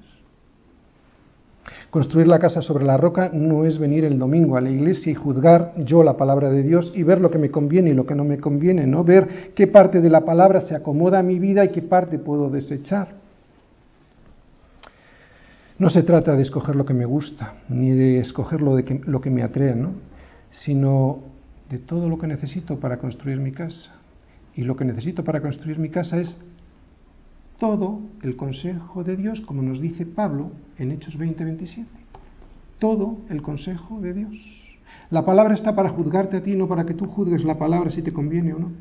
Construir 1.90 2.28
la 2.28 2.40
casa 2.40 2.62
sobre 2.62 2.86
la 2.86 2.96
roca 2.96 3.30
no 3.34 3.66
es 3.66 3.78
venir 3.78 4.06
el 4.06 4.18
domingo 4.18 4.56
a 4.56 4.62
la 4.62 4.70
iglesia 4.70 5.12
y 5.12 5.16
juzgar 5.16 5.74
yo 5.78 6.04
la 6.04 6.16
palabra 6.16 6.50
de 6.50 6.64
Dios 6.64 6.92
y 6.96 7.04
ver 7.04 7.20
lo 7.20 7.30
que 7.30 7.38
me 7.38 7.52
conviene 7.52 7.90
y 7.90 7.94
lo 7.94 8.06
que 8.06 8.16
no 8.16 8.24
me 8.24 8.40
conviene, 8.40 8.88
no 8.88 9.04
ver 9.04 9.52
qué 9.54 9.68
parte 9.68 10.00
de 10.00 10.10
la 10.10 10.22
palabra 10.22 10.62
se 10.62 10.74
acomoda 10.74 11.20
a 11.20 11.24
mi 11.24 11.38
vida 11.38 11.66
y 11.66 11.70
qué 11.70 11.82
parte 11.82 12.18
puedo 12.18 12.50
desechar. 12.50 13.10
No 15.78 15.90
se 15.90 16.04
trata 16.04 16.36
de 16.36 16.44
escoger 16.44 16.76
lo 16.76 16.86
que 16.86 16.94
me 16.94 17.06
gusta, 17.06 17.56
ni 17.68 17.90
de 17.90 18.20
escoger 18.20 18.62
lo, 18.62 18.76
de 18.76 19.02
lo 19.06 19.20
que 19.20 19.30
me 19.30 19.44
atrae, 19.44 19.76
¿no? 19.76 19.92
sino 20.52 21.31
de 21.72 21.80
todo 21.80 22.10
lo 22.10 22.20
que 22.20 22.28
necesito 22.28 22.82
para 22.82 22.98
construir 22.98 23.40
mi 23.40 23.54
casa. 23.54 23.92
Y 24.56 24.64
lo 24.64 24.76
que 24.76 24.84
necesito 24.84 25.24
para 25.24 25.42
construir 25.42 25.80
mi 25.80 25.90
casa 25.90 26.20
es 26.20 26.38
todo 27.58 28.02
el 28.22 28.36
consejo 28.36 29.06
de 29.06 29.16
Dios, 29.16 29.40
como 29.42 29.62
nos 29.62 29.80
dice 29.80 30.06
Pablo 30.06 30.52
en 30.78 30.92
Hechos 30.92 31.18
20:27. 31.18 31.86
Todo 32.78 33.20
el 33.30 33.42
consejo 33.42 34.02
de 34.02 34.14
Dios. 34.14 34.34
La 35.10 35.24
palabra 35.24 35.54
está 35.54 35.74
para 35.74 35.90
juzgarte 35.90 36.38
a 36.38 36.44
ti, 36.44 36.56
no 36.56 36.68
para 36.68 36.86
que 36.86 36.94
tú 36.94 37.06
juzgues 37.06 37.46
la 37.46 37.58
palabra 37.58 37.90
si 37.90 38.02
te 38.02 38.12
conviene 38.12 38.54
o 38.54 38.60
no. 38.60 38.72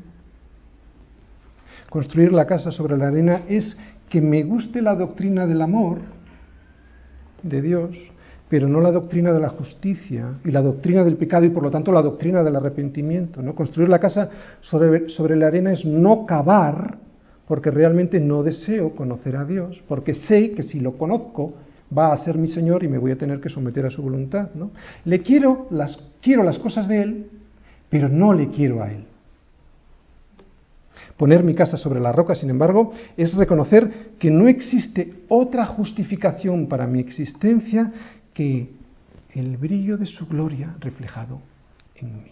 Construir 1.89 2.33
la 2.33 2.45
casa 2.45 2.71
sobre 2.71 2.97
la 2.97 3.07
arena 3.07 3.43
es 3.47 3.77
que 4.09 4.19
me 4.19 4.43
guste 4.43 4.81
la 4.81 4.95
doctrina 4.95 5.47
del 5.47 5.61
amor 5.61 5.99
de 7.43 7.61
Dios, 7.61 7.95
pero 8.51 8.67
no 8.67 8.81
la 8.81 8.91
doctrina 8.91 9.31
de 9.31 9.39
la 9.39 9.47
justicia 9.47 10.33
y 10.43 10.51
la 10.51 10.61
doctrina 10.61 11.05
del 11.05 11.15
pecado 11.15 11.45
y 11.45 11.51
por 11.51 11.63
lo 11.63 11.71
tanto 11.71 11.89
la 11.93 12.01
doctrina 12.01 12.43
del 12.43 12.57
arrepentimiento. 12.57 13.41
¿no? 13.41 13.55
Construir 13.55 13.87
la 13.87 13.97
casa 13.97 14.29
sobre, 14.59 15.07
sobre 15.07 15.37
la 15.37 15.47
arena 15.47 15.71
es 15.71 15.85
no 15.85 16.25
cavar 16.25 16.97
porque 17.47 17.71
realmente 17.71 18.19
no 18.19 18.43
deseo 18.43 18.93
conocer 18.93 19.37
a 19.37 19.45
Dios, 19.45 19.81
porque 19.87 20.15
sé 20.15 20.51
que 20.51 20.63
si 20.63 20.81
lo 20.81 20.97
conozco 20.97 21.53
va 21.97 22.11
a 22.11 22.17
ser 22.17 22.37
mi 22.37 22.49
Señor 22.49 22.83
y 22.83 22.89
me 22.89 22.97
voy 22.97 23.11
a 23.11 23.17
tener 23.17 23.39
que 23.39 23.47
someter 23.47 23.85
a 23.85 23.89
su 23.89 24.01
voluntad. 24.01 24.49
¿no? 24.53 24.71
Le 25.05 25.21
quiero 25.21 25.67
las, 25.71 25.97
quiero 26.21 26.43
las 26.43 26.59
cosas 26.59 26.89
de 26.89 27.01
Él, 27.03 27.27
pero 27.89 28.09
no 28.09 28.33
le 28.33 28.49
quiero 28.49 28.83
a 28.83 28.91
Él. 28.91 29.05
Poner 31.15 31.41
mi 31.41 31.55
casa 31.55 31.77
sobre 31.77 32.01
la 32.01 32.11
roca, 32.11 32.35
sin 32.35 32.49
embargo, 32.49 32.91
es 33.15 33.33
reconocer 33.33 34.11
que 34.19 34.29
no 34.29 34.49
existe 34.49 35.13
otra 35.29 35.65
justificación 35.65 36.67
para 36.67 36.85
mi 36.85 36.99
existencia 36.99 37.93
que 38.33 38.69
el 39.33 39.57
brillo 39.57 39.97
de 39.97 40.05
su 40.05 40.27
gloria 40.27 40.75
reflejado 40.79 41.41
en 41.95 42.23
mí. 42.23 42.31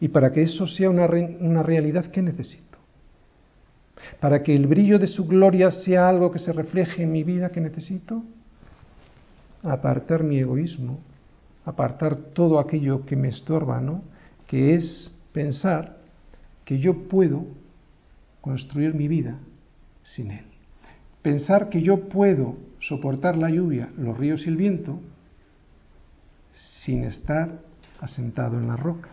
Y 0.00 0.08
para 0.08 0.32
que 0.32 0.42
eso 0.42 0.66
sea 0.66 0.90
una, 0.90 1.06
una 1.06 1.62
realidad, 1.62 2.06
¿qué 2.06 2.22
necesito? 2.22 2.78
Para 4.20 4.42
que 4.42 4.54
el 4.54 4.66
brillo 4.66 4.98
de 4.98 5.06
su 5.06 5.26
gloria 5.26 5.70
sea 5.70 6.08
algo 6.08 6.30
que 6.32 6.38
se 6.38 6.52
refleje 6.52 7.02
en 7.02 7.12
mi 7.12 7.22
vida, 7.22 7.50
¿qué 7.50 7.60
necesito? 7.60 8.22
Apartar 9.62 10.24
mi 10.24 10.38
egoísmo, 10.38 10.98
apartar 11.64 12.16
todo 12.16 12.58
aquello 12.58 13.06
que 13.06 13.16
me 13.16 13.28
estorba, 13.28 13.80
¿no? 13.80 14.02
Que 14.48 14.74
es 14.74 15.10
pensar 15.32 15.98
que 16.64 16.78
yo 16.78 17.08
puedo 17.08 17.46
construir 18.40 18.94
mi 18.94 19.08
vida 19.08 19.38
sin 20.02 20.32
Él. 20.32 20.51
Pensar 21.22 21.68
que 21.68 21.82
yo 21.82 22.08
puedo 22.08 22.56
soportar 22.80 23.36
la 23.36 23.48
lluvia, 23.48 23.90
los 23.96 24.18
ríos 24.18 24.44
y 24.44 24.48
el 24.48 24.56
viento 24.56 24.98
sin 26.52 27.04
estar 27.04 27.60
asentado 28.00 28.58
en 28.58 28.66
la 28.66 28.76
roca. 28.76 29.08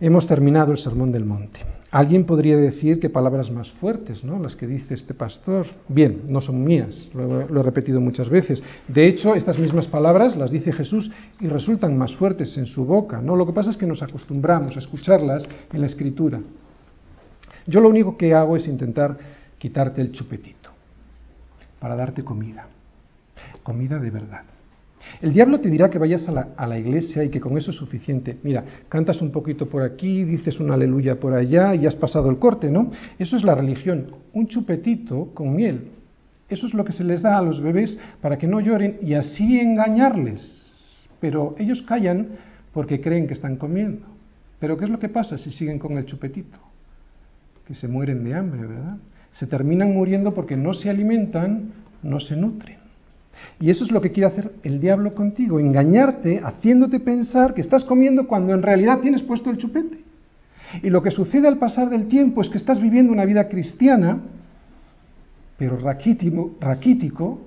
Hemos 0.00 0.28
terminado 0.28 0.70
el 0.70 0.78
Sermón 0.78 1.10
del 1.10 1.24
Monte. 1.24 1.58
Alguien 1.90 2.24
podría 2.24 2.56
decir 2.56 3.00
que 3.00 3.10
palabras 3.10 3.50
más 3.50 3.68
fuertes, 3.72 4.22
¿no? 4.22 4.38
Las 4.38 4.54
que 4.54 4.68
dice 4.68 4.94
este 4.94 5.12
pastor. 5.12 5.66
Bien, 5.88 6.22
no 6.28 6.40
son 6.40 6.62
mías, 6.62 7.08
lo, 7.14 7.48
lo, 7.48 7.60
he 7.60 7.62
repetido 7.64 8.00
muchas 8.00 8.28
veces. 8.28 8.62
De 8.86 9.08
hecho, 9.08 9.34
estas 9.34 9.58
mismas 9.58 9.88
palabras 9.88 10.36
las 10.36 10.52
dice 10.52 10.72
Jesús 10.72 11.10
y 11.40 11.48
resultan 11.48 11.98
más 11.98 12.14
fuertes 12.14 12.56
en 12.58 12.66
su 12.66 12.84
boca, 12.84 13.20
¿no? 13.20 13.34
Lo 13.34 13.44
que 13.44 13.52
pasa 13.52 13.70
es 13.70 13.76
que 13.76 13.86
nos 13.86 14.02
acostumbramos 14.02 14.76
a 14.76 14.78
escucharlas 14.78 15.42
en 15.72 15.80
la 15.80 15.88
Escritura. 15.88 16.40
Yo 17.66 17.80
lo 17.80 17.88
único 17.88 18.16
que 18.16 18.34
hago 18.34 18.56
es 18.56 18.68
intentar 18.68 19.18
quitarte 19.58 20.00
el 20.00 20.12
chupetito 20.12 20.70
para 21.78 21.96
darte 21.96 22.24
comida, 22.24 22.66
comida 23.62 23.98
de 23.98 24.10
verdad. 24.10 24.42
El 25.20 25.32
diablo 25.32 25.60
te 25.60 25.70
dirá 25.70 25.88
que 25.88 25.98
vayas 25.98 26.28
a 26.28 26.32
la, 26.32 26.48
a 26.56 26.66
la, 26.66 26.78
iglesia 26.78 27.24
y 27.24 27.28
que 27.28 27.40
con 27.40 27.56
eso 27.56 27.70
es 27.70 27.76
suficiente. 27.76 28.38
Mira, 28.42 28.64
cantas 28.88 29.22
un 29.22 29.30
poquito 29.30 29.68
por 29.68 29.82
aquí, 29.82 30.24
dices 30.24 30.60
un 30.60 30.70
aleluya 30.70 31.18
por 31.18 31.34
allá 31.34 31.74
y 31.74 31.86
has 31.86 31.94
pasado 31.94 32.30
el 32.30 32.38
corte, 32.38 32.70
¿no? 32.70 32.90
Eso 33.18 33.36
es 33.36 33.44
la 33.44 33.54
religión, 33.54 34.10
un 34.32 34.48
chupetito 34.48 35.30
con 35.34 35.54
miel. 35.54 35.88
Eso 36.48 36.66
es 36.66 36.74
lo 36.74 36.84
que 36.84 36.92
se 36.92 37.04
les 37.04 37.22
da 37.22 37.38
a 37.38 37.42
los 37.42 37.60
bebés 37.60 37.98
para 38.20 38.38
que 38.38 38.46
no 38.46 38.60
lloren 38.60 38.98
y 39.02 39.14
así 39.14 39.60
engañarles. 39.60 40.62
Pero 41.20 41.54
ellos 41.58 41.82
callan 41.82 42.28
porque 42.72 43.00
creen 43.00 43.26
que 43.26 43.34
están 43.34 43.56
comiendo. 43.56 44.06
Pero 44.58 44.76
¿qué 44.76 44.84
es 44.84 44.90
lo 44.90 44.98
que 44.98 45.08
pasa 45.08 45.38
si 45.38 45.52
siguen 45.52 45.78
con 45.78 45.98
el 45.98 46.06
chupetito? 46.06 46.58
Que 47.66 47.74
se 47.74 47.86
mueren 47.86 48.24
de 48.24 48.34
hambre, 48.34 48.66
¿verdad? 48.66 48.96
Se 49.32 49.46
terminan 49.46 49.92
muriendo 49.92 50.34
porque 50.34 50.56
no 50.56 50.74
se 50.74 50.90
alimentan, 50.90 51.72
no 52.02 52.20
se 52.20 52.36
nutren. 52.36 52.78
Y 53.60 53.70
eso 53.70 53.84
es 53.84 53.90
lo 53.90 54.00
que 54.00 54.12
quiere 54.12 54.28
hacer 54.28 54.52
el 54.62 54.80
diablo 54.80 55.14
contigo, 55.14 55.60
engañarte, 55.60 56.40
haciéndote 56.44 57.00
pensar 57.00 57.54
que 57.54 57.60
estás 57.60 57.84
comiendo 57.84 58.26
cuando 58.26 58.52
en 58.52 58.62
realidad 58.62 59.00
tienes 59.00 59.22
puesto 59.22 59.50
el 59.50 59.58
chupete. 59.58 59.98
Y 60.82 60.90
lo 60.90 61.02
que 61.02 61.10
sucede 61.10 61.48
al 61.48 61.58
pasar 61.58 61.88
del 61.88 62.08
tiempo 62.08 62.42
es 62.42 62.48
que 62.48 62.58
estás 62.58 62.80
viviendo 62.80 63.12
una 63.12 63.24
vida 63.24 63.48
cristiana, 63.48 64.18
pero 65.56 65.78
raquítico, 65.78 67.40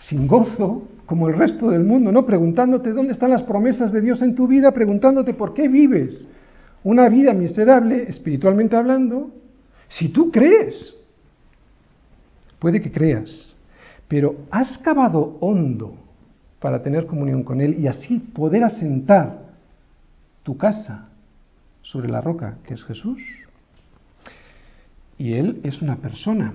sin 0.00 0.26
gozo, 0.26 0.88
como 1.06 1.28
el 1.28 1.36
resto 1.36 1.70
del 1.70 1.84
mundo, 1.84 2.12
¿no? 2.12 2.24
Preguntándote 2.24 2.92
dónde 2.92 3.12
están 3.12 3.30
las 3.30 3.42
promesas 3.42 3.92
de 3.92 4.00
Dios 4.00 4.22
en 4.22 4.34
tu 4.34 4.46
vida, 4.46 4.72
preguntándote 4.72 5.34
por 5.34 5.52
qué 5.52 5.68
vives 5.68 6.26
una 6.82 7.08
vida 7.08 7.32
miserable, 7.34 8.04
espiritualmente 8.08 8.76
hablando, 8.76 9.30
si 9.88 10.08
tú 10.08 10.30
crees. 10.30 10.94
Puede 12.58 12.80
que 12.80 12.90
creas, 12.90 13.54
pero 14.08 14.36
has 14.50 14.78
cavado 14.78 15.36
hondo 15.40 15.96
para 16.60 16.82
tener 16.82 17.06
comunión 17.06 17.42
con 17.42 17.60
Él 17.60 17.78
y 17.78 17.88
así 17.88 18.18
poder 18.18 18.64
asentar 18.64 19.44
tu 20.42 20.56
casa 20.56 21.08
sobre 21.82 22.08
la 22.08 22.20
roca 22.20 22.56
que 22.64 22.74
es 22.74 22.84
Jesús. 22.84 23.20
Y 25.18 25.34
Él 25.34 25.60
es 25.62 25.82
una 25.82 25.96
persona, 25.96 26.54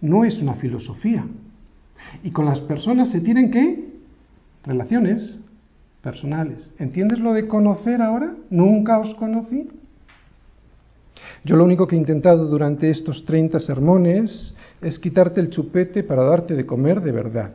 no 0.00 0.24
es 0.24 0.38
una 0.38 0.54
filosofía. 0.54 1.24
Y 2.22 2.30
con 2.30 2.46
las 2.46 2.60
personas 2.60 3.10
se 3.10 3.20
tienen 3.20 3.50
que 3.50 3.92
relaciones 4.64 5.38
personales. 6.02 6.72
¿Entiendes 6.78 7.20
lo 7.20 7.32
de 7.32 7.46
conocer 7.46 8.02
ahora? 8.02 8.34
Nunca 8.50 8.98
os 8.98 9.14
conocí. 9.14 9.68
Yo 11.44 11.56
lo 11.56 11.64
único 11.64 11.88
que 11.88 11.96
he 11.96 11.98
intentado 11.98 12.46
durante 12.46 12.88
estos 12.88 13.24
30 13.24 13.58
sermones 13.60 14.54
es 14.80 14.98
quitarte 14.98 15.40
el 15.40 15.50
chupete 15.50 16.04
para 16.04 16.22
darte 16.22 16.54
de 16.54 16.66
comer 16.66 17.00
de 17.00 17.12
verdad. 17.12 17.52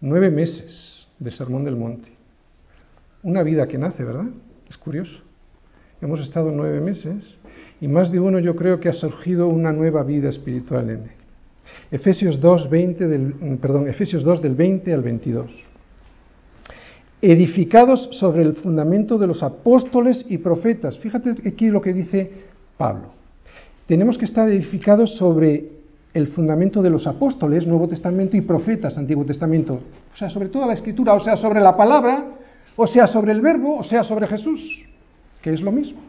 Nueve 0.00 0.30
meses 0.30 1.08
de 1.18 1.30
Sermón 1.30 1.64
del 1.64 1.76
Monte. 1.76 2.08
Una 3.22 3.42
vida 3.42 3.66
que 3.66 3.78
nace, 3.78 4.04
¿verdad? 4.04 4.26
Es 4.68 4.76
curioso. 4.76 5.22
Hemos 6.02 6.20
estado 6.20 6.50
nueve 6.52 6.80
meses 6.80 7.38
y 7.80 7.88
más 7.88 8.12
de 8.12 8.20
uno 8.20 8.38
yo 8.40 8.54
creo 8.56 8.78
que 8.78 8.90
ha 8.90 8.92
surgido 8.92 9.48
una 9.48 9.72
nueva 9.72 10.02
vida 10.02 10.28
espiritual 10.28 10.90
en 10.90 11.02
él. 11.02 11.10
Efesios 11.90 12.38
2, 12.40 12.68
20 12.68 13.06
del, 13.06 13.58
perdón, 13.60 13.88
Efesios 13.88 14.22
2 14.22 14.42
del 14.42 14.54
20 14.54 14.92
al 14.92 15.02
22. 15.02 15.50
Edificados 17.22 18.08
sobre 18.12 18.42
el 18.42 18.54
fundamento 18.54 19.16
de 19.18 19.26
los 19.26 19.42
apóstoles 19.42 20.24
y 20.28 20.38
profetas. 20.38 20.98
Fíjate 20.98 21.34
aquí 21.48 21.68
lo 21.68 21.80
que 21.80 21.92
dice 21.92 22.30
Pablo. 22.76 23.12
Tenemos 23.86 24.18
que 24.18 24.26
estar 24.26 24.48
edificados 24.48 25.16
sobre 25.16 25.76
el 26.12 26.28
fundamento 26.28 26.82
de 26.82 26.90
los 26.90 27.06
apóstoles, 27.06 27.66
Nuevo 27.66 27.88
Testamento, 27.88 28.36
y 28.36 28.40
profetas, 28.40 28.96
Antiguo 28.96 29.24
Testamento. 29.24 29.80
O 30.12 30.16
sea, 30.16 30.30
sobre 30.30 30.48
toda 30.48 30.66
la 30.66 30.74
escritura, 30.74 31.14
o 31.14 31.20
sea, 31.20 31.36
sobre 31.36 31.60
la 31.60 31.76
palabra, 31.76 32.24
o 32.74 32.86
sea, 32.86 33.06
sobre 33.06 33.32
el 33.32 33.40
verbo, 33.40 33.76
o 33.76 33.84
sea, 33.84 34.02
sobre 34.02 34.26
Jesús, 34.26 34.84
que 35.42 35.52
es 35.52 35.60
lo 35.60 35.72
mismo. 35.72 36.00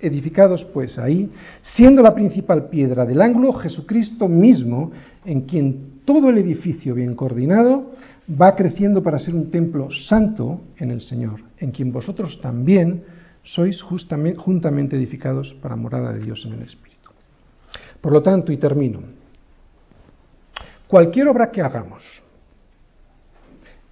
Edificados 0.00 0.64
pues 0.64 0.98
ahí, 0.98 1.30
siendo 1.62 2.02
la 2.02 2.14
principal 2.14 2.68
piedra 2.68 3.06
del 3.06 3.22
ángulo 3.22 3.52
Jesucristo 3.54 4.28
mismo, 4.28 4.92
en 5.24 5.42
quien 5.42 6.00
todo 6.04 6.30
el 6.30 6.38
edificio 6.38 6.94
bien 6.94 7.14
coordinado 7.14 7.92
va 8.28 8.54
creciendo 8.54 9.02
para 9.02 9.18
ser 9.18 9.34
un 9.34 9.50
templo 9.50 9.88
santo 9.90 10.60
en 10.78 10.90
el 10.90 11.00
Señor, 11.00 11.40
en 11.58 11.70
quien 11.70 11.92
vosotros 11.92 12.40
también 12.40 13.04
sois 13.42 13.80
juntamente 13.80 14.96
edificados 14.96 15.54
para 15.62 15.76
morada 15.76 16.12
de 16.12 16.20
Dios 16.20 16.44
en 16.44 16.54
el 16.54 16.62
Espíritu. 16.62 17.10
Por 18.00 18.12
lo 18.12 18.22
tanto, 18.22 18.52
y 18.52 18.56
termino, 18.56 19.00
cualquier 20.88 21.28
obra 21.28 21.50
que 21.50 21.62
hagamos, 21.62 22.02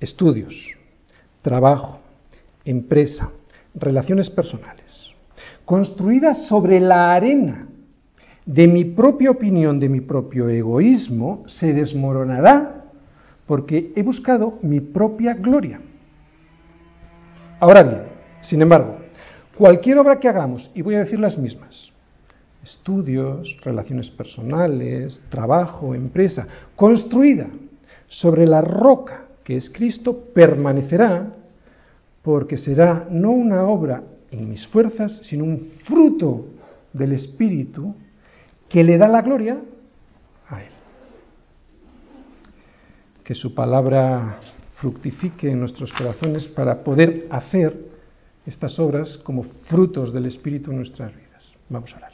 estudios, 0.00 0.54
trabajo, 1.42 2.00
empresa, 2.64 3.30
relaciones 3.74 4.30
personales, 4.30 4.83
construida 5.64 6.34
sobre 6.34 6.80
la 6.80 7.14
arena 7.14 7.68
de 8.46 8.68
mi 8.68 8.84
propia 8.84 9.30
opinión, 9.30 9.80
de 9.80 9.88
mi 9.88 10.00
propio 10.00 10.48
egoísmo, 10.48 11.44
se 11.46 11.72
desmoronará 11.72 12.84
porque 13.46 13.92
he 13.96 14.02
buscado 14.02 14.58
mi 14.62 14.80
propia 14.80 15.34
gloria. 15.34 15.80
Ahora 17.60 17.82
bien, 17.82 18.02
sin 18.40 18.60
embargo, 18.62 18.98
cualquier 19.56 19.98
obra 19.98 20.18
que 20.18 20.28
hagamos, 20.28 20.70
y 20.74 20.82
voy 20.82 20.96
a 20.96 21.04
decir 21.04 21.18
las 21.18 21.38
mismas, 21.38 21.90
estudios, 22.62 23.56
relaciones 23.62 24.10
personales, 24.10 25.22
trabajo, 25.30 25.94
empresa, 25.94 26.46
construida 26.76 27.46
sobre 28.08 28.46
la 28.46 28.60
roca 28.60 29.24
que 29.44 29.56
es 29.56 29.70
Cristo, 29.70 30.24
permanecerá 30.34 31.32
porque 32.22 32.56
será 32.56 33.06
no 33.10 33.30
una 33.30 33.64
obra 33.64 34.02
en 34.38 34.50
mis 34.50 34.66
fuerzas, 34.66 35.20
sino 35.24 35.44
un 35.44 35.70
fruto 35.84 36.46
del 36.92 37.12
Espíritu 37.12 37.94
que 38.68 38.82
le 38.82 38.98
da 38.98 39.08
la 39.08 39.22
gloria 39.22 39.60
a 40.48 40.62
Él. 40.62 40.72
Que 43.22 43.34
su 43.34 43.54
palabra 43.54 44.38
fructifique 44.76 45.50
en 45.50 45.60
nuestros 45.60 45.92
corazones 45.92 46.46
para 46.46 46.82
poder 46.82 47.26
hacer 47.30 47.74
estas 48.46 48.78
obras 48.78 49.16
como 49.18 49.42
frutos 49.42 50.12
del 50.12 50.26
Espíritu 50.26 50.70
en 50.70 50.78
nuestras 50.78 51.14
vidas. 51.14 51.44
Vamos 51.68 51.94
a 51.94 51.96
orar. 51.98 52.13